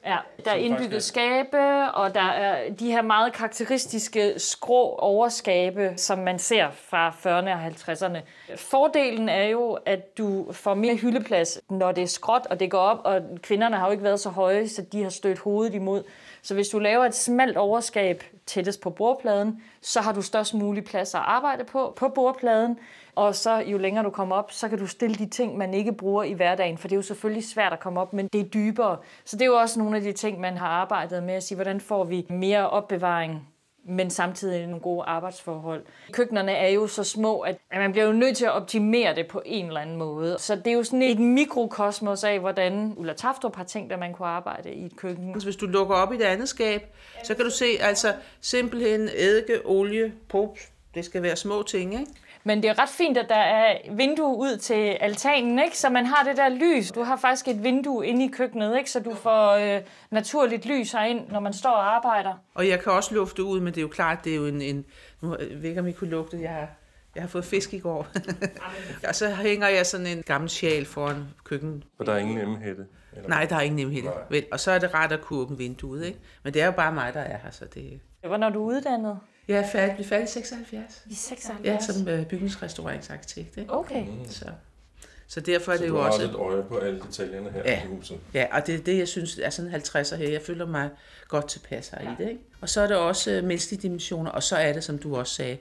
Ja, 0.05 0.17
der 0.45 0.51
er 0.51 0.55
indbygget 0.55 0.93
er- 0.95 0.99
skabe, 0.99 1.57
og 1.93 2.15
der 2.15 2.21
er 2.21 2.69
de 2.73 2.91
her 2.91 3.01
meget 3.01 3.33
karakteristiske 3.33 4.33
skrå 4.37 4.95
overskabe, 4.95 5.93
som 5.97 6.19
man 6.19 6.39
ser 6.39 6.67
fra 6.71 7.09
40'erne 7.09 7.49
og 7.53 7.65
50'erne. 7.67 8.17
Fordelen 8.55 9.29
er 9.29 9.43
jo, 9.43 9.77
at 9.85 10.17
du 10.17 10.45
får 10.51 10.73
mere 10.73 10.95
hyldeplads, 10.95 11.59
når 11.69 11.91
det 11.91 12.01
er 12.01 12.07
skråt, 12.07 12.47
og 12.49 12.59
det 12.59 12.71
går 12.71 12.79
op, 12.79 13.01
og 13.03 13.21
kvinderne 13.41 13.75
har 13.77 13.85
jo 13.85 13.91
ikke 13.91 14.03
været 14.03 14.19
så 14.19 14.29
høje, 14.29 14.67
så 14.67 14.81
de 14.81 15.03
har 15.03 15.09
stødt 15.09 15.39
hovedet 15.39 15.73
imod. 15.75 16.03
Så 16.41 16.53
hvis 16.53 16.67
du 16.69 16.79
laver 16.79 17.05
et 17.05 17.15
smalt 17.15 17.57
overskab 17.57 18.23
tættest 18.45 18.81
på 18.81 18.89
bordpladen, 18.89 19.63
så 19.81 20.01
har 20.01 20.11
du 20.13 20.21
størst 20.21 20.53
mulig 20.53 20.83
plads 20.85 21.15
at 21.15 21.21
arbejde 21.25 21.63
på, 21.63 21.93
på 21.95 22.09
bordpladen. 22.09 22.79
Og 23.15 23.35
så 23.35 23.57
jo 23.57 23.77
længere 23.77 24.03
du 24.03 24.09
kommer 24.09 24.35
op, 24.35 24.51
så 24.51 24.69
kan 24.69 24.77
du 24.77 24.87
stille 24.87 25.15
de 25.15 25.25
ting, 25.25 25.57
man 25.57 25.73
ikke 25.73 25.93
bruger 25.93 26.23
i 26.23 26.33
hverdagen, 26.33 26.77
for 26.77 26.87
det 26.87 26.95
er 26.95 26.97
jo 26.97 27.01
selvfølgelig 27.01 27.43
svært 27.43 27.73
at 27.73 27.79
komme 27.79 28.01
op, 28.01 28.13
men 28.13 28.27
det 28.27 28.41
er 28.41 28.45
dybere. 28.45 28.97
Så 29.25 29.35
det 29.35 29.41
er 29.41 29.45
jo 29.45 29.55
også 29.55 29.79
nogle 29.79 29.97
af 29.97 30.01
de 30.03 30.11
ting, 30.11 30.39
man 30.39 30.57
har 30.57 30.67
arbejdet 30.67 31.23
med 31.23 31.33
at 31.33 31.43
sige, 31.43 31.55
hvordan 31.55 31.81
får 31.81 32.03
vi 32.03 32.25
mere 32.29 32.69
opbevaring 32.69 33.47
men 33.85 34.09
samtidig 34.09 34.67
nogle 34.67 34.81
gode 34.81 35.03
arbejdsforhold. 35.05 35.85
Køkkenerne 36.11 36.51
er 36.51 36.69
jo 36.69 36.87
så 36.87 37.03
små, 37.03 37.39
at 37.39 37.57
man 37.71 37.91
bliver 37.91 38.05
jo 38.05 38.11
nødt 38.11 38.37
til 38.37 38.45
at 38.45 38.51
optimere 38.51 39.15
det 39.15 39.27
på 39.27 39.41
en 39.45 39.65
eller 39.65 39.79
anden 39.79 39.97
måde. 39.97 40.35
Så 40.39 40.55
det 40.55 40.67
er 40.67 40.71
jo 40.71 40.83
sådan 40.83 41.01
et 41.01 41.19
mikrokosmos 41.19 42.23
af, 42.23 42.39
hvordan 42.39 42.93
Ulla 42.97 43.13
Taftrup 43.13 43.55
har 43.55 43.63
tænkt, 43.63 43.93
at 43.93 43.99
man 43.99 44.13
kunne 44.13 44.27
arbejde 44.27 44.73
i 44.73 44.85
et 44.85 44.95
køkken. 44.95 45.29
Altså, 45.29 45.45
hvis 45.45 45.55
du 45.55 45.65
lukker 45.65 45.95
op 45.95 46.13
i 46.13 46.17
det 46.17 46.23
andet 46.23 46.49
skab, 46.49 46.95
så 47.23 47.35
kan 47.35 47.45
du 47.45 47.51
se 47.51 47.65
altså 47.81 48.13
simpelthen 48.41 49.01
eddike, 49.01 49.65
olie, 49.65 50.13
pop. 50.29 50.57
Det 50.95 51.05
skal 51.05 51.23
være 51.23 51.35
små 51.35 51.63
ting, 51.63 51.93
ikke? 51.93 52.11
Men 52.43 52.63
det 52.63 52.69
er 52.69 52.79
ret 52.79 52.89
fint, 52.89 53.17
at 53.17 53.29
der 53.29 53.35
er 53.35 53.77
vindue 53.91 54.37
ud 54.37 54.57
til 54.57 54.97
altanen, 54.99 55.59
ikke? 55.59 55.77
så 55.77 55.89
man 55.89 56.05
har 56.05 56.23
det 56.23 56.37
der 56.37 56.49
lys. 56.49 56.91
Du 56.91 57.03
har 57.03 57.15
faktisk 57.15 57.47
et 57.47 57.63
vindue 57.63 58.07
inde 58.07 58.25
i 58.25 58.27
køkkenet, 58.27 58.77
ikke? 58.77 58.91
så 58.91 58.99
du 58.99 59.15
får 59.15 59.51
øh, 59.51 59.81
naturligt 60.11 60.65
lys 60.65 60.91
herind, 60.91 61.29
når 61.29 61.39
man 61.39 61.53
står 61.53 61.69
og 61.69 61.95
arbejder. 61.95 62.33
Og 62.53 62.67
jeg 62.67 62.79
kan 62.79 62.91
også 62.91 63.15
lufte 63.15 63.43
ud, 63.43 63.59
men 63.59 63.67
det 63.67 63.77
er 63.77 63.81
jo 63.81 63.87
klart, 63.87 64.25
det 64.25 64.31
er 64.31 64.35
jo 64.35 64.45
en... 64.45 64.61
en 64.61 64.85
nu 65.21 65.37
jeg 65.39 65.61
ved 65.61 65.69
ikke, 65.69 65.81
om 65.81 65.87
I 65.87 65.91
kunne 65.91 66.09
lugte, 66.09 66.41
jeg 66.41 66.49
har, 66.49 66.67
jeg 67.15 67.23
har 67.23 67.27
fået 67.27 67.45
fisk 67.45 67.73
i 67.73 67.79
går. 67.79 68.07
og 69.09 69.15
så 69.15 69.29
hænger 69.29 69.67
jeg 69.67 69.85
sådan 69.85 70.07
en 70.07 70.23
gammel 70.25 70.49
sjal 70.49 70.85
foran 70.85 71.27
køkken. 71.43 71.83
For 71.97 72.03
der 72.03 72.13
er 72.13 72.17
ingen 72.17 72.39
emhætte. 72.39 72.85
Eller? 73.15 73.29
Nej, 73.29 73.45
der 73.45 73.55
er 73.55 73.61
ingen 73.61 73.87
nemhed. 73.87 74.11
Vel, 74.29 74.45
og 74.51 74.59
så 74.59 74.71
er 74.71 74.79
det 74.79 74.93
rart 74.93 75.11
at 75.11 75.21
kunne 75.21 75.39
åbne 75.39 75.57
vinduet, 75.57 76.05
ikke? 76.05 76.19
Men 76.43 76.53
det 76.53 76.61
er 76.61 76.65
jo 76.65 76.71
bare 76.71 76.93
mig, 76.93 77.13
der 77.13 77.19
er 77.19 77.37
her, 77.37 77.51
så 77.51 77.65
det... 77.65 77.99
Hvornår 78.27 78.47
er 78.47 78.51
du 78.51 78.59
uddannet? 78.59 79.19
Jeg 79.47 79.57
er 79.59 79.67
færdig, 79.71 79.95
blev 79.95 80.05
færdig 80.05 80.23
i 80.23 80.27
76. 80.31 81.03
I 81.09 81.13
76? 81.13 81.65
Ja, 81.65 81.93
som 81.93 82.07
øh, 82.07 82.25
bygningsrestaureringsarkitekt, 82.25 83.57
ikke? 83.57 83.73
Okay. 83.73 84.05
Så, 84.29 84.45
så 85.27 85.39
derfor 85.39 85.71
er 85.73 85.77
det 85.77 85.87
jo 85.87 85.93
du 85.93 85.97
har 85.99 86.07
også... 86.07 86.21
også 86.27 86.37
et 86.37 86.41
øje 86.41 86.63
på 86.63 86.77
alle 86.77 86.99
detaljerne 86.99 87.51
her 87.51 87.61
Ja. 87.65 87.83
i 87.83 87.87
huset. 87.87 88.19
Ja, 88.33 88.45
og 88.51 88.67
det 88.67 88.75
er 88.75 88.79
det, 88.79 88.97
jeg 88.97 89.07
synes 89.07 89.39
er 89.43 89.49
sådan 89.49 89.73
50'er 89.73 90.15
her. 90.15 90.29
Jeg 90.29 90.41
føler 90.41 90.65
mig 90.65 90.89
godt 91.27 91.47
tilpas 91.47 91.89
her 91.89 92.01
i 92.01 92.15
det, 92.17 92.29
ikke? 92.29 92.41
Og 92.61 92.69
så 92.69 92.81
er 92.81 92.87
det 92.87 92.97
også 92.97 93.31
øh, 93.31 93.43
menneskelige 93.43 93.81
dimensioner, 93.81 94.31
og 94.31 94.43
så 94.43 94.55
er 94.55 94.73
det, 94.73 94.83
som 94.83 94.97
du 94.97 95.15
også 95.15 95.33
sagde, 95.35 95.57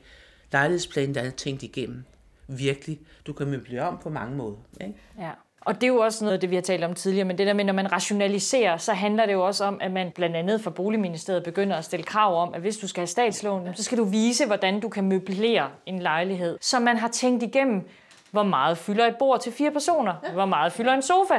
lejlighedsplanen, 0.52 1.14
der 1.14 1.20
er 1.22 1.30
tænkt 1.30 1.62
igennem. 1.62 2.04
Virkelig. 2.48 3.00
Du 3.26 3.32
kan 3.32 3.46
møblere 3.46 3.82
om 3.82 3.98
på 4.02 4.08
mange 4.08 4.36
måder, 4.36 4.56
ikke? 4.80 4.94
Ja. 5.18 5.30
Og 5.64 5.74
det 5.74 5.82
er 5.82 5.88
jo 5.88 5.98
også 5.98 6.24
noget 6.24 6.34
af 6.34 6.40
det, 6.40 6.50
vi 6.50 6.54
har 6.54 6.62
talt 6.62 6.84
om 6.84 6.94
tidligere, 6.94 7.24
men 7.24 7.38
det 7.38 7.46
der 7.46 7.52
med, 7.52 7.64
når 7.64 7.72
man 7.72 7.92
rationaliserer, 7.92 8.76
så 8.76 8.92
handler 8.92 9.26
det 9.26 9.32
jo 9.32 9.46
også 9.46 9.64
om, 9.64 9.78
at 9.80 9.90
man 9.90 10.10
blandt 10.14 10.36
andet 10.36 10.60
fra 10.60 10.70
Boligministeriet 10.70 11.44
begynder 11.44 11.76
at 11.76 11.84
stille 11.84 12.04
krav 12.04 12.42
om, 12.42 12.54
at 12.54 12.60
hvis 12.60 12.76
du 12.76 12.88
skal 12.88 13.00
have 13.00 13.06
statslån, 13.06 13.68
så 13.74 13.82
skal 13.82 13.98
du 13.98 14.04
vise, 14.04 14.46
hvordan 14.46 14.80
du 14.80 14.88
kan 14.88 15.04
møblere 15.04 15.68
en 15.86 15.98
lejlighed. 15.98 16.58
Så 16.60 16.80
man 16.80 16.96
har 16.96 17.08
tænkt 17.08 17.42
igennem, 17.42 17.88
hvor 18.30 18.42
meget 18.42 18.78
fylder 18.78 19.06
et 19.06 19.16
bord 19.18 19.40
til 19.40 19.52
fire 19.52 19.70
personer? 19.70 20.12
Hvor 20.32 20.44
meget 20.46 20.72
fylder 20.72 20.92
en 20.92 21.02
sofa? 21.02 21.34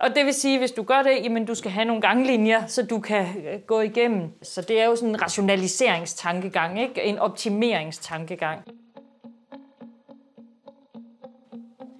Og 0.00 0.14
det 0.14 0.24
vil 0.24 0.34
sige, 0.34 0.58
hvis 0.58 0.70
du 0.70 0.82
gør 0.82 1.02
det, 1.02 1.18
jamen 1.22 1.44
du 1.44 1.54
skal 1.54 1.70
have 1.70 1.84
nogle 1.84 2.02
ganglinjer, 2.02 2.66
så 2.66 2.82
du 2.82 3.00
kan 3.00 3.26
øh, 3.52 3.60
gå 3.66 3.80
igennem. 3.80 4.32
Så 4.42 4.62
det 4.62 4.80
er 4.80 4.84
jo 4.84 4.96
sådan 4.96 5.08
en 5.08 5.22
rationaliseringstankegang, 5.22 6.80
ikke? 6.80 7.04
En 7.04 7.18
optimeringstankegang. 7.18 8.60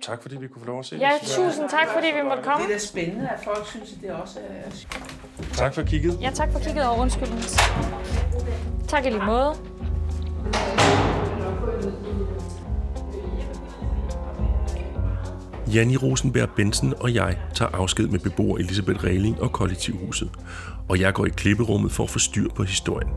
Tak 0.08 0.22
fordi 0.22 0.36
vi 0.36 0.46
kunne 0.48 0.60
få 0.62 0.66
lov 0.66 0.78
at 0.78 0.86
se 0.86 0.96
Ja, 0.96 1.10
det. 1.20 1.28
tusind 1.28 1.68
tak, 1.70 1.88
fordi 1.94 2.06
vi 2.06 2.22
måtte 2.28 2.42
komme. 2.42 2.66
Det 2.66 2.72
er 2.72 2.78
da 2.78 2.84
spændende, 2.84 3.28
at 3.28 3.40
folk 3.44 3.66
synes, 3.66 3.92
at 3.92 3.98
det 4.02 4.10
også 4.10 4.38
er... 4.48 4.70
Tak 5.54 5.74
for 5.74 5.82
kigget. 5.82 6.18
Ja, 6.20 6.30
tak 6.34 6.52
for 6.52 6.58
kigget 6.58 6.86
over 6.86 6.98
undskyldning. 6.98 7.42
Tak 8.88 9.06
i 9.06 9.10
lige 9.10 9.24
måde. 9.26 9.54
Janni 15.74 15.96
Rosenberg 15.96 16.48
Bensen 16.56 16.94
og 17.00 17.14
jeg 17.14 17.36
tager 17.54 17.70
afsked 17.74 18.06
med 18.06 18.18
beboer 18.18 18.58
Elisabeth 18.58 19.04
Regling 19.04 19.42
og 19.42 19.52
kollektivhuset, 19.52 20.30
og 20.88 21.00
jeg 21.00 21.14
går 21.14 21.26
i 21.26 21.28
klipperummet 21.28 21.92
for 21.92 22.04
at 22.04 22.10
få 22.10 22.18
styr 22.18 22.48
på 22.54 22.62
historien. 22.62 23.08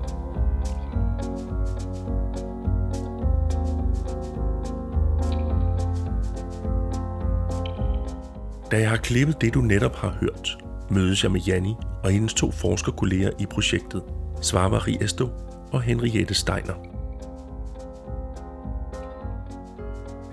Da 8.71 8.77
jeg 8.79 8.89
har 8.89 8.97
klippet 8.97 9.41
det, 9.41 9.53
du 9.53 9.62
netop 9.62 9.95
har 9.95 10.10
hørt, 10.10 10.57
mødes 10.89 11.23
jeg 11.23 11.31
med 11.31 11.41
Janni 11.41 11.75
og 12.03 12.12
hendes 12.12 12.34
to 12.34 12.51
forskerkolleger 12.51 13.31
i 13.39 13.45
projektet, 13.45 14.03
Svava 14.41 14.77
Riesto 14.77 15.27
og 15.73 15.81
Henriette 15.81 16.34
Steiner. 16.34 16.73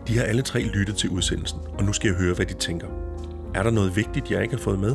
De 0.08 0.18
har 0.18 0.24
alle 0.24 0.42
tre 0.42 0.60
lyttet 0.60 0.96
til 0.96 1.10
udsendelsen, 1.10 1.60
og 1.78 1.84
nu 1.84 1.92
skal 1.92 2.08
jeg 2.08 2.16
høre, 2.16 2.34
hvad 2.34 2.46
de 2.46 2.54
tænker. 2.54 2.86
Er 3.54 3.62
der 3.62 3.70
noget 3.70 3.96
vigtigt, 3.96 4.30
jeg 4.30 4.42
ikke 4.42 4.54
har 4.54 4.62
fået 4.62 4.78
med? 4.78 4.94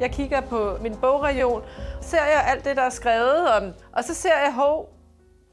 Jeg 0.00 0.10
kigger 0.12 0.40
på 0.40 0.76
min 0.82 0.94
bogregion, 0.96 1.62
ser 2.02 2.24
jeg 2.24 2.44
alt 2.46 2.64
det, 2.64 2.76
der 2.76 2.82
er 2.82 2.90
skrevet 2.90 3.48
om, 3.48 3.62
og 3.92 4.04
så 4.04 4.14
ser 4.14 4.38
jeg, 4.44 4.54
hov, 4.54 4.88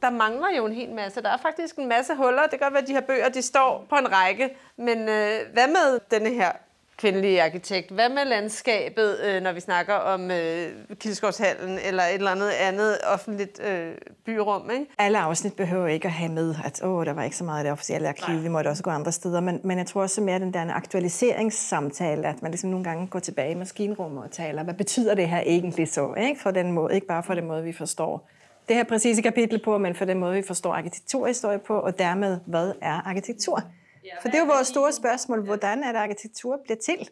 der 0.01 0.09
mangler 0.09 0.47
jo 0.57 0.65
en 0.65 0.73
hel 0.73 0.93
masse. 0.95 1.21
Der 1.21 1.29
er 1.29 1.37
faktisk 1.37 1.75
en 1.75 1.89
masse 1.89 2.15
huller. 2.15 2.41
Det 2.41 2.51
kan 2.51 2.59
godt 2.59 2.73
være, 2.73 2.81
at 2.81 2.87
de 2.87 2.93
her 2.93 3.01
bøger 3.01 3.29
de 3.29 3.41
står 3.41 3.85
på 3.89 3.95
en 3.95 4.11
række, 4.11 4.49
men 4.77 4.97
øh, 4.97 5.39
hvad 5.53 5.67
med 5.67 5.99
denne 6.11 6.29
her 6.29 6.51
kvindelige 6.97 7.43
arkitekt? 7.43 7.91
Hvad 7.91 8.09
med 8.09 8.25
landskabet, 8.25 9.19
øh, 9.25 9.41
når 9.41 9.51
vi 9.51 9.59
snakker 9.59 9.93
om 9.93 10.31
øh, 10.31 10.67
Kildskovshallen 10.99 11.79
eller 11.87 12.03
et 12.03 12.13
eller 12.13 12.31
andet 12.31 12.49
andet 12.49 12.97
offentligt 13.13 13.61
øh, 13.63 13.91
byrum? 14.25 14.69
Ikke? 14.71 14.85
Alle 14.97 15.19
afsnit 15.19 15.53
behøver 15.53 15.87
ikke 15.87 16.05
at 16.05 16.11
have 16.11 16.31
med, 16.31 16.55
at 16.65 16.83
åh, 16.83 17.05
der 17.05 17.13
var 17.13 17.23
ikke 17.23 17.35
så 17.35 17.43
meget 17.43 17.59
af 17.59 17.63
det 17.63 17.71
officielle 17.71 18.07
arkiv, 18.07 18.43
vi 18.43 18.47
måtte 18.47 18.67
også 18.67 18.83
gå 18.83 18.89
andre 18.89 19.11
steder. 19.11 19.39
Men, 19.39 19.59
men 19.63 19.77
jeg 19.77 19.85
tror 19.85 20.01
også 20.01 20.21
mere 20.21 20.39
den 20.39 20.53
der 20.53 20.73
aktualiseringssamtale, 20.73 22.27
at 22.27 22.41
man 22.41 22.51
ligesom 22.51 22.69
nogle 22.69 22.83
gange 22.83 23.07
går 23.07 23.19
tilbage 23.19 23.51
i 23.51 23.55
maskinrummet 23.55 24.23
og 24.23 24.31
taler, 24.31 24.63
hvad 24.63 24.73
betyder 24.73 25.15
det 25.15 25.29
her 25.29 25.39
egentlig 25.39 25.87
så? 25.87 26.13
Ikke? 26.13 26.41
For 26.41 26.51
den 26.51 26.71
måde, 26.71 26.95
ikke 26.95 27.07
bare 27.07 27.23
for 27.23 27.33
den 27.33 27.47
måde, 27.47 27.63
vi 27.63 27.73
forstår 27.73 28.29
det 28.67 28.75
her 28.75 28.83
præcise 28.83 29.21
kapitel 29.21 29.59
på, 29.63 29.77
men 29.77 29.95
for 29.95 30.05
den 30.05 30.19
måde, 30.19 30.33
vi 30.35 30.41
forstår 30.47 30.73
arkitekturhistorie 30.73 31.59
på, 31.59 31.79
og 31.79 31.99
dermed, 31.99 32.39
hvad 32.45 32.71
er 32.81 33.07
arkitektur? 33.07 33.63
For 34.21 34.27
det 34.27 34.35
er 34.35 34.39
jo 34.39 34.45
vores 34.45 34.67
store 34.67 34.91
spørgsmål, 34.93 35.43
hvordan 35.43 35.83
er 35.83 35.91
det, 35.91 35.99
arkitektur 35.99 36.59
bliver 36.63 36.77
til? 36.77 37.09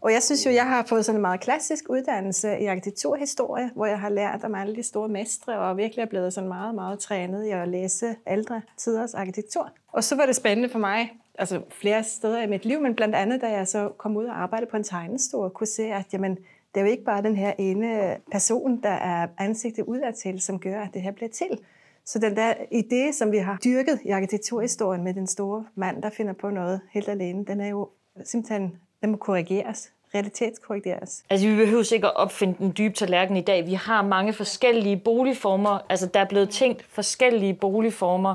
Og 0.00 0.12
jeg 0.12 0.22
synes 0.22 0.46
jo, 0.46 0.50
jeg 0.50 0.66
har 0.66 0.84
fået 0.88 1.04
sådan 1.04 1.16
en 1.16 1.22
meget 1.22 1.40
klassisk 1.40 1.84
uddannelse 1.88 2.58
i 2.58 2.66
arkitekturhistorie, 2.66 3.70
hvor 3.74 3.86
jeg 3.86 4.00
har 4.00 4.08
lært 4.08 4.44
om 4.44 4.54
alle 4.54 4.76
de 4.76 4.82
store 4.82 5.08
mestre, 5.08 5.58
og 5.58 5.76
virkelig 5.76 6.02
er 6.02 6.06
blevet 6.06 6.32
sådan 6.32 6.48
meget, 6.48 6.74
meget 6.74 6.98
trænet 6.98 7.46
i 7.46 7.50
at 7.50 7.68
læse 7.68 8.16
ældre 8.30 8.62
tiders 8.76 9.14
arkitektur. 9.14 9.70
Og 9.92 10.04
så 10.04 10.16
var 10.16 10.26
det 10.26 10.36
spændende 10.36 10.68
for 10.68 10.78
mig, 10.78 11.12
altså 11.38 11.60
flere 11.70 12.04
steder 12.04 12.42
i 12.42 12.46
mit 12.46 12.64
liv, 12.64 12.80
men 12.80 12.94
blandt 12.94 13.14
andet, 13.14 13.40
da 13.40 13.50
jeg 13.50 13.68
så 13.68 13.88
kom 13.98 14.16
ud 14.16 14.24
og 14.24 14.42
arbejdede 14.42 14.70
på 14.70 14.76
en 14.76 14.84
tegnestue, 14.84 15.44
og 15.44 15.52
kunne 15.52 15.66
se, 15.66 15.82
at 15.82 16.12
jamen, 16.12 16.38
det 16.74 16.80
er 16.80 16.84
jo 16.84 16.90
ikke 16.90 17.04
bare 17.04 17.22
den 17.22 17.36
her 17.36 17.52
ene 17.58 18.16
person, 18.32 18.82
der 18.82 18.90
er 18.90 19.26
ansigtet 19.38 19.82
udadtil, 19.82 20.40
som 20.40 20.58
gør, 20.58 20.80
at 20.80 20.88
det 20.94 21.02
her 21.02 21.10
bliver 21.10 21.30
til. 21.30 21.58
Så 22.06 22.18
den 22.18 22.36
der 22.36 22.54
idé, 22.54 23.12
som 23.12 23.32
vi 23.32 23.38
har 23.38 23.58
dyrket 23.64 24.00
i 24.04 24.10
arkitekturhistorien 24.10 25.04
med 25.04 25.14
den 25.14 25.26
store 25.26 25.64
mand, 25.74 26.02
der 26.02 26.10
finder 26.10 26.32
på 26.32 26.50
noget 26.50 26.80
helt 26.92 27.08
alene, 27.08 27.44
den 27.44 27.60
er 27.60 27.68
jo 27.68 27.88
simpelthen, 28.24 28.76
den 29.02 29.10
må 29.10 29.16
korrigeres 29.16 29.92
realitetskorrigeres. 30.14 31.24
Altså, 31.30 31.48
vi 31.48 31.56
behøver 31.56 31.92
ikke 31.92 32.06
at 32.06 32.16
opfinde 32.16 32.54
den 32.58 32.74
dybe 32.78 32.94
tallerken 32.94 33.36
i 33.36 33.40
dag. 33.40 33.66
Vi 33.66 33.74
har 33.74 34.02
mange 34.02 34.32
forskellige 34.32 34.96
boligformer. 34.96 35.78
Altså, 35.88 36.06
der 36.06 36.20
er 36.20 36.24
blevet 36.24 36.50
tænkt 36.50 36.84
forskellige 36.88 37.54
boligformer 37.54 38.34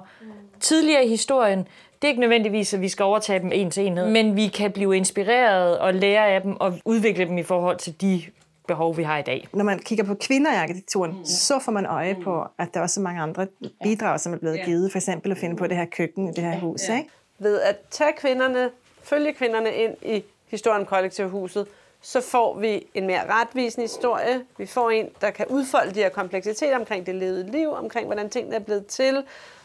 tidligere 0.60 1.06
i 1.06 1.10
historien. 1.10 1.60
Det 2.02 2.04
er 2.04 2.08
ikke 2.08 2.22
nødvendigvis, 2.22 2.74
at 2.74 2.82
vi 2.82 2.90
skal 2.90 3.04
overtage 3.04 3.40
dem 3.40 3.52
en 3.54 3.72
til 3.72 3.86
en, 3.86 3.96
men 3.96 4.36
vi 4.36 4.48
kan 4.48 4.72
blive 4.72 4.98
inspireret 4.98 5.80
og 5.80 5.94
lære 5.94 6.28
af 6.28 6.42
dem 6.42 6.56
og 6.56 6.74
udvikle 6.86 7.26
dem 7.26 7.38
i 7.38 7.44
forhold 7.44 7.78
til 7.78 8.02
de 8.02 8.22
behov, 8.68 8.98
vi 8.98 9.04
har 9.04 9.18
i 9.18 9.22
dag. 9.22 9.48
Når 9.54 9.64
man 9.64 9.80
kigger 9.80 10.04
på 10.04 10.16
kvinder 10.16 10.54
i 10.54 10.56
arkitekturen, 10.56 11.12
mm. 11.12 11.26
så 11.26 11.60
får 11.60 11.72
man 11.72 11.86
øje 11.86 12.18
på, 12.24 12.46
at 12.58 12.74
der 12.74 12.80
er 12.80 12.84
også 12.84 13.02
mange 13.02 13.22
andre 13.22 13.48
bidrag, 13.84 14.20
som 14.20 14.34
er 14.34 14.38
blevet 14.38 14.60
givet. 14.66 14.92
For 14.92 14.98
eksempel 14.98 15.32
at 15.32 15.38
finde 15.38 15.56
på 15.56 15.68
det 15.68 15.78
her 15.78 15.86
køkken 15.86 16.30
i 16.30 16.32
det 16.32 16.44
her 16.44 16.60
hus. 16.60 16.82
Ikke? 16.90 17.10
Ved 17.40 17.62
at 17.62 17.76
tage 17.92 18.14
kvinderne, 18.18 18.70
følge 19.04 19.34
kvinderne 19.34 19.74
ind 19.74 19.96
i 20.02 20.24
historien 20.48 20.82
om 20.82 20.86
kollektivhuset, 20.86 21.68
så 22.02 22.22
får 22.22 22.60
vi 22.60 22.88
en 22.94 23.08
mere 23.08 23.22
retvisende 23.30 23.84
historie. 23.84 24.42
Vi 24.58 24.66
får 24.66 24.90
en, 24.90 25.10
der 25.22 25.32
kan 25.32 25.46
udfolde 25.50 25.92
de 25.92 26.00
her 26.00 26.10
kompleksiteter 26.10 26.80
omkring 26.80 27.06
det 27.06 27.16
levede 27.16 27.52
liv, 27.52 27.72
omkring 27.72 28.06
hvordan 28.06 28.30
tingene 28.30 28.56
er 28.56 28.60
blevet 28.60 28.86
til, 28.86 29.24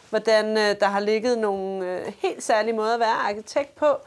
hvordan 0.09 0.57
øh, 0.57 0.75
der 0.79 0.85
har 0.85 0.99
ligget 0.99 1.37
nogle 1.37 1.91
øh, 1.91 2.13
helt 2.19 2.43
særlige 2.43 2.73
måder 2.73 2.93
at 2.93 2.99
være 2.99 3.29
arkitekt 3.29 3.75
på, 3.75 3.97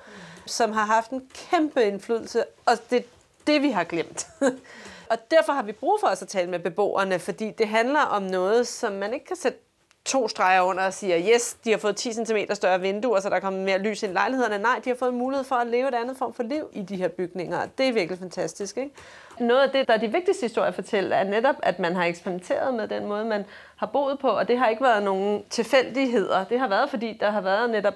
som 0.47 0.72
har 0.72 0.84
haft 0.84 1.11
en 1.11 1.22
kæmpe 1.51 1.84
indflydelse, 1.84 2.44
og 2.66 2.76
det 2.90 2.99
er 2.99 3.03
det, 3.47 3.62
vi 3.62 3.70
har 3.70 3.84
glemt. 3.84 4.26
og 5.11 5.30
derfor 5.30 5.52
har 5.52 5.62
vi 5.62 5.72
brug 5.72 5.98
for 6.00 6.07
os 6.07 6.22
at 6.22 6.28
tale 6.28 6.50
med 6.50 6.59
beboerne, 6.59 7.18
fordi 7.18 7.50
det 7.50 7.68
handler 7.68 8.00
om 8.00 8.22
noget, 8.22 8.66
som 8.66 8.92
man 8.92 9.14
ikke 9.14 9.26
kan 9.26 9.36
sætte 9.36 9.59
to 10.07 10.28
streger 10.28 10.62
under 10.62 10.86
og 10.86 10.92
siger, 10.92 11.34
yes, 11.34 11.57
de 11.64 11.70
har 11.70 11.78
fået 11.78 11.96
10 11.96 12.12
cm 12.12 12.36
større 12.52 12.80
vinduer, 12.80 13.20
så 13.20 13.30
der 13.30 13.40
kommer 13.40 13.61
mere 13.61 13.78
lys 13.78 14.02
ind 14.02 14.12
i 14.12 14.14
lejlighederne. 14.14 14.59
Nej, 14.59 14.80
de 14.84 14.90
har 14.90 14.96
fået 14.96 15.14
mulighed 15.14 15.44
for 15.44 15.54
at 15.54 15.66
leve 15.66 15.88
et 15.88 15.94
andet 15.94 16.16
form 16.16 16.34
for 16.34 16.42
liv 16.42 16.68
i 16.72 16.82
de 16.82 16.96
her 16.96 17.09
bygninger. 17.09 17.66
Det 17.78 17.88
er 17.88 17.92
virkelig 17.92 18.18
fantastisk. 18.18 18.76
Ikke? 18.76 18.90
Noget 19.40 19.62
af 19.62 19.70
det, 19.70 19.88
der 19.88 19.94
er 19.94 19.98
de 19.98 20.12
vigtigste 20.12 20.44
historier 20.44 20.68
at 20.68 20.74
fortælle, 20.74 21.14
er 21.14 21.24
netop, 21.24 21.54
at 21.62 21.78
man 21.78 21.96
har 21.96 22.04
eksperimenteret 22.04 22.74
med 22.74 22.88
den 22.88 23.07
måde, 23.07 23.24
man 23.24 23.44
har 23.76 23.86
boet 23.86 24.18
på, 24.18 24.28
og 24.28 24.48
det 24.48 24.59
har 24.59 24.68
ikke 24.68 24.82
været 24.82 25.02
nogen 25.02 25.44
tilfældigheder. 25.50 26.44
Det 26.44 26.61
har 26.61 26.68
været, 26.68 26.90
fordi 26.90 27.16
der 27.20 27.30
har 27.30 27.40
været 27.40 27.70
netop 27.70 27.94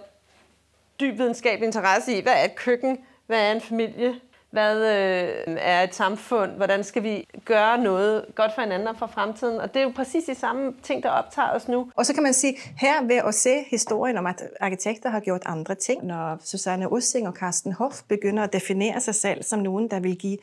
dyb 1.00 1.18
videnskabelig 1.18 1.66
interesse 1.66 2.12
i, 2.12 2.22
hvad 2.22 2.32
er 2.32 2.44
et 2.44 2.54
køkken, 2.54 2.98
hvad 3.26 3.40
er 3.40 3.52
en 3.52 3.60
familie, 3.60 4.14
hvad 4.50 4.76
øh, 4.76 5.56
er 5.58 5.82
et 5.82 5.94
samfund? 5.94 6.50
Hvordan 6.50 6.84
skal 6.84 7.02
vi 7.02 7.28
gøre 7.44 7.78
noget 7.78 8.24
godt 8.34 8.54
for 8.54 8.62
hinanden 8.62 8.88
og 8.88 8.96
for 8.98 9.06
fremtiden? 9.06 9.60
Og 9.60 9.74
det 9.74 9.80
er 9.80 9.84
jo 9.84 9.92
præcis 9.96 10.24
de 10.24 10.34
samme 10.34 10.72
ting, 10.82 11.02
der 11.02 11.08
optager 11.08 11.50
os 11.50 11.68
nu. 11.68 11.90
Og 11.96 12.06
så 12.06 12.14
kan 12.14 12.22
man 12.22 12.34
sige, 12.34 12.56
her 12.76 13.02
ved 13.02 13.16
at 13.16 13.34
se 13.34 13.64
historien 13.70 14.16
om, 14.16 14.26
at 14.26 14.42
arkitekter 14.60 15.10
har 15.10 15.20
gjort 15.20 15.42
andre 15.46 15.74
ting, 15.74 16.06
når 16.06 16.38
Susanne 16.44 16.92
Ussing 16.92 17.28
og 17.28 17.34
Carsten 17.34 17.72
Hoff 17.72 18.02
begynder 18.08 18.42
at 18.42 18.52
definere 18.52 19.00
sig 19.00 19.14
selv 19.14 19.42
som 19.42 19.58
nogen, 19.58 19.90
der 19.90 20.00
vil 20.00 20.16
give 20.16 20.38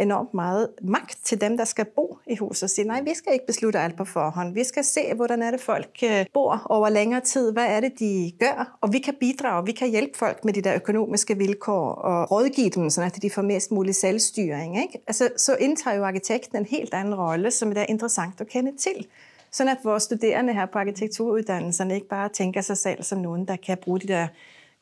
enormt 0.00 0.34
meget 0.34 0.68
magt 0.82 1.18
til 1.24 1.40
dem, 1.40 1.56
der 1.56 1.64
skal 1.64 1.84
bo 1.84 2.18
i 2.26 2.36
huset 2.36 2.62
og 2.62 2.70
sige, 2.70 2.86
nej, 2.86 3.02
vi 3.02 3.14
skal 3.14 3.32
ikke 3.32 3.46
beslutte 3.46 3.78
alt 3.78 3.96
på 3.96 4.04
forhånd. 4.04 4.54
Vi 4.54 4.64
skal 4.64 4.84
se, 4.84 5.00
hvordan 5.14 5.42
er 5.42 5.50
det, 5.50 5.60
folk 5.60 5.98
øh, 6.04 6.26
bor 6.34 6.62
over 6.64 6.88
længere 6.88 7.20
tid. 7.20 7.52
Hvad 7.52 7.66
er 7.66 7.80
det, 7.80 7.92
de 7.98 8.32
gør? 8.40 8.78
Og 8.80 8.92
vi 8.92 8.98
kan 8.98 9.14
bidrage, 9.20 9.66
vi 9.66 9.72
kan 9.72 9.90
hjælpe 9.90 10.18
folk 10.18 10.44
med 10.44 10.52
de 10.52 10.62
der 10.62 10.74
økonomiske 10.74 11.38
vilkår 11.38 11.92
og 11.92 12.30
rådgive 12.30 12.70
dem, 12.70 12.90
så 12.90 13.18
de 13.22 13.30
får 13.30 13.42
mest 13.42 13.70
mulig 13.70 13.94
selvstyring. 13.94 14.82
Ikke? 14.82 15.02
Altså, 15.06 15.28
så 15.36 15.56
indtager 15.56 15.96
jo 15.96 16.04
arkitekten 16.04 16.58
en 16.58 16.66
helt 16.66 16.94
anden 16.94 17.14
rolle, 17.14 17.50
som 17.50 17.68
det 17.68 17.78
er 17.78 17.86
interessant 17.88 18.40
at 18.40 18.48
kende 18.48 18.76
til. 18.76 19.06
Sådan 19.50 19.72
at 19.72 19.78
vores 19.84 20.02
studerende 20.02 20.52
her 20.52 20.66
på 20.66 20.78
arkitekturuddannelserne 20.78 21.94
ikke 21.94 22.08
bare 22.08 22.28
tænker 22.28 22.60
sig 22.60 22.76
selv 22.76 23.02
som 23.02 23.18
nogen, 23.18 23.44
der 23.44 23.56
kan 23.56 23.78
bruge 23.78 24.00
de 24.00 24.08
der 24.08 24.26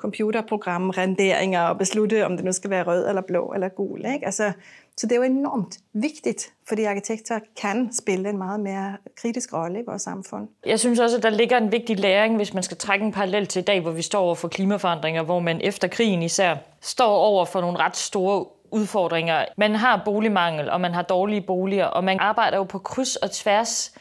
computerprogram, 0.07 0.91
renderinger 0.91 1.63
og 1.63 1.79
beslutte, 1.79 2.27
om 2.27 2.37
det 2.37 2.45
nu 2.45 2.53
skal 2.53 2.71
være 2.71 2.83
rød 2.83 3.09
eller 3.09 3.23
blå 3.23 3.53
eller 3.55 3.69
gul. 3.69 3.99
Ikke? 3.99 4.27
Altså, 4.27 4.53
så 4.97 5.07
det 5.07 5.13
er 5.13 5.17
jo 5.17 5.23
enormt 5.23 5.79
vigtigt, 5.93 6.53
fordi 6.69 6.85
arkitekter 6.85 7.39
kan 7.61 7.93
spille 7.93 8.29
en 8.29 8.39
meget 8.39 8.61
mere 8.61 8.97
kritisk 9.17 9.53
rolle 9.53 9.81
i 9.81 9.83
vores 9.87 10.03
samfund. 10.03 10.49
Jeg 10.67 10.81
synes 10.81 10.99
også, 10.99 11.17
at 11.17 11.23
der 11.23 11.31
ligger 11.31 11.57
en 11.57 11.73
vigtig 11.73 11.99
læring, 11.99 12.37
hvis 12.37 12.55
man 12.55 12.63
skal 12.63 12.77
trække 12.77 13.05
en 13.07 13.13
parallel 13.13 13.47
til 13.47 13.61
i 13.61 13.65
dag, 13.65 13.81
hvor 13.81 13.91
vi 13.91 14.03
står 14.03 14.21
over 14.21 14.35
for 14.35 14.49
klimaforandringer, 14.49 15.23
hvor 15.23 15.41
man 15.41 15.61
efter 15.61 15.89
krigen 15.89 16.23
især 16.23 16.57
står 16.81 17.17
over 17.17 17.45
for 17.45 17.61
nogle 17.61 17.79
ret 17.79 17.97
store 17.97 18.47
udfordringer. 18.71 19.45
Man 19.57 19.75
har 19.75 20.03
boligmangel, 20.05 20.71
og 20.71 20.81
man 20.81 20.95
har 20.95 21.03
dårlige 21.03 21.41
boliger, 21.41 21.87
og 21.87 22.05
man 22.05 22.19
arbejder 22.21 22.57
jo 22.57 22.65
på 22.65 22.79
kryds 22.79 23.17
og 23.17 23.31
tværs 23.31 23.95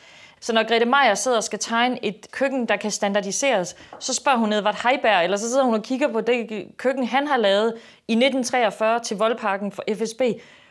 så 0.45 0.53
når 0.53 0.67
Grete 0.67 0.85
Meier 0.85 1.15
sidder 1.15 1.37
og 1.37 1.43
skal 1.43 1.59
tegne 1.59 2.05
et 2.05 2.27
køkken, 2.31 2.65
der 2.65 2.75
kan 2.75 2.91
standardiseres, 2.91 3.75
så 3.99 4.13
spørger 4.13 4.37
hun 4.37 4.53
Edvard 4.53 4.89
Heiberg, 4.89 5.23
eller 5.23 5.37
så 5.37 5.49
sidder 5.49 5.63
hun 5.63 5.73
og 5.73 5.83
kigger 5.83 6.07
på 6.07 6.21
det 6.21 6.67
køkken, 6.77 7.07
han 7.07 7.27
har 7.27 7.37
lavet 7.37 7.73
i 8.07 8.11
1943 8.11 8.99
til 8.99 9.17
Voldparken 9.17 9.71
for 9.71 9.83
FSB, 9.93 10.21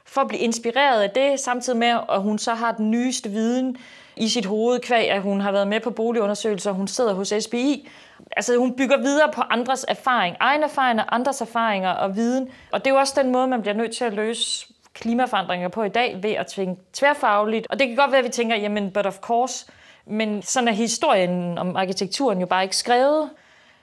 for 0.05 0.21
at 0.21 0.29
blive 0.29 0.41
inspireret 0.41 1.03
af 1.03 1.11
det, 1.11 1.41
samtidig 1.41 1.79
med, 1.79 1.97
at 2.13 2.23
hun 2.23 2.39
så 2.39 2.55
har 2.55 2.73
den 2.73 2.91
nyeste 2.91 3.31
viden 3.31 3.77
i 4.17 4.29
sit 4.29 4.47
hoved, 4.47 4.81
kvæg, 4.81 5.11
at 5.11 5.23
hun 5.23 5.41
har 5.41 5.53
været 5.53 5.69
med 5.69 5.81
på 5.81 5.91
boligundersøgelser, 5.91 6.73
hun 6.73 6.89
sidder 6.89 7.15
hos 7.15 7.33
SBI. 7.41 7.89
Altså 8.37 8.57
hun 8.57 8.77
bygger 8.77 8.97
videre 8.97 9.33
på 9.33 9.43
andres 9.51 9.85
erfaring, 9.89 10.37
egen 10.41 10.63
erfaringer, 10.63 11.05
andres 11.09 11.41
erfaringer 11.41 11.91
og 11.91 12.17
viden. 12.17 12.49
Og 12.73 12.85
det 12.85 12.91
er 12.91 12.95
jo 12.95 13.01
også 13.01 13.15
den 13.23 13.33
måde, 13.33 13.47
man 13.47 13.63
bliver 13.63 13.75
nødt 13.75 13.97
til 13.97 14.05
at 14.05 14.13
løse 14.13 14.74
klimaforandringer 14.95 15.69
på 15.69 15.83
i 15.83 15.89
dag 15.89 16.23
ved 16.23 16.31
at 16.31 16.47
tvinge 16.47 16.77
tværfagligt. 16.93 17.67
Og 17.71 17.79
det 17.79 17.89
kan 17.89 17.97
godt 17.97 18.11
være, 18.11 18.19
at 18.19 18.25
vi 18.25 18.31
tænker, 18.31 18.57
jamen, 18.57 18.91
but 18.91 19.07
of 19.07 19.19
course. 19.19 19.67
Men 20.07 20.43
sådan 20.43 20.69
er 20.69 20.73
historien 20.73 21.59
om 21.59 21.77
arkitekturen 21.77 22.41
jo 22.41 22.47
bare 22.47 22.63
ikke 22.63 22.77
skrevet. 22.77 23.31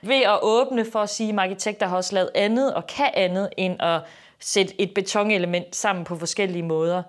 Ved 0.01 0.21
at 0.21 0.39
åbne 0.41 0.85
for 0.85 0.99
at 0.99 1.09
sige, 1.09 1.33
at 1.33 1.39
arkitekter 1.39 1.87
har 1.87 1.97
også 1.97 2.15
lavet 2.15 2.29
andet 2.35 2.73
og 2.73 2.87
kan 2.87 3.09
andet 3.13 3.49
end 3.57 3.81
at 3.81 4.01
sætte 4.39 4.81
et 4.81 4.93
betonelement 4.95 5.75
sammen 5.75 6.05
på 6.05 6.15
forskellige 6.15 6.63
måder, 6.63 7.03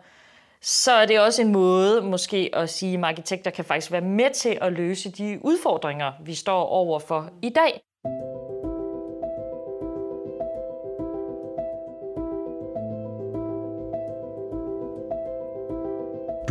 så 0.61 0.93
er 0.93 1.07
det 1.07 1.21
også 1.21 1.43
en 1.43 1.53
måde 1.53 2.03
måske 2.03 2.51
at 2.53 2.71
sige, 2.71 2.99
at 2.99 3.05
arkitekter 3.05 3.51
kan 3.51 3.65
faktisk 3.65 3.93
være 3.93 4.01
med 4.01 4.31
til 4.31 4.59
at 4.61 4.73
løse 4.73 5.11
de 5.11 5.39
udfordringer, 5.43 6.13
vi 6.25 6.35
står 6.35 6.65
over 6.65 6.99
for 6.99 7.31
i 7.43 7.49
dag. 7.49 7.81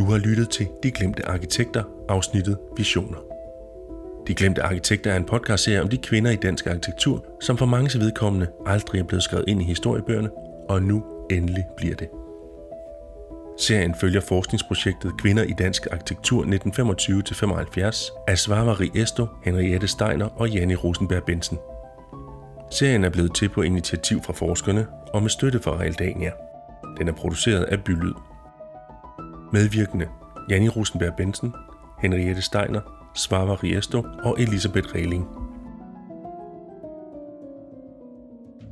Du 0.02 0.06
har 0.12 0.18
lyttet 0.18 0.50
til 0.50 0.68
De 0.84 0.92
Glemte 0.92 1.28
Arkitekter, 1.28 1.84
afsnittet 2.10 2.58
Visioner. 2.78 3.18
De 4.28 4.34
Glemte 4.36 4.64
Arkitekter 4.64 5.12
er 5.12 5.18
en 5.18 5.26
podcastserie 5.26 5.82
om 5.82 5.90
de 5.90 5.98
kvinder 5.98 6.32
i 6.32 6.36
dansk 6.36 6.68
arkitektur, 6.68 7.26
som 7.42 7.58
for 7.58 7.66
mange 7.66 8.00
vedkommende 8.00 8.48
aldrig 8.66 9.00
er 9.00 9.04
blevet 9.04 9.24
skrevet 9.24 9.46
ind 9.48 9.62
i 9.62 9.66
historiebøgerne, 9.66 10.30
og 10.70 10.84
nu 10.84 11.04
endelig 11.32 11.64
bliver 11.78 11.96
det. 11.96 12.08
Serien 13.60 13.96
følger 13.96 14.22
forskningsprojektet 14.22 15.12
Kvinder 15.18 15.44
i 15.44 15.54
dansk 15.58 15.88
arkitektur 15.92 16.44
1925-75 16.44 18.24
af 18.28 18.66
Marie 18.66 19.02
Esto, 19.02 19.28
Henriette 19.44 19.88
Steiner 19.88 20.26
og 20.26 20.50
Janne 20.50 20.76
Rosenberg 20.76 21.24
Bensen. 21.24 21.58
Serien 22.72 23.04
er 23.04 23.10
blevet 23.10 23.36
til 23.36 23.50
på 23.50 23.62
initiativ 23.62 24.24
fra 24.24 24.34
forskerne 24.34 24.88
og 25.14 25.22
med 25.22 25.30
støtte 25.30 25.60
fra 25.60 25.78
Realdania. 25.80 26.32
Den 26.98 27.08
er 27.08 27.14
produceret 27.14 27.64
af 27.64 27.84
Bylyd. 27.84 28.31
Medvirkende 29.54 30.08
Janni 30.50 30.68
Rosenberg 30.68 31.16
Bensen, 31.18 31.54
Henriette 32.00 32.42
Steiner, 32.42 32.82
Svava 33.16 33.54
Riesto 33.54 34.06
og 34.24 34.42
Elisabeth 34.42 34.96
Reling. 34.96 35.28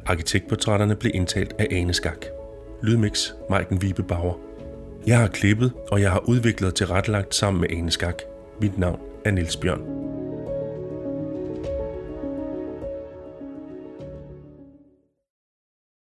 Arkitektportrætterne 0.06 0.96
blev 0.96 1.12
indtalt 1.16 1.54
af 1.60 1.68
Ane 1.72 1.94
Skak. 1.94 2.26
Lydmix 2.84 3.32
Maiken 3.50 3.82
Vibe 3.82 4.04
Bauer. 4.04 4.34
Jeg 5.08 5.20
har 5.20 5.28
klippet, 5.28 5.74
og 5.92 6.02
jeg 6.02 6.12
har 6.12 6.30
udviklet 6.30 6.68
og 6.68 6.76
tilrettelagt 6.76 7.36
sammen 7.36 7.62
med 7.62 7.70
Ane 7.72 7.92
Skak. 7.92 8.22
Mit 8.62 8.78
navn 8.78 9.00
er 9.26 9.32
Niels 9.32 9.58
Bjørn. 9.58 10.19